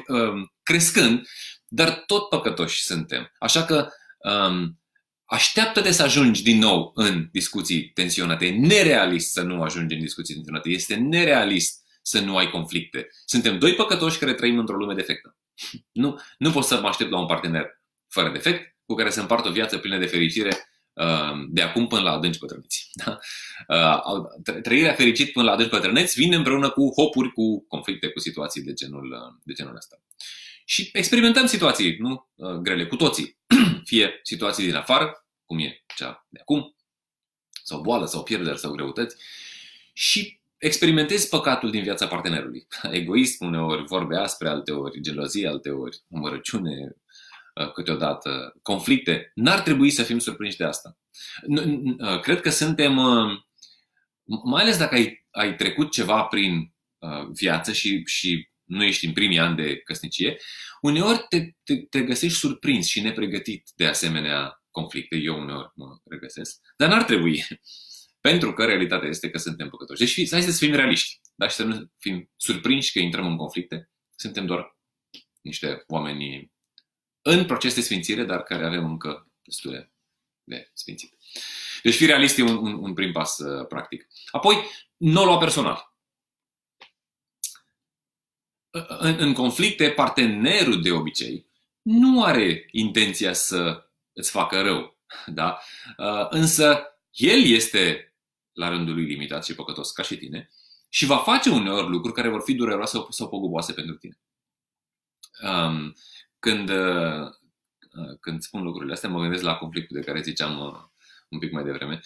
um, 0.09 0.53
crescând, 0.63 1.29
dar 1.69 2.03
tot 2.07 2.29
păcătoși 2.29 2.83
suntem. 2.83 3.33
Așa 3.39 3.65
că 3.65 3.89
um, 4.19 4.81
așteaptă-te 5.25 5.93
să 5.93 6.03
ajungi 6.03 6.43
din 6.43 6.59
nou 6.59 6.93
în 6.95 7.29
discuții 7.33 7.89
tensionate. 7.89 8.47
E 8.47 8.59
nerealist 8.59 9.33
să 9.33 9.43
nu 9.43 9.63
ajungi 9.63 9.95
în 9.95 10.01
discuții 10.01 10.35
tensionate. 10.35 10.69
Este 10.69 10.95
nerealist 10.95 11.81
să 12.03 12.21
nu 12.21 12.37
ai 12.37 12.51
conflicte. 12.51 13.09
Suntem 13.25 13.59
doi 13.59 13.75
păcătoși 13.75 14.19
care 14.19 14.35
trăim 14.35 14.59
într-o 14.59 14.77
lume 14.77 14.95
defectă. 14.95 15.37
Nu, 15.93 16.21
nu 16.39 16.51
pot 16.51 16.65
să 16.65 16.81
mă 16.81 16.89
aștept 16.89 17.11
la 17.11 17.19
un 17.19 17.27
partener 17.27 17.83
fără 18.09 18.31
defect, 18.31 18.77
cu 18.85 18.95
care 18.95 19.11
să 19.11 19.21
împart 19.21 19.47
o 19.47 19.51
viață 19.51 19.79
plină 19.79 19.99
de 19.99 20.07
fericire 20.07 20.51
Uh, 20.51 20.67
de 21.49 21.63
acum 21.63 21.87
până 21.87 22.03
la 22.03 22.11
adânci 22.11 22.39
bătrâneți. 22.39 22.91
Da? 23.05 23.19
Uh, 23.69 24.61
trăirea 24.63 24.93
fericit 24.93 25.33
până 25.33 25.45
la 25.45 25.53
adânci 25.53 25.71
bătrâneți 25.71 26.21
vine 26.21 26.37
împreună 26.37 26.71
cu 26.71 26.93
hopuri, 26.97 27.33
cu 27.33 27.67
conflicte, 27.67 28.09
cu 28.09 28.19
situații 28.19 28.63
de 28.63 28.73
genul, 28.73 29.13
uh, 29.13 29.41
de 29.43 29.53
genul 29.53 29.77
ăsta. 29.77 30.03
Și 30.65 30.91
experimentăm 30.93 31.47
situații 31.47 31.97
nu? 31.99 32.29
grele 32.63 32.87
cu 32.87 32.97
toții. 32.97 33.37
Fie 33.85 34.21
situații 34.23 34.65
din 34.65 34.75
afară, 34.75 35.27
cum 35.45 35.59
e 35.59 35.85
cea 35.97 36.27
de 36.29 36.39
acum, 36.41 36.77
sau 37.65 37.81
boală, 37.81 38.07
sau 38.07 38.23
pierderi, 38.23 38.59
sau 38.59 38.73
greutăți, 38.73 39.17
și 39.93 40.41
experimentezi 40.59 41.29
păcatul 41.29 41.71
din 41.71 41.83
viața 41.83 42.07
partenerului. 42.07 42.67
Egoism, 42.91 43.45
uneori 43.45 43.85
vorbe 43.85 44.17
aspre, 44.17 44.49
alteori 44.49 45.01
gelozie, 45.01 45.49
alteori 45.49 46.03
mărăciune, 46.07 46.95
Uh, 46.95 47.10
câteodată 47.75 48.55
conflicte, 48.63 49.33
n-ar 49.35 49.61
trebui 49.61 49.91
să 49.91 50.03
fim 50.03 50.19
surprinși 50.19 50.57
de 50.57 50.65
asta. 50.65 50.99
Uh, 51.47 52.21
cred 52.21 52.41
că 52.41 52.51
suntem, 52.51 52.97
uh, 52.97 53.31
mai 54.45 54.63
ales 54.63 54.79
dacă 54.79 54.95
ai, 54.95 55.27
ai 55.31 55.55
trecut 55.57 55.91
ceva 55.91 56.23
prin 56.23 56.75
viață 57.33 57.73
și, 57.73 58.03
și 58.05 58.49
nu 58.65 58.85
ești 58.85 59.07
în 59.07 59.13
primii 59.13 59.39
ani 59.39 59.57
de 59.57 59.77
căsnicie, 59.77 60.37
uneori 60.81 61.27
te, 61.29 61.51
te, 61.65 61.77
te 61.77 62.03
găsești 62.03 62.39
surprins 62.39 62.87
și 62.87 63.01
nepregătit 63.01 63.71
de 63.75 63.87
asemenea 63.87 64.63
conflicte. 64.71 65.17
Eu 65.17 65.41
uneori 65.41 65.73
mă 65.75 65.99
regăsesc, 66.05 66.61
dar 66.77 66.89
n-ar 66.89 67.05
trebui. 67.05 67.45
Pentru 68.21 68.53
că 68.53 68.65
realitatea 68.65 69.09
este 69.09 69.31
că 69.31 69.39
suntem 69.39 69.69
păcătoși. 69.69 70.01
Deci 70.01 70.31
hai 70.31 70.43
să 70.43 70.65
fim 70.65 70.75
realiști, 70.75 71.21
dar 71.35 71.51
și 71.51 71.57
să 71.57 71.65
nu 71.65 71.91
fim 71.99 72.31
surprinși 72.37 72.93
că 72.93 72.99
intrăm 72.99 73.27
în 73.27 73.37
conflicte. 73.37 73.91
Suntem 74.17 74.47
doar 74.47 74.79
niște 75.41 75.85
oameni 75.87 76.53
în 77.23 77.47
proces 77.47 77.75
de 77.75 77.81
sfințire, 77.81 78.25
dar 78.25 78.43
care 78.43 78.67
avem 78.67 78.85
încă 78.85 79.31
destule 79.43 79.93
de 80.45 80.71
sfințit. 80.73 81.19
Deci 81.83 81.95
fi 81.95 82.07
realist 82.07 82.39
e 82.39 82.43
un, 82.43 82.57
un, 82.57 82.73
un 82.73 82.95
prim 82.95 83.13
pas 83.13 83.39
uh, 83.39 83.67
practic. 83.67 84.09
Apoi, 84.31 84.57
nu 84.97 85.25
lua 85.25 85.39
personal. 85.39 85.95
În, 88.99 89.17
în 89.19 89.33
conflicte, 89.33 89.91
partenerul 89.91 90.83
de 90.83 90.91
obicei 90.91 91.47
nu 91.83 92.25
are 92.25 92.69
intenția 92.71 93.33
să 93.33 93.91
îți 94.13 94.31
facă 94.31 94.63
rău. 94.63 94.99
Da? 95.27 95.61
Uh, 95.97 96.27
însă, 96.31 96.83
el 97.11 97.45
este 97.45 98.15
la 98.53 98.69
rândul 98.69 98.95
lui 98.95 99.05
limitat 99.05 99.45
și 99.45 99.55
păcătos 99.55 99.91
ca 99.91 100.03
și 100.03 100.17
tine 100.17 100.51
și 100.89 101.07
va 101.07 101.19
face 101.19 101.51
uneori 101.51 101.89
lucruri 101.89 102.15
care 102.15 102.29
vor 102.29 102.43
fi 102.43 102.55
dureroase 102.55 103.07
sau 103.11 103.29
poguboase 103.29 103.73
pentru 103.73 103.97
tine. 103.97 104.19
Um, 105.43 105.95
când, 106.41 106.69
uh, 106.69 107.27
uh, 107.93 108.19
când 108.21 108.43
spun 108.43 108.63
lucrurile 108.63 108.93
astea, 108.93 109.09
mă 109.09 109.21
gândesc 109.21 109.43
la 109.43 109.57
conflictul 109.57 109.97
de 109.97 110.07
care 110.07 110.23
ziceam 110.23 110.59
uh, 110.59 110.75
un 111.29 111.39
pic 111.39 111.53
mai 111.53 111.65
devreme. 111.65 112.01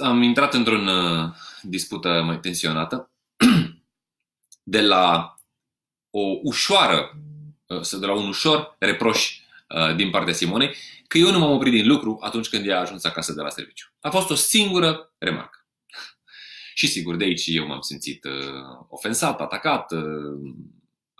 Am 0.00 0.22
intrat 0.22 0.54
într-o 0.54 0.76
uh, 0.76 1.34
dispută 1.62 2.22
mai 2.22 2.40
tensionată 2.40 3.10
de 4.62 4.80
la 4.80 5.34
o 6.10 6.38
ușoară, 6.42 7.18
uh, 7.66 7.98
de 8.00 8.06
la 8.06 8.12
un 8.12 8.28
ușor 8.28 8.76
reproș 8.78 9.40
uh, 9.68 9.96
din 9.96 10.10
partea 10.10 10.32
Simonei 10.32 10.74
că 11.06 11.18
eu 11.18 11.30
nu 11.30 11.38
m-am 11.38 11.50
oprit 11.52 11.72
din 11.72 11.86
lucru 11.86 12.18
atunci 12.20 12.48
când 12.48 12.66
ea 12.66 12.76
a 12.76 12.80
ajuns 12.80 13.04
acasă 13.04 13.32
de 13.32 13.40
la 13.40 13.48
serviciu. 13.48 13.92
A 14.00 14.10
fost 14.10 14.30
o 14.30 14.34
singură 14.34 15.14
remarcă. 15.18 15.66
Și 16.74 16.86
sigur, 16.86 17.16
de 17.16 17.24
aici 17.24 17.46
eu 17.46 17.66
m-am 17.66 17.80
simțit 17.80 18.24
uh, 18.24 18.86
ofensat, 18.88 19.40
atacat, 19.40 19.92
uh, 19.92 20.54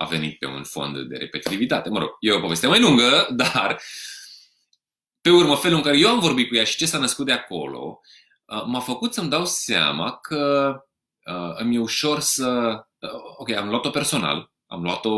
a 0.00 0.04
venit 0.04 0.38
pe 0.38 0.46
un 0.46 0.64
fond 0.64 0.98
de 1.08 1.16
repetitivitate. 1.16 1.88
Mă 1.88 1.98
rog, 1.98 2.16
e 2.20 2.32
o 2.32 2.40
poveste 2.40 2.66
mai 2.66 2.80
lungă, 2.80 3.26
dar 3.42 3.80
pe 5.20 5.30
urmă, 5.30 5.56
felul 5.56 5.76
în 5.76 5.82
care 5.82 5.98
eu 5.98 6.08
am 6.08 6.18
vorbit 6.18 6.48
cu 6.48 6.54
ea 6.54 6.64
și 6.64 6.76
ce 6.76 6.86
s-a 6.86 6.98
născut 6.98 7.26
de 7.26 7.32
acolo, 7.32 8.00
uh, 8.44 8.62
m-a 8.66 8.80
făcut 8.80 9.14
să-mi 9.14 9.30
dau 9.30 9.44
seama 9.44 10.16
că 10.16 10.74
uh, 11.24 11.52
îmi 11.56 11.76
e 11.76 11.78
ușor 11.78 12.20
să... 12.20 12.80
Uh, 12.98 13.10
ok, 13.36 13.50
am 13.50 13.68
luat-o 13.68 13.90
personal, 13.90 14.52
am 14.66 14.82
luat-o 14.82 15.10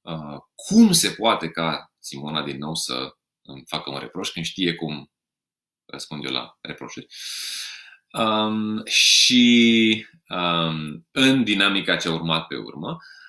uh, 0.00 0.38
cum 0.54 0.92
se 0.92 1.10
poate 1.10 1.50
ca 1.50 1.92
Simona 1.98 2.42
din 2.42 2.58
nou 2.58 2.74
să 2.74 3.16
îmi 3.42 3.64
facă 3.66 3.90
un 3.90 3.98
reproș 3.98 4.28
când 4.30 4.44
știe 4.44 4.74
cum 4.74 5.10
răspund 5.86 6.24
eu 6.24 6.32
la 6.32 6.58
reproșuri. 6.60 7.06
Um, 8.12 8.84
și 8.84 10.06
um, 10.28 11.06
în 11.10 11.44
dinamica 11.44 11.96
ce 11.96 12.08
a 12.08 12.12
urmat 12.12 12.46
pe 12.46 12.56
urmă, 12.56 12.90
uh, 12.90 13.19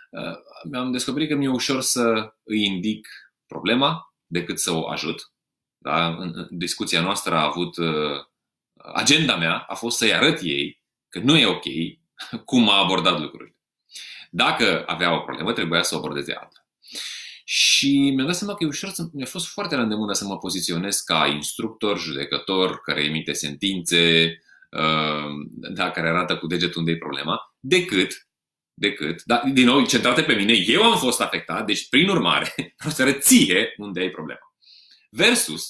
am 0.74 0.91
descoperit 0.91 1.30
că 1.30 1.36
mi-e 1.36 1.49
ușor 1.49 1.82
să 1.82 2.34
îi 2.43 2.66
indic 2.66 3.07
problema 3.47 4.16
decât 4.26 4.59
să 4.59 4.72
o 4.72 4.88
ajut. 4.89 5.32
Da? 5.78 6.07
În 6.07 6.47
discuția 6.49 7.01
noastră 7.01 7.36
a 7.36 7.43
avut 7.43 7.78
uh, 7.78 8.18
agenda 8.93 9.36
mea 9.36 9.57
a 9.57 9.76
fost 9.76 9.97
să-i 9.97 10.14
arăt 10.14 10.39
ei 10.41 10.82
că 11.09 11.20
nu 11.20 11.38
e 11.38 11.45
ok 11.45 11.66
cum 12.45 12.70
a 12.70 12.78
abordat 12.78 13.20
lucrurile. 13.20 13.55
Dacă 14.30 14.84
avea 14.88 15.16
o 15.16 15.20
problemă, 15.20 15.53
trebuia 15.53 15.84
să 15.84 15.95
o 15.95 15.97
abordeze 15.97 16.34
altfel. 16.34 16.66
Și 17.43 18.12
mi-am 18.16 18.26
dat 18.26 18.36
seama 18.36 18.53
că 18.55 18.64
e 18.64 18.68
ușor 18.68 18.89
să, 18.89 19.03
mi-a 19.14 19.26
fost 19.26 19.47
foarte 19.47 19.76
la 19.76 19.82
îndemână 19.82 20.14
să 20.14 20.26
mă 20.26 20.38
poziționez 20.38 20.99
ca 20.99 21.28
instructor, 21.28 21.99
judecător, 21.99 22.82
care 22.82 23.03
emite 23.03 23.34
sentințe, 23.34 24.34
uh, 24.70 25.30
da, 25.49 25.91
care 25.91 26.09
arată 26.09 26.38
cu 26.38 26.47
degetul 26.47 26.80
unde 26.80 26.91
e 26.91 26.97
problema, 26.97 27.55
decât, 27.59 28.28
decât, 28.82 29.24
da, 29.24 29.42
din 29.54 29.66
nou, 29.66 29.86
centrate 29.86 30.24
pe 30.24 30.34
mine, 30.34 30.54
eu 30.54 30.84
am 30.84 30.98
fost 30.98 31.22
afectat, 31.22 31.66
deci, 31.66 31.90
prin 31.90 32.10
urmare, 32.10 32.54
vreau 32.78 32.94
să 32.94 33.04
reție 33.04 33.74
unde 33.78 34.02
e 34.02 34.10
problema. 34.10 34.54
Versus, 35.10 35.70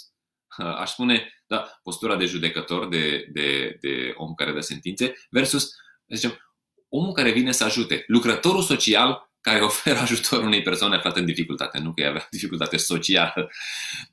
uh, 0.57 0.75
aș 0.81 0.89
spune, 0.89 1.43
da, 1.47 1.79
postura 1.83 2.15
de 2.15 2.25
judecător, 2.25 2.87
de, 2.87 3.27
de, 3.31 3.77
de 3.81 4.13
om 4.15 4.33
care 4.33 4.51
dă 4.51 4.59
sentințe, 4.59 5.13
versus, 5.29 5.69
zicem, 6.07 6.37
omul 6.89 7.13
care 7.13 7.31
vine 7.31 7.51
să 7.51 7.63
ajute, 7.63 8.03
lucrătorul 8.07 8.61
social 8.61 9.31
care 9.41 9.59
oferă 9.71 9.99
ajutor 9.99 10.43
unei 10.43 10.61
persoane 10.61 10.95
aflate 10.95 11.19
în 11.19 11.25
dificultate. 11.25 11.79
Nu 11.79 11.93
că 11.93 12.05
avea 12.05 12.27
dificultate 12.29 12.77
socială, 12.77 13.51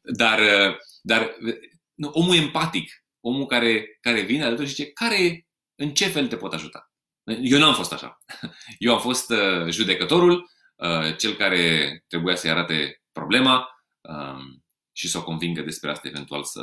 dar, 0.02 0.40
dar 1.02 1.36
nu, 1.94 2.08
omul 2.08 2.36
empatic, 2.36 3.04
omul 3.20 3.46
care, 3.46 3.98
care 4.00 4.20
vine 4.20 4.44
alături 4.44 4.68
și 4.68 4.74
zice, 4.74 4.90
care, 4.90 5.46
în 5.74 5.90
ce 5.90 6.06
fel 6.06 6.28
te 6.28 6.36
pot 6.36 6.52
ajuta? 6.52 6.87
Eu 7.28 7.58
nu 7.58 7.66
am 7.66 7.74
fost 7.74 7.92
așa. 7.92 8.18
Eu 8.78 8.94
am 8.94 9.00
fost 9.00 9.30
uh, 9.30 9.68
judecătorul, 9.68 10.50
uh, 10.76 11.16
cel 11.16 11.34
care 11.34 12.04
trebuia 12.08 12.36
să-i 12.36 12.50
arate 12.50 13.02
problema 13.12 13.68
uh, 14.00 14.60
și 14.92 15.08
să 15.08 15.18
o 15.18 15.24
convingă 15.24 15.62
despre 15.62 15.90
asta, 15.90 16.08
eventual 16.08 16.44
să 16.44 16.60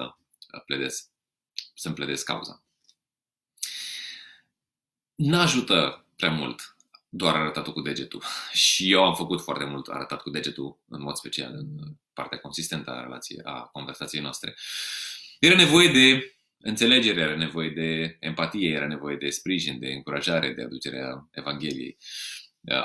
uh, 0.54 0.62
pledez, 0.66 1.10
să-mi 1.74 1.96
pledez 1.96 2.22
cauza. 2.22 2.64
N-ajută 5.16 6.06
prea 6.16 6.32
mult 6.32 6.76
doar 7.10 7.36
arătat 7.36 7.68
cu 7.68 7.82
degetul. 7.82 8.24
Și 8.66 8.92
eu 8.92 9.04
am 9.04 9.16
făcut 9.16 9.42
foarte 9.42 9.66
mult 9.66 9.88
arătat 9.88 10.22
cu 10.22 10.30
degetul, 10.30 10.80
în 10.88 11.02
mod 11.02 11.16
special, 11.16 11.52
în 11.54 11.68
partea 12.14 12.38
consistentă 12.40 12.92
a 12.92 13.02
relației, 13.02 13.40
a 13.44 13.62
conversației 13.62 14.22
noastre. 14.22 14.56
Era 15.40 15.56
nevoie 15.56 15.92
de 15.92 16.35
înțelegere, 16.68 17.22
era 17.22 17.36
nevoie 17.36 17.70
de 17.70 18.18
empatie, 18.20 18.70
era 18.70 18.88
nevoie 18.88 19.16
de 19.16 19.30
sprijin, 19.30 19.80
de 19.80 19.88
încurajare, 19.88 20.54
de 20.54 20.64
aducerea 20.64 21.28
Evangheliei. 21.32 21.98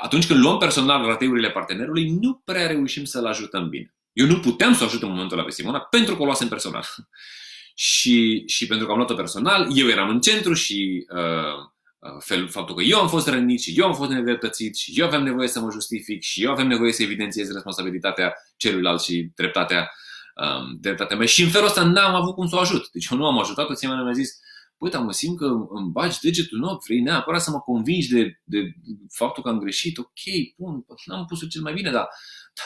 Atunci 0.01 0.27
când 0.27 0.39
luăm 0.39 0.57
personal 0.57 1.05
rateurile 1.05 1.51
partenerului, 1.51 2.09
nu 2.09 2.41
prea 2.45 2.67
reușim 2.67 3.03
să-l 3.03 3.25
ajutăm 3.25 3.69
bine. 3.69 3.95
Eu 4.13 4.25
nu 4.25 4.39
puteam 4.39 4.73
să 4.73 4.83
o 4.83 4.85
ajut 4.85 5.01
în 5.01 5.09
momentul 5.09 5.37
ăla 5.37 5.45
pe 5.45 5.51
Simona 5.51 5.79
pentru 5.79 6.15
că 6.15 6.21
o 6.21 6.25
luasem 6.25 6.47
personal. 6.47 6.85
și, 7.75 8.43
și 8.47 8.67
pentru 8.67 8.85
că 8.85 8.91
am 8.91 8.97
luat-o 8.97 9.15
personal, 9.15 9.67
eu 9.75 9.87
eram 9.87 10.09
în 10.09 10.21
centru 10.21 10.53
și 10.53 11.05
uh, 11.09 11.71
Uh, 12.01 12.17
fel, 12.19 12.47
faptul 12.47 12.75
că 12.75 12.81
eu 12.81 12.99
am 12.99 13.07
fost 13.07 13.27
rănit 13.27 13.61
și 13.61 13.73
eu 13.79 13.85
am 13.85 13.93
fost 13.93 14.09
nedreptățit 14.09 14.75
și 14.75 14.99
eu 14.99 15.05
aveam 15.05 15.23
nevoie 15.23 15.47
să 15.47 15.59
mă 15.59 15.71
justific 15.71 16.21
și 16.21 16.43
eu 16.43 16.51
aveam 16.51 16.67
nevoie 16.67 16.91
să 16.91 17.03
evidențiez 17.03 17.51
responsabilitatea 17.51 18.33
celuilalt 18.57 19.01
și 19.01 19.31
dreptatea, 19.35 19.91
um, 20.35 20.77
dreptatea 20.79 21.17
mea. 21.17 21.25
Și 21.25 21.43
în 21.43 21.49
felul 21.49 21.67
ăsta 21.67 21.83
n-am 21.83 22.15
avut 22.15 22.33
cum 22.33 22.47
să 22.47 22.55
o 22.55 22.59
ajut. 22.59 22.89
Deci 22.91 23.07
eu 23.11 23.17
nu 23.17 23.25
am 23.25 23.39
ajutat-o, 23.39 23.73
ție 23.73 23.87
mi-a 23.87 24.11
zis, 24.11 24.39
păi, 24.77 24.89
dar 24.89 25.01
mă 25.01 25.11
simt 25.11 25.37
că 25.37 25.45
îmi 25.69 25.91
bagi 25.91 26.19
degetul 26.19 26.57
în 26.57 26.63
ochi, 26.63 26.83
vrei 26.83 26.99
neapărat 26.99 27.41
să 27.41 27.51
mă 27.51 27.59
convingi 27.59 28.09
de, 28.09 28.39
de 28.43 28.73
faptul 29.13 29.43
că 29.43 29.49
am 29.49 29.59
greșit, 29.59 29.97
ok, 29.97 30.21
bun, 30.57 30.85
n-am 31.05 31.25
pus-o 31.25 31.47
cel 31.47 31.61
mai 31.61 31.73
bine, 31.73 31.91
dar 31.91 32.07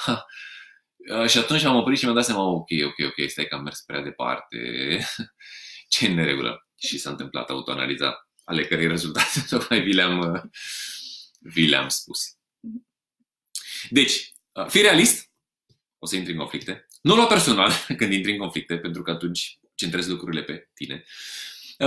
da. 0.05 0.25
Uh, 1.21 1.27
și 1.31 1.37
atunci 1.37 1.63
am 1.63 1.75
oprit 1.75 1.97
și 1.97 2.03
mi-am 2.03 2.15
dat 2.15 2.25
seama, 2.25 2.41
ok, 2.41 2.69
ok, 2.85 3.07
ok, 3.07 3.29
stai 3.29 3.45
că 3.45 3.55
am 3.55 3.63
mers 3.63 3.81
prea 3.81 4.01
departe, 4.01 4.57
ce 5.93 6.07
neregulă. 6.07 6.67
Și 6.75 6.97
s-a 6.97 7.09
întâmplat 7.09 7.49
autoanaliza 7.49 8.29
ale 8.43 8.65
cărei 8.65 8.87
rezultate 8.87 9.45
tocmai 9.49 9.81
vi 9.81 9.93
le-am, 9.93 10.51
vi 11.39 11.67
le-am 11.67 11.87
spus. 11.87 12.37
Deci, 13.89 14.33
fii 14.67 14.81
realist, 14.81 15.31
o 15.99 16.05
să 16.05 16.15
intri 16.15 16.31
în 16.31 16.37
conflicte. 16.37 16.85
Nu 17.05 17.15
lua 17.15 17.27
personal 17.27 17.71
când 17.97 18.13
intri 18.13 18.31
în 18.31 18.37
conflicte, 18.37 18.77
pentru 18.77 19.01
că 19.01 19.11
atunci 19.11 19.59
centrezi 19.75 20.09
lucrurile 20.09 20.43
pe 20.43 20.69
tine. 20.73 21.03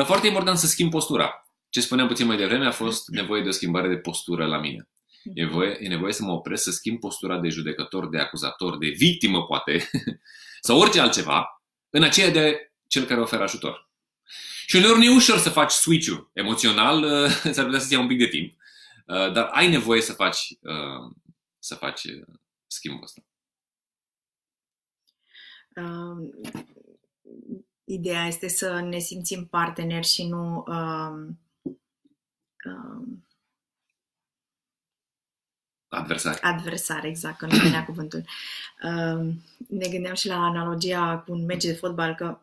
Foarte 0.05 0.27
important 0.27 0.59
să 0.59 0.67
schimbi 0.67 0.93
postura. 0.93 1.49
Ce 1.69 1.81
spuneam 1.81 2.07
puțin 2.07 2.27
mai 2.27 2.37
devreme 2.37 2.67
a 2.67 2.71
fost 2.71 3.09
nevoie 3.09 3.43
de 3.43 3.49
o 3.49 3.53
schimbare 3.53 3.89
de 3.89 3.97
postură 3.97 4.47
la 4.47 4.59
mine. 4.59 4.89
E 5.23 5.43
nevoie, 5.43 5.77
e 5.81 5.89
nevoie 5.89 6.13
să 6.13 6.23
mă 6.23 6.33
opresc 6.33 6.63
să 6.63 6.71
schimb 6.71 7.01
postura 7.01 7.39
de 7.39 7.49
judecător, 7.49 8.09
de 8.09 8.19
acuzator, 8.19 8.79
de 8.79 8.89
victimă, 8.89 9.45
poate, 9.45 9.91
sau 10.67 10.79
orice 10.79 11.01
altceva, 11.01 11.63
în 11.91 12.03
aceea 12.03 12.31
de 12.31 12.73
cel 12.87 13.05
care 13.05 13.21
oferă 13.21 13.43
ajutor. 13.43 13.91
Și 14.67 14.77
uneori 14.77 14.99
nu 14.99 15.05
e 15.05 15.15
ușor 15.15 15.39
să 15.39 15.51
faci 15.51 15.71
switch-ul 15.71 16.31
emoțional, 16.33 17.03
uh, 17.03 17.31
s-ar 17.55 17.65
putea 17.65 17.81
să-ți 17.81 17.93
ia 17.93 18.01
un 18.01 18.07
pic 18.07 18.19
de 18.19 18.27
timp, 18.27 18.55
uh, 19.07 19.33
dar 19.33 19.45
ai 19.53 19.69
nevoie 19.69 20.01
să 20.01 20.13
faci, 20.13 20.49
uh, 20.61 21.13
să 21.59 21.75
faci 21.75 22.01
schimbul 22.67 23.03
ăsta. 23.03 23.23
Um, 25.79 26.31
ideea 27.85 28.27
este 28.27 28.49
să 28.49 28.81
ne 28.81 28.99
simțim 28.99 29.47
parteneri 29.47 30.07
și 30.07 30.27
nu 30.27 30.65
um, 30.67 31.39
um, 32.65 33.23
Adversar. 35.89 36.39
Adversar, 36.43 37.05
exact, 37.05 37.39
că 37.39 37.47
nu 37.47 37.57
venea 37.57 37.85
cuvântul. 37.85 38.25
Um, 38.83 39.43
ne 39.69 39.89
gândeam 39.89 40.15
și 40.15 40.29
la 40.29 40.45
analogia 40.45 41.23
cu 41.27 41.33
un 41.33 41.45
meci 41.45 41.65
de 41.65 41.73
fotbal, 41.73 42.15
că 42.15 42.39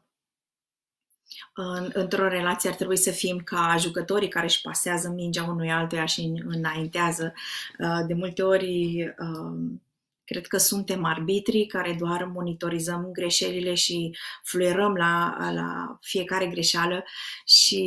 în, 1.53 1.89
într-o 1.93 2.27
relație 2.27 2.69
ar 2.69 2.75
trebui 2.75 2.97
să 2.97 3.11
fim 3.11 3.37
ca 3.37 3.75
jucătorii 3.79 4.27
care 4.27 4.45
își 4.45 4.61
pasează 4.61 5.09
mingea 5.09 5.43
unui 5.43 5.71
altuia 5.71 6.05
și 6.05 6.43
înaintează. 6.45 7.33
Uh, 7.79 8.05
de 8.07 8.13
multe 8.13 8.43
ori 8.43 9.03
um, 9.19 9.81
cred 10.25 10.47
că 10.47 10.57
suntem 10.57 11.03
arbitrii 11.03 11.67
care 11.67 11.95
doar 11.99 12.23
monitorizăm 12.23 13.09
greșelile 13.11 13.73
și 13.73 14.17
fluierăm 14.43 14.93
la, 14.95 15.37
la 15.51 15.97
fiecare 16.01 16.47
greșeală 16.47 17.03
și 17.45 17.83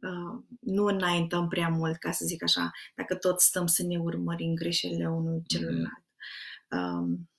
uh, 0.00 0.42
nu 0.60 0.84
înaintăm 0.84 1.48
prea 1.48 1.68
mult, 1.68 1.96
ca 1.96 2.10
să 2.10 2.24
zic 2.24 2.42
așa, 2.42 2.70
dacă 2.94 3.14
tot 3.14 3.40
stăm 3.40 3.66
să 3.66 3.82
ne 3.82 3.98
urmărim 3.98 4.54
greșelile 4.54 5.08
unui 5.08 5.42
celuilalt. 5.46 6.04
Um, 6.70 7.30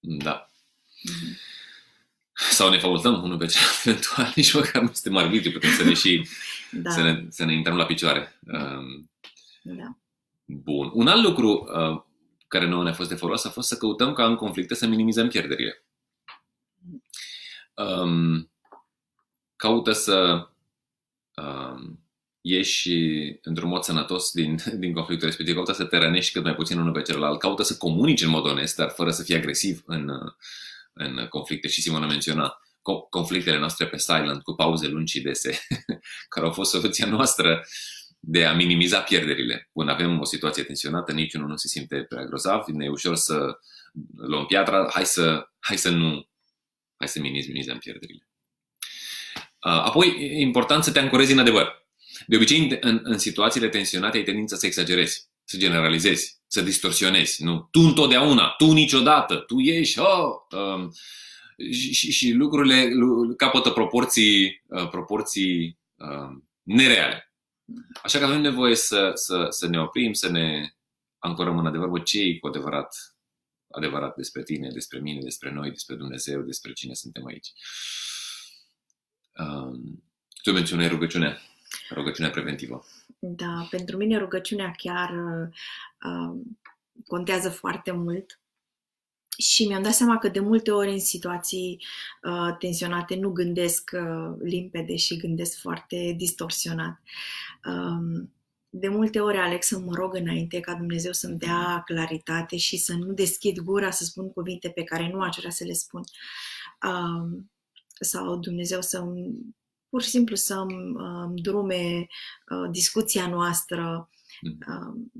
da. 0.00 0.48
Mm-hmm 0.48 1.52
sau 2.34 2.70
ne 2.70 2.78
faultăm 2.78 3.22
unul 3.22 3.36
pe 3.36 3.46
celălalt, 3.46 3.80
eventual, 3.84 4.32
nici 4.36 4.52
măcar 4.52 4.82
nu 4.82 4.90
suntem 4.92 5.16
arbitri, 5.16 5.52
putem 5.52 5.70
să 5.70 5.84
ne 5.84 5.94
și 5.94 6.28
da. 6.82 6.90
să, 6.90 7.02
ne, 7.02 7.24
să 7.28 7.44
ne 7.44 7.54
intrăm 7.54 7.76
la 7.76 7.84
picioare. 7.84 8.38
Um, 8.52 9.10
da. 9.62 9.96
Bun. 10.44 10.90
Un 10.92 11.06
alt 11.06 11.22
lucru 11.22 11.68
uh, 11.76 12.02
care 12.54 12.66
nouă 12.66 12.82
ne-a 12.82 12.92
fost 12.92 13.08
de 13.08 13.14
folos 13.14 13.44
a 13.44 13.50
fost 13.50 13.68
să 13.68 13.76
căutăm 13.76 14.12
ca 14.12 14.24
în 14.24 14.36
conflicte 14.36 14.74
să 14.74 14.86
minimizăm 14.86 15.28
pierderile. 15.28 15.84
Um, 17.74 18.52
caută 19.56 19.92
să 19.92 20.48
um, 21.34 22.06
ieși 22.40 22.92
într-un 23.42 23.68
mod 23.68 23.82
sănătos 23.82 24.32
din, 24.32 24.56
din 24.82 24.92
conflictul 24.92 25.26
respectiv, 25.26 25.54
caută 25.54 25.72
să 25.72 25.84
te 25.84 25.96
rănești 25.96 26.32
cât 26.32 26.42
mai 26.42 26.54
puțin 26.54 26.78
unul 26.78 26.92
pe 26.92 27.02
celălalt, 27.02 27.38
caută 27.38 27.62
să 27.62 27.76
comunici 27.76 28.22
în 28.22 28.30
mod 28.30 28.46
onest, 28.46 28.76
dar 28.76 28.90
fără 28.90 29.10
să 29.10 29.22
fii 29.22 29.34
agresiv 29.34 29.82
în, 29.86 30.10
în 30.92 31.26
conflicte 31.28 31.68
și 31.68 31.82
Simona 31.82 32.06
menționa 32.06 32.58
conflictele 33.10 33.58
noastre 33.58 33.86
pe 33.86 33.98
silent, 33.98 34.42
cu 34.42 34.52
pauze 34.52 34.88
lungi 34.88 35.12
și 35.16 35.22
dese, 35.22 35.66
care 36.32 36.46
au 36.46 36.52
fost 36.52 36.70
soluția 36.70 37.06
noastră 37.06 37.66
de 38.26 38.44
a 38.44 38.54
minimiza 38.54 39.00
pierderile. 39.00 39.70
Când 39.72 39.88
avem 39.88 40.20
o 40.20 40.24
situație 40.24 40.62
tensionată, 40.62 41.12
niciunul 41.12 41.48
nu 41.48 41.56
se 41.56 41.68
simte 41.68 42.02
prea 42.08 42.24
grozav, 42.24 42.64
ne 42.66 42.84
e 42.84 42.88
ușor 42.88 43.14
să 43.14 43.58
luăm 44.16 44.46
piatra, 44.46 44.90
hai 44.92 45.06
să, 45.06 45.48
hai 45.58 45.76
să 45.76 45.90
nu, 45.90 46.28
hai 46.96 47.08
să 47.08 47.20
minimizăm 47.20 47.78
pierderile. 47.78 48.28
Apoi, 49.58 50.16
e 50.18 50.40
important 50.40 50.84
să 50.84 50.92
te 50.92 50.98
ancorezi 50.98 51.32
în 51.32 51.38
adevăr. 51.38 51.86
De 52.26 52.36
obicei, 52.36 52.78
în, 52.80 53.00
în 53.02 53.18
situațiile 53.18 53.68
tensionate, 53.68 54.16
ai 54.16 54.22
tendința 54.22 54.56
să 54.56 54.66
exagerezi, 54.66 55.28
să 55.44 55.56
generalizezi, 55.56 56.40
să 56.46 56.62
distorsionezi. 56.62 57.44
Nu? 57.44 57.68
Tu 57.70 57.80
întotdeauna, 57.80 58.48
tu 58.48 58.72
niciodată, 58.72 59.36
tu 59.36 59.58
ești, 59.58 59.98
oh, 59.98 60.30
um, 60.50 60.92
și, 61.72 61.94
și, 61.94 62.12
și 62.12 62.32
lucrurile 62.32 62.88
capătă 63.36 63.70
proporții, 63.70 64.62
uh, 64.66 64.88
proporții 64.88 65.78
uh, 65.96 66.42
nereale. 66.62 67.33
Așa 68.02 68.18
că 68.18 68.24
avem 68.24 68.40
nevoie 68.40 68.74
să, 68.74 69.10
să, 69.14 69.46
să 69.50 69.68
ne 69.68 69.80
oprim, 69.80 70.12
să 70.12 70.28
ne 70.28 70.74
ancorăm 71.18 71.58
în 71.58 71.66
adevăr, 71.66 71.88
bă, 71.88 72.00
ce 72.00 72.20
e 72.20 72.38
cu 72.38 72.46
adevărat, 72.46 73.16
adevărat 73.70 74.16
despre 74.16 74.42
tine, 74.42 74.70
despre 74.70 74.98
mine, 74.98 75.20
despre 75.20 75.50
noi, 75.50 75.70
despre 75.70 75.94
Dumnezeu, 75.94 76.42
despre 76.42 76.72
cine 76.72 76.94
suntem 76.94 77.26
aici. 77.26 77.52
Um, 79.38 80.04
tu 80.42 80.52
menționai 80.52 80.88
rugăciunea, 80.88 81.38
rugăciunea 81.90 82.30
preventivă. 82.30 82.84
Da, 83.18 83.66
pentru 83.70 83.96
mine 83.96 84.18
rugăciunea 84.18 84.70
chiar 84.76 85.10
uh, 85.10 86.40
contează 87.06 87.50
foarte 87.50 87.90
mult 87.90 88.40
și 89.38 89.66
mi-am 89.66 89.82
dat 89.82 89.92
seama 89.92 90.18
că 90.18 90.28
de 90.28 90.40
multe 90.40 90.70
ori 90.70 90.90
în 90.90 91.00
situații 91.00 91.82
uh, 92.22 92.56
tensionate 92.58 93.16
nu 93.16 93.30
gândesc 93.30 93.90
uh, 93.94 94.36
limpede 94.42 94.96
și 94.96 95.16
gândesc 95.16 95.60
foarte 95.60 96.14
distorsionat. 96.16 97.00
Um, 97.64 98.32
de 98.68 98.88
multe 98.88 99.20
ori 99.20 99.36
aleg 99.36 99.62
să 99.62 99.78
mă 99.78 99.94
rog 99.94 100.14
înainte 100.14 100.60
ca 100.60 100.74
Dumnezeu 100.74 101.12
să-mi 101.12 101.38
dea 101.38 101.82
claritate 101.84 102.56
și 102.56 102.76
să 102.76 102.92
nu 102.92 103.12
deschid 103.12 103.58
gura 103.58 103.90
să 103.90 104.04
spun 104.04 104.32
cuvinte 104.32 104.68
pe 104.68 104.82
care 104.82 105.10
nu 105.12 105.20
aș 105.20 105.36
vrea 105.36 105.50
să 105.50 105.64
le 105.64 105.72
spun. 105.72 106.02
Um, 106.86 107.50
sau 108.00 108.36
Dumnezeu 108.36 108.80
să 108.80 109.04
pur 109.88 110.02
și 110.02 110.08
simplu 110.08 110.34
să-mi 110.34 110.74
um, 110.74 111.36
drume 111.36 112.06
uh, 112.50 112.70
discuția 112.70 113.26
noastră. 113.26 114.10
Um, 114.68 115.12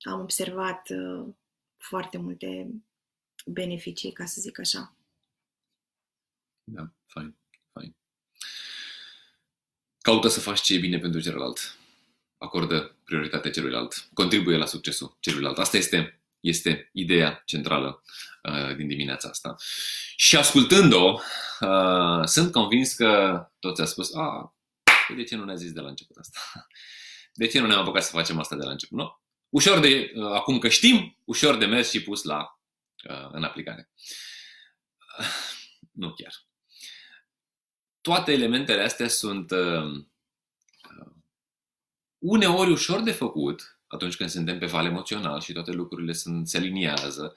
am 0.00 0.20
observat 0.20 0.88
uh, 0.88 1.34
foarte 1.76 2.18
multe 2.18 2.70
beneficii, 3.48 4.12
ca 4.12 4.24
să 4.24 4.40
zic 4.40 4.58
așa. 4.58 4.96
Da, 6.64 6.92
fain, 7.06 7.36
fain. 7.72 7.96
Caută 10.00 10.28
să 10.28 10.40
faci 10.40 10.60
ce 10.60 10.74
e 10.74 10.78
bine 10.78 10.98
pentru 10.98 11.20
celălalt. 11.20 11.76
Acordă 12.38 12.96
prioritate 13.04 13.50
celuilalt. 13.50 14.08
Contribuie 14.12 14.56
la 14.56 14.66
succesul 14.66 15.16
celuilalt. 15.20 15.58
Asta 15.58 15.76
este, 15.76 16.20
este 16.40 16.90
ideea 16.92 17.42
centrală 17.46 18.02
uh, 18.42 18.76
din 18.76 18.86
dimineața 18.88 19.28
asta. 19.28 19.56
Și 20.16 20.36
ascultând-o, 20.36 21.20
uh, 21.60 22.24
sunt 22.24 22.52
convins 22.52 22.94
că 22.94 23.42
toți 23.58 23.80
a 23.80 23.84
spus, 23.84 24.14
a, 24.14 24.54
păi 25.06 25.16
de 25.16 25.22
ce 25.22 25.36
nu 25.36 25.44
ne-a 25.44 25.54
zis 25.54 25.72
de 25.72 25.80
la 25.80 25.88
început 25.88 26.16
asta? 26.16 26.66
De 27.32 27.46
ce 27.46 27.60
nu 27.60 27.66
ne-am 27.66 27.80
apucat 27.80 28.04
să 28.04 28.10
facem 28.10 28.38
asta 28.38 28.56
de 28.56 28.64
la 28.64 28.70
început? 28.70 28.98
Nu? 28.98 29.20
Ușor 29.48 29.80
de, 29.80 30.12
uh, 30.14 30.30
acum 30.32 30.58
că 30.58 30.68
știm, 30.68 31.16
ușor 31.24 31.56
de 31.56 31.66
mers 31.66 31.90
și 31.90 32.02
pus 32.02 32.22
la 32.22 32.57
Uh, 32.57 32.57
în 33.32 33.42
aplicare. 33.42 33.90
Nu 35.92 36.14
chiar. 36.14 36.46
Toate 38.00 38.32
elementele 38.32 38.82
astea 38.82 39.08
sunt 39.08 39.50
uh, 39.50 39.84
uh, 39.84 41.12
uneori 42.18 42.70
ușor 42.70 43.02
de 43.02 43.12
făcut 43.12 43.80
atunci 43.86 44.16
când 44.16 44.30
suntem 44.30 44.58
pe 44.58 44.66
val 44.66 44.86
emoțional 44.86 45.40
și 45.40 45.52
toate 45.52 45.72
lucrurile 45.72 46.12
sunt, 46.12 46.48
se 46.48 46.56
aliniază, 46.56 47.36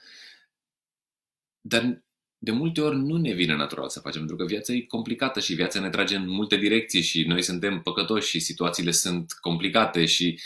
dar 1.62 2.04
de 2.38 2.52
multe 2.52 2.82
ori 2.82 2.98
nu 2.98 3.18
ne 3.18 3.34
vine 3.34 3.56
natural 3.56 3.90
să 3.90 4.00
facem, 4.00 4.20
pentru 4.20 4.36
că 4.36 4.46
viața 4.46 4.74
e 4.74 4.82
complicată 4.82 5.40
și 5.40 5.54
viața 5.54 5.80
ne 5.80 5.90
trage 5.90 6.16
în 6.16 6.30
multe 6.30 6.56
direcții 6.56 7.02
și 7.02 7.24
noi 7.24 7.42
suntem 7.42 7.82
păcătoși 7.82 8.30
și 8.30 8.40
situațiile 8.40 8.92
sunt 8.92 9.32
complicate 9.32 10.06
și, 10.06 10.40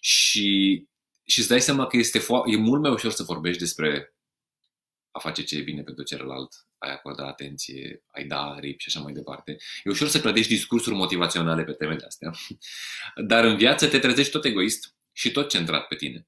și, 0.00 0.86
și 1.24 1.38
îți 1.38 1.48
dai 1.48 1.60
seama 1.60 1.86
că 1.86 1.96
este 1.96 2.20
fo- 2.20 2.52
e 2.52 2.56
mult 2.56 2.80
mai 2.80 2.90
ușor 2.90 3.10
să 3.10 3.22
vorbești 3.22 3.58
despre 3.58 4.14
a 5.12 5.18
face 5.18 5.42
ce 5.42 5.56
e 5.56 5.62
bine 5.62 5.82
pentru 5.82 6.04
celălalt, 6.04 6.54
ai 6.78 6.92
acorda 6.92 7.26
atenție, 7.26 8.04
ai 8.06 8.24
da 8.24 8.50
aripi 8.50 8.82
și 8.82 8.88
așa 8.88 9.00
mai 9.00 9.12
departe. 9.12 9.56
E 9.84 9.90
ușor 9.90 10.08
să 10.08 10.20
clădești 10.20 10.52
discursuri 10.54 10.94
motivaționale 10.94 11.64
pe 11.64 11.72
temele 11.72 12.04
astea, 12.06 12.30
dar 13.30 13.44
în 13.44 13.56
viață 13.56 13.88
te 13.88 13.98
trezești 13.98 14.32
tot 14.32 14.44
egoist 14.44 14.94
și 15.12 15.30
tot 15.30 15.48
centrat 15.48 15.86
pe 15.86 15.94
tine. 15.94 16.26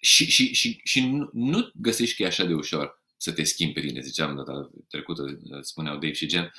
Și, 0.00 0.30
și, 0.30 0.54
și, 0.54 0.80
și 0.84 1.06
nu, 1.06 1.30
nu 1.32 1.70
găsești 1.74 2.16
că 2.16 2.22
e 2.22 2.26
așa 2.26 2.44
de 2.44 2.54
ușor 2.54 3.02
să 3.16 3.32
te 3.32 3.42
schimbi 3.42 3.80
pe 3.80 3.86
tine, 3.86 4.00
ziceam 4.00 4.36
data 4.36 4.70
trecută, 4.88 5.22
spuneau 5.60 5.94
Dave 5.94 6.12
și 6.12 6.28
Jen, 6.28 6.52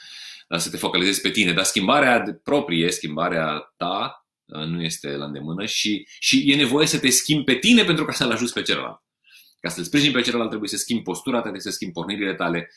să 0.57 0.69
te 0.69 0.77
focalizezi 0.77 1.21
pe 1.21 1.29
tine, 1.29 1.53
dar 1.53 1.63
schimbarea 1.63 2.39
proprie, 2.43 2.91
schimbarea 2.91 3.73
ta, 3.77 4.27
nu 4.45 4.83
este 4.83 5.15
la 5.15 5.25
îndemână 5.25 5.65
și, 5.65 6.07
și 6.19 6.51
e 6.51 6.55
nevoie 6.55 6.87
să 6.87 6.99
te 6.99 7.09
schimbi 7.09 7.43
pe 7.43 7.55
tine 7.55 7.83
pentru 7.83 8.05
ca 8.05 8.11
să-l 8.11 8.31
ajuți 8.31 8.53
pe 8.53 8.61
celălalt. 8.61 9.01
Ca 9.63 9.69
să-l 9.69 9.83
sprijini 9.83 10.13
pe 10.13 10.21
celălalt 10.21 10.49
trebuie 10.49 10.69
să 10.69 10.77
schimbi 10.77 11.03
postura 11.03 11.35
ta, 11.35 11.41
trebuie 11.41 11.61
să 11.61 11.69
schimbi 11.69 11.93
pornirile 11.93 12.33
tale. 12.33 12.69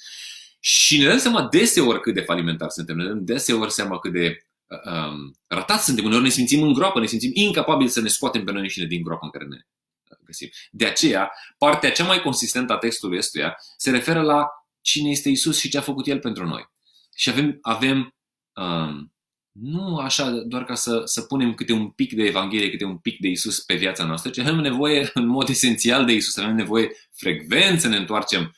Și 0.60 0.98
ne 0.98 1.06
dăm 1.06 1.18
seama 1.18 1.48
deseori 1.48 2.00
cât 2.00 2.14
de 2.14 2.20
falimentar 2.20 2.68
suntem, 2.68 2.96
ne 2.96 3.04
dăm 3.04 3.24
deseori 3.24 3.72
seama 3.72 3.98
cât 3.98 4.12
de 4.12 4.36
uh, 4.66 4.92
um, 4.92 5.36
ratați 5.46 5.84
suntem. 5.84 6.04
Uneori 6.04 6.24
ne 6.24 6.30
simțim 6.30 6.62
în 6.62 6.72
groapă, 6.72 7.00
ne 7.00 7.06
simțim 7.06 7.30
incapabili 7.34 7.90
să 7.90 8.00
ne 8.00 8.08
scoatem 8.08 8.44
pe 8.44 8.52
noi 8.52 8.60
înșine 8.60 8.86
din 8.86 9.02
groapa 9.02 9.24
în 9.26 9.30
care 9.30 9.44
ne 9.44 9.56
uh, 9.56 10.18
găsim. 10.24 10.48
De 10.70 10.86
aceea, 10.86 11.32
partea 11.58 11.92
cea 11.92 12.04
mai 12.04 12.20
consistentă 12.22 12.72
a 12.72 12.78
textului 12.78 13.18
ăstuia 13.18 13.56
se 13.76 13.90
referă 13.90 14.22
la 14.22 14.46
cine 14.80 15.10
este 15.10 15.28
Isus 15.28 15.58
și 15.58 15.68
ce 15.68 15.78
a 15.78 15.80
făcut 15.80 16.06
El 16.06 16.18
pentru 16.18 16.46
noi. 16.46 16.70
Și 17.14 17.30
avem, 17.30 17.58
avem 17.60 18.14
um, 18.52 19.12
nu 19.60 19.98
așa 19.98 20.30
doar 20.30 20.64
ca 20.64 20.74
să, 20.74 21.02
să 21.04 21.22
punem 21.22 21.54
câte 21.54 21.72
un 21.72 21.90
pic 21.90 22.12
de 22.12 22.22
Evanghelie, 22.22 22.70
câte 22.70 22.84
un 22.84 22.98
pic 22.98 23.20
de 23.20 23.28
Isus 23.28 23.60
pe 23.60 23.74
viața 23.74 24.04
noastră, 24.04 24.30
ci 24.30 24.38
avem 24.38 24.56
nevoie 24.56 25.10
în 25.14 25.26
mod 25.26 25.48
esențial 25.48 26.04
de 26.04 26.12
Isus, 26.12 26.36
avem 26.36 26.54
nevoie 26.54 26.90
frecvent 27.12 27.80
să 27.80 27.88
ne 27.88 27.96
întoarcem 27.96 28.54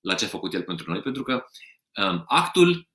la 0.00 0.14
ce 0.14 0.24
a 0.24 0.28
făcut 0.28 0.54
El 0.54 0.62
pentru 0.62 0.90
noi, 0.90 1.00
pentru 1.00 1.22
că 1.22 1.44
um, 2.02 2.24
actul 2.26 2.88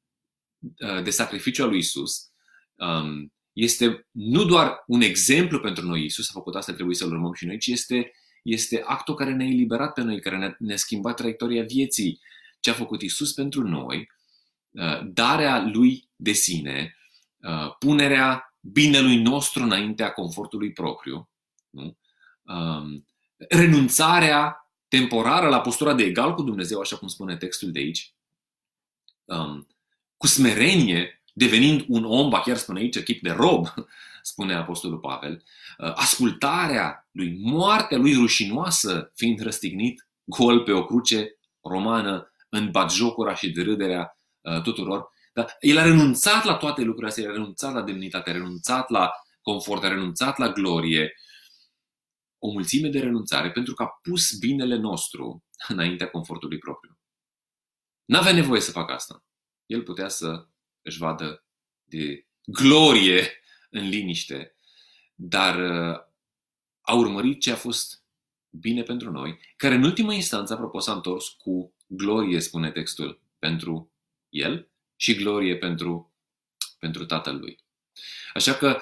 uh, 0.59 1.03
de 1.03 1.09
sacrificiu 1.09 1.63
al 1.63 1.69
lui 1.69 1.77
Isus 1.77 2.31
um, 2.75 3.33
este 3.53 4.07
nu 4.11 4.45
doar 4.45 4.83
un 4.87 5.01
exemplu 5.01 5.59
pentru 5.59 5.85
noi, 5.85 6.05
Isus 6.05 6.29
a 6.29 6.33
făcut 6.33 6.55
asta, 6.55 6.73
trebuie 6.73 6.95
să-L 6.95 7.11
urmăm 7.11 7.33
și 7.33 7.45
noi, 7.45 7.57
ci 7.57 7.67
este, 7.67 8.11
este 8.43 8.83
actul 8.85 9.15
care 9.15 9.33
ne-a 9.33 9.47
eliberat 9.47 9.93
pe 9.93 10.01
noi, 10.01 10.21
care 10.21 10.37
ne-a, 10.37 10.55
ne 10.59 10.75
schimbat 10.75 11.15
traiectoria 11.15 11.63
vieții. 11.63 12.19
Ce 12.59 12.69
a 12.69 12.73
făcut 12.73 13.01
Isus 13.01 13.33
pentru 13.33 13.67
noi, 13.67 14.09
uh, 14.69 14.99
darea 15.03 15.69
Lui 15.73 16.09
de 16.15 16.31
sine, 16.31 16.98
Uh, 17.39 17.75
punerea 17.79 18.55
binelui 18.59 19.21
nostru 19.21 19.63
înaintea 19.63 20.11
confortului 20.11 20.71
propriu, 20.71 21.29
nu? 21.69 21.97
Um, 22.43 23.05
renunțarea 23.37 24.71
temporară 24.87 25.47
la 25.49 25.61
postura 25.61 25.93
de 25.93 26.03
egal 26.03 26.33
cu 26.33 26.41
Dumnezeu, 26.41 26.79
așa 26.79 26.97
cum 26.97 27.07
spune 27.07 27.37
textul 27.37 27.71
de 27.71 27.79
aici, 27.79 28.13
um, 29.25 29.67
cu 30.17 30.27
smerenie, 30.27 31.23
devenind 31.33 31.85
un 31.87 32.03
om, 32.03 32.29
ba 32.29 32.41
chiar 32.41 32.57
spune 32.57 32.79
aici, 32.79 33.03
chip 33.03 33.21
de 33.21 33.31
rob, 33.31 33.67
spune 34.21 34.53
Apostolul 34.53 34.99
Pavel, 34.99 35.43
uh, 35.77 35.91
ascultarea 35.95 37.07
lui, 37.11 37.37
moartea 37.41 37.97
lui 37.97 38.13
rușinoasă, 38.13 39.11
fiind 39.15 39.41
răstignit 39.41 40.07
gol 40.23 40.63
pe 40.63 40.71
o 40.71 40.85
cruce 40.85 41.39
romană, 41.61 42.33
în 42.49 42.71
batjocura 42.71 43.35
și 43.35 43.49
de 43.49 43.61
râderea 43.61 44.17
uh, 44.41 44.61
tuturor, 44.61 45.09
dar 45.33 45.55
el 45.59 45.77
a 45.77 45.83
renunțat 45.83 46.43
la 46.43 46.55
toate 46.55 46.81
lucrurile 46.81 47.07
astea, 47.07 47.23
el 47.23 47.29
a 47.29 47.33
renunțat 47.33 47.73
la 47.73 47.81
demnitate, 47.81 48.29
a 48.29 48.33
renunțat 48.33 48.89
la 48.89 49.11
confort, 49.41 49.83
a 49.83 49.87
renunțat 49.87 50.37
la 50.37 50.51
glorie. 50.51 51.13
O 52.37 52.51
mulțime 52.51 52.89
de 52.89 52.99
renunțare 52.99 53.51
pentru 53.51 53.73
că 53.73 53.83
a 53.83 53.99
pus 54.01 54.37
binele 54.37 54.75
nostru 54.75 55.43
înaintea 55.67 56.09
confortului 56.09 56.57
propriu. 56.57 56.99
N-avea 58.05 58.33
nevoie 58.33 58.61
să 58.61 58.71
facă 58.71 58.93
asta. 58.93 59.23
El 59.65 59.83
putea 59.83 60.07
să 60.07 60.47
își 60.81 60.97
vadă 60.97 61.45
de 61.83 62.27
glorie 62.45 63.41
în 63.69 63.89
liniște, 63.89 64.55
dar 65.15 65.55
uh, 65.55 65.99
a 66.81 66.93
urmărit 66.93 67.41
ce 67.41 67.51
a 67.51 67.55
fost 67.55 68.03
bine 68.49 68.83
pentru 68.83 69.11
noi, 69.11 69.39
care 69.57 69.75
în 69.75 69.83
ultimă 69.83 70.13
instanță, 70.13 70.53
apropo, 70.53 70.79
s-a 70.79 70.93
întors 70.93 71.27
cu 71.27 71.73
glorie, 71.87 72.39
spune 72.39 72.71
textul, 72.71 73.21
pentru 73.39 73.91
el 74.29 74.69
și 74.99 75.15
glorie 75.15 75.57
pentru, 75.57 76.13
pentru 76.79 77.05
Tatăl 77.05 77.39
Lui. 77.39 77.59
Așa 78.33 78.53
că 78.53 78.81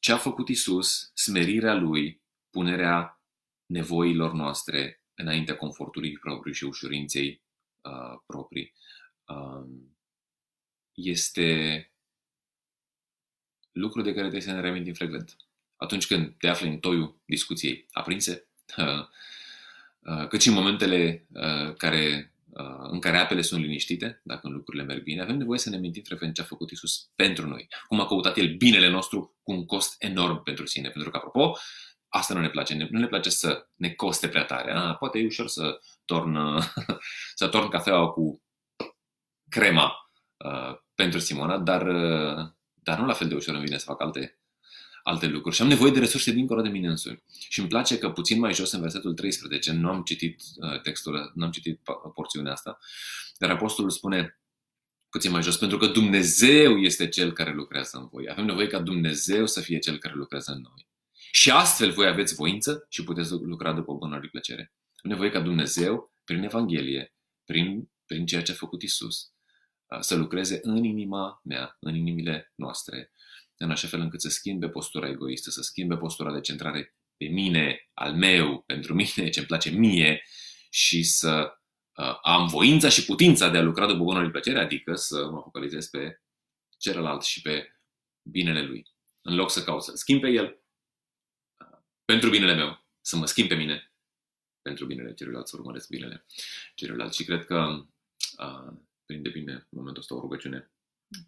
ce 0.00 0.12
a 0.12 0.16
făcut 0.16 0.48
Isus, 0.48 1.10
smerirea 1.14 1.74
Lui, 1.74 2.22
punerea 2.50 3.20
nevoilor 3.66 4.32
noastre 4.32 5.02
înaintea 5.14 5.56
confortului 5.56 6.12
propriu 6.12 6.52
și 6.52 6.64
ușurinței 6.64 7.42
proprii, 8.26 8.72
um, 9.26 9.96
este 10.94 11.90
lucru 13.72 14.02
de 14.02 14.08
care 14.08 14.20
trebuie 14.20 14.40
să 14.40 14.52
ne 14.52 14.60
reamintim 14.60 14.94
frecvent. 14.94 15.36
Atunci 15.76 16.06
când 16.06 16.34
te 16.38 16.48
afli 16.48 16.68
în 16.68 16.78
toiul 16.78 17.20
discuției 17.24 17.86
aprinse, 17.90 18.48
uh, 18.76 19.06
uh, 19.98 20.28
cât 20.28 20.40
și 20.40 20.48
în 20.48 20.54
momentele 20.54 21.26
uh, 21.32 21.74
care, 21.74 22.32
în 22.90 23.00
care 23.00 23.16
apele 23.16 23.42
sunt 23.42 23.60
liniștite, 23.60 24.20
dacă 24.24 24.48
lucrurile 24.48 24.82
merg 24.82 25.02
bine, 25.02 25.22
avem 25.22 25.36
nevoie 25.36 25.58
să 25.58 25.70
ne 25.70 25.76
mintim 25.76 26.02
frecvent 26.02 26.34
ce 26.34 26.40
a 26.40 26.44
făcut 26.44 26.70
Isus 26.70 27.10
pentru 27.14 27.48
noi. 27.48 27.68
Cum 27.88 28.00
a 28.00 28.06
căutat 28.06 28.36
El 28.36 28.56
binele 28.56 28.88
nostru 28.88 29.36
cu 29.42 29.52
un 29.52 29.66
cost 29.66 29.94
enorm 29.98 30.42
pentru 30.42 30.66
sine. 30.66 30.88
Pentru 30.88 31.10
că, 31.10 31.16
apropo, 31.16 31.58
asta 32.08 32.34
nu 32.34 32.40
ne 32.40 32.48
place. 32.48 32.88
Nu 32.90 32.98
ne 32.98 33.06
place 33.06 33.30
să 33.30 33.68
ne 33.74 33.90
coste 33.90 34.28
prea 34.28 34.44
tare. 34.44 34.72
A, 34.72 34.94
poate 34.94 35.18
e 35.18 35.24
ușor 35.24 35.48
să 35.48 35.80
torn, 36.04 36.38
să 37.34 37.48
torn 37.48 37.68
cafeaua 37.68 38.10
cu 38.10 38.42
crema 39.48 40.10
uh, 40.36 40.78
pentru 40.94 41.18
Simona, 41.18 41.58
dar, 41.58 41.86
uh, 41.86 42.48
dar 42.74 42.98
nu 42.98 43.06
la 43.06 43.12
fel 43.12 43.28
de 43.28 43.34
ușor 43.34 43.54
îmi 43.54 43.64
vine 43.64 43.78
să 43.78 43.84
fac 43.84 44.00
alte, 44.00 44.38
alte 45.06 45.26
lucruri. 45.26 45.54
Și 45.54 45.62
am 45.62 45.68
nevoie 45.68 45.90
de 45.90 45.98
resurse 45.98 46.32
dincolo 46.32 46.62
de 46.62 46.68
mine 46.68 46.88
însumi. 46.88 47.22
Și 47.48 47.60
îmi 47.60 47.68
place 47.68 47.98
că 47.98 48.10
puțin 48.10 48.38
mai 48.38 48.54
jos, 48.54 48.72
în 48.72 48.80
versetul 48.80 49.14
13, 49.14 49.72
nu 49.72 49.88
am 49.88 50.02
citit 50.02 50.40
uh, 50.56 50.80
textul, 50.80 51.32
nu 51.34 51.44
am 51.44 51.50
citit 51.50 51.80
porțiunea 52.14 52.52
asta, 52.52 52.78
dar 53.38 53.50
apostolul 53.50 53.90
spune 53.90 54.40
puțin 55.08 55.30
mai 55.30 55.42
jos, 55.42 55.56
pentru 55.56 55.78
că 55.78 55.86
Dumnezeu 55.86 56.78
este 56.78 57.08
Cel 57.08 57.32
care 57.32 57.52
lucrează 57.52 57.98
în 57.98 58.06
voi. 58.06 58.30
Avem 58.30 58.44
nevoie 58.44 58.66
ca 58.66 58.80
Dumnezeu 58.80 59.46
să 59.46 59.60
fie 59.60 59.78
Cel 59.78 59.98
care 59.98 60.14
lucrează 60.14 60.52
în 60.52 60.60
noi. 60.60 60.88
Și 61.30 61.50
astfel 61.50 61.90
voi 61.90 62.06
aveți 62.06 62.34
voință 62.34 62.86
și 62.88 63.04
puteți 63.04 63.30
lucra 63.30 63.72
după 63.72 63.94
bună 63.94 64.20
plăcere. 64.30 64.72
Avem 64.96 65.10
nevoie 65.10 65.30
ca 65.30 65.40
Dumnezeu, 65.40 66.12
prin 66.24 66.42
Evanghelie, 66.42 67.14
prin, 67.44 67.90
prin 68.06 68.26
ceea 68.26 68.42
ce 68.42 68.52
a 68.52 68.54
făcut 68.54 68.82
Isus, 68.82 69.30
să 70.00 70.14
lucreze 70.14 70.58
în 70.62 70.84
inima 70.84 71.40
mea, 71.44 71.76
în 71.80 71.94
inimile 71.94 72.52
noastre, 72.54 73.10
în 73.56 73.70
așa 73.70 73.88
fel 73.88 74.00
încât 74.00 74.20
să 74.20 74.28
schimbe 74.28 74.68
postura 74.68 75.08
egoistă, 75.08 75.50
să 75.50 75.62
schimbe 75.62 75.96
postura 75.96 76.32
de 76.32 76.40
centrare 76.40 76.96
pe 77.16 77.26
mine, 77.26 77.90
al 77.94 78.14
meu, 78.14 78.62
pentru 78.62 78.94
mine, 78.94 79.28
ce 79.30 79.38
îmi 79.38 79.48
place 79.48 79.70
mie 79.70 80.22
și 80.70 81.02
să 81.02 81.58
uh, 81.96 82.18
am 82.22 82.46
voința 82.46 82.88
și 82.88 83.04
putința 83.04 83.48
de 83.48 83.58
a 83.58 83.62
lucra 83.62 83.86
după 83.86 84.02
bună 84.02 84.30
plăcere, 84.30 84.58
adică 84.58 84.94
să 84.94 85.30
mă 85.30 85.40
focalizez 85.40 85.86
pe 85.86 86.22
celălalt 86.78 87.22
și 87.22 87.42
pe 87.42 87.80
binele 88.22 88.62
lui. 88.62 88.86
În 89.22 89.34
loc 89.34 89.50
să 89.50 89.64
caut 89.64 89.82
să 89.82 89.92
schimb 89.94 90.20
pe 90.20 90.28
el, 90.28 90.62
uh, 91.58 91.78
pentru 92.04 92.30
binele 92.30 92.54
meu, 92.54 92.86
să 93.00 93.16
mă 93.16 93.26
schimb 93.26 93.48
pe 93.48 93.54
mine, 93.54 93.92
pentru 94.62 94.86
binele 94.86 95.14
celuilalt, 95.14 95.48
să 95.48 95.56
urmăresc 95.58 95.88
binele 95.88 96.26
celuilalt. 96.74 97.12
Și 97.14 97.24
cred 97.24 97.44
că 97.44 97.86
uh, 98.38 98.72
prinde 99.06 99.28
bine 99.28 99.52
în 99.52 99.66
momentul 99.78 100.02
ăsta 100.02 100.14
o 100.14 100.20
rugăciune 100.20 100.70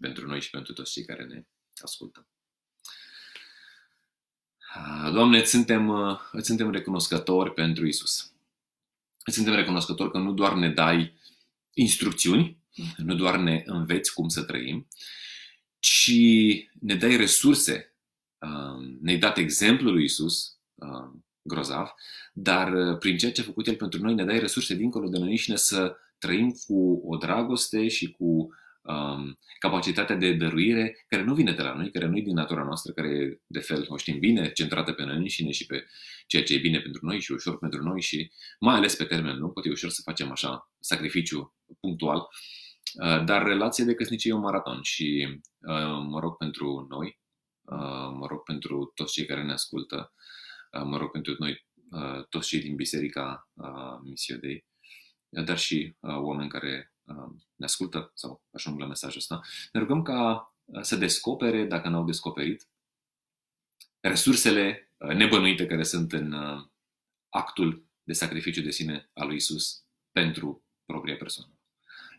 pentru 0.00 0.26
noi 0.26 0.40
și 0.40 0.50
pentru 0.50 0.72
toți 0.72 0.92
cei 0.92 1.04
care 1.04 1.24
ne 1.24 1.44
ascultă. 1.84 2.26
Doamne, 5.12 5.38
îți 5.38 5.50
suntem, 5.50 5.90
îți 6.32 6.46
suntem 6.46 6.70
recunoscători 6.70 7.54
pentru 7.54 7.86
Isus. 7.86 8.32
Îți 9.24 9.36
suntem 9.36 9.54
recunoscători 9.54 10.10
că 10.10 10.18
nu 10.18 10.32
doar 10.32 10.54
ne 10.54 10.70
dai 10.70 11.18
instrucțiuni, 11.72 12.58
nu 12.96 13.14
doar 13.14 13.36
ne 13.36 13.62
înveți 13.66 14.14
cum 14.14 14.28
să 14.28 14.42
trăim, 14.42 14.88
ci 15.78 16.12
ne 16.80 16.94
dai 16.94 17.16
resurse. 17.16 17.94
Ne-ai 19.00 19.18
dat 19.18 19.38
exemplul 19.38 19.92
lui 19.92 20.04
Isus, 20.04 20.58
grozav, 21.42 21.94
dar 22.32 22.96
prin 22.96 23.16
ceea 23.16 23.32
ce 23.32 23.40
a 23.40 23.44
făcut 23.44 23.66
El 23.66 23.76
pentru 23.76 24.02
noi, 24.02 24.14
ne 24.14 24.24
dai 24.24 24.38
resurse 24.38 24.74
dincolo 24.74 25.08
de 25.08 25.18
noi 25.18 25.36
și 25.36 25.50
ne 25.50 25.56
să 25.56 25.96
trăim 26.18 26.50
cu 26.66 27.02
o 27.04 27.16
dragoste 27.16 27.88
și 27.88 28.10
cu 28.12 28.54
um, 28.88 29.38
capacitatea 29.58 30.16
de 30.16 30.32
dăruire 30.32 31.04
care 31.08 31.22
nu 31.22 31.34
vine 31.34 31.52
de 31.52 31.62
la 31.62 31.74
noi, 31.74 31.90
care 31.90 32.06
nu 32.06 32.16
e 32.16 32.22
din 32.22 32.34
natura 32.34 32.62
noastră, 32.62 32.92
care 32.92 33.40
de 33.46 33.58
fel 33.58 33.84
o 33.88 33.96
știm 33.96 34.18
bine, 34.18 34.52
centrată 34.52 34.92
pe 34.92 35.04
noi 35.04 35.16
înșine 35.16 35.50
și 35.50 35.66
pe 35.66 35.86
ceea 36.26 36.42
ce 36.42 36.54
e 36.54 36.58
bine 36.58 36.80
pentru 36.80 37.06
noi 37.06 37.20
și 37.20 37.32
ușor 37.32 37.58
pentru 37.58 37.82
noi 37.82 38.00
și 38.00 38.32
mai 38.60 38.74
ales 38.74 38.94
pe 38.94 39.04
termen 39.04 39.38
lung, 39.38 39.52
poate 39.52 39.68
e 39.68 39.72
ușor 39.72 39.90
să 39.90 40.00
facem 40.04 40.30
așa 40.30 40.72
sacrificiu 40.80 41.56
punctual, 41.80 42.18
uh, 42.18 43.24
dar 43.24 43.42
relația 43.42 43.84
de 43.84 43.94
căsnicie 43.94 44.30
e 44.30 44.34
un 44.34 44.40
maraton 44.40 44.82
și 44.82 45.28
uh, 45.58 46.02
mă 46.08 46.20
rog 46.20 46.36
pentru 46.36 46.86
noi, 46.88 47.20
uh, 47.62 48.10
mă 48.18 48.26
rog 48.28 48.42
pentru 48.42 48.92
toți 48.94 49.12
cei 49.12 49.26
care 49.26 49.42
ne 49.42 49.52
ascultă, 49.52 50.12
uh, 50.72 50.82
mă 50.84 50.96
rog 50.96 51.10
pentru 51.10 51.34
noi, 51.38 51.66
uh, 51.90 52.24
toți 52.28 52.48
cei 52.48 52.60
din 52.60 52.74
Biserica 52.74 53.50
uh, 53.54 53.98
Missio 54.02 54.36
Dei, 54.36 54.66
dar 55.28 55.58
și 55.58 55.96
uh, 56.00 56.16
oameni 56.16 56.48
care 56.48 56.92
uh, 56.92 56.97
ne 57.54 57.64
ascultă 57.64 58.10
sau 58.14 58.42
ajung 58.50 58.78
la 58.80 58.86
mesajul 58.86 59.18
ăsta, 59.18 59.40
ne 59.72 59.80
rugăm 59.80 60.02
ca 60.02 60.54
uh, 60.64 60.82
să 60.82 60.96
descopere, 60.96 61.64
dacă 61.64 61.88
n-au 61.88 62.04
descoperit, 62.04 62.68
resursele 64.00 64.92
uh, 64.98 65.14
nebănuite 65.14 65.66
care 65.66 65.82
sunt 65.82 66.12
în 66.12 66.32
uh, 66.32 66.66
actul 67.28 67.86
de 68.02 68.12
sacrificiu 68.12 68.62
de 68.62 68.70
sine 68.70 69.10
al 69.14 69.26
lui 69.26 69.36
Isus 69.36 69.84
pentru 70.12 70.64
propria 70.84 71.16
persoană. 71.16 71.52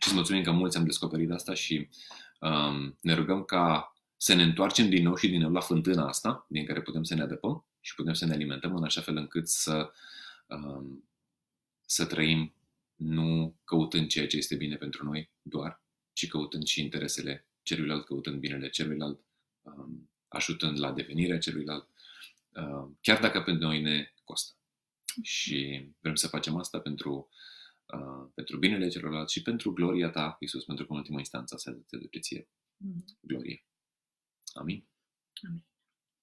Și 0.00 0.08
să 0.08 0.14
mulțumim 0.14 0.42
că 0.42 0.50
mulți 0.50 0.76
am 0.76 0.84
descoperit 0.84 1.30
asta 1.30 1.54
și 1.54 1.88
um, 2.40 2.98
ne 3.00 3.14
rugăm 3.14 3.44
ca 3.44 3.94
să 4.16 4.34
ne 4.34 4.42
întoarcem 4.42 4.88
din 4.88 5.02
nou 5.02 5.16
și 5.16 5.28
din 5.28 5.40
nou 5.40 5.50
la 5.50 5.60
fântâna 5.60 6.08
asta, 6.08 6.46
din 6.48 6.66
care 6.66 6.82
putem 6.82 7.02
să 7.02 7.14
ne 7.14 7.22
adăpăm 7.22 7.64
și 7.80 7.94
putem 7.94 8.12
să 8.12 8.26
ne 8.26 8.32
alimentăm 8.32 8.76
în 8.76 8.84
așa 8.84 9.00
fel 9.00 9.16
încât 9.16 9.48
să, 9.48 9.92
um, 10.46 11.10
să 11.86 12.06
trăim 12.06 12.54
nu 13.00 13.58
căutând 13.64 14.08
ceea 14.08 14.26
ce 14.26 14.36
este 14.36 14.56
bine 14.56 14.76
pentru 14.76 15.04
noi 15.04 15.30
doar, 15.42 15.82
ci 16.12 16.28
căutând 16.28 16.64
și 16.64 16.80
interesele 16.80 17.48
celuilalt, 17.62 18.04
căutând 18.04 18.40
binele 18.40 18.68
celuilalt, 18.68 19.24
um, 19.60 20.10
ajutând 20.28 20.78
la 20.78 20.92
devenirea 20.92 21.38
celuilalt, 21.38 21.88
um, 22.48 22.98
chiar 23.00 23.20
dacă 23.20 23.42
pentru 23.42 23.66
noi 23.66 23.80
ne 23.80 24.12
costă. 24.24 24.56
Și 25.22 25.88
vrem 26.00 26.14
să 26.14 26.28
facem 26.28 26.56
asta 26.56 26.80
pentru, 26.80 27.28
uh, 27.86 28.30
pentru 28.34 28.58
binele 28.58 28.88
celorlalți 28.88 29.32
și 29.32 29.42
pentru 29.42 29.72
gloria 29.72 30.10
ta, 30.10 30.36
Iisus, 30.40 30.64
pentru 30.64 30.86
că 30.86 30.92
în 30.92 30.98
ultima 30.98 31.18
instanță 31.18 31.56
să 31.56 31.70
te 31.70 31.96
duce 31.96 32.18
ție. 32.18 32.48
Mm-hmm. 32.48 33.18
Glorie. 33.20 33.64
Amin. 34.52 34.86
Amin. 35.48 35.64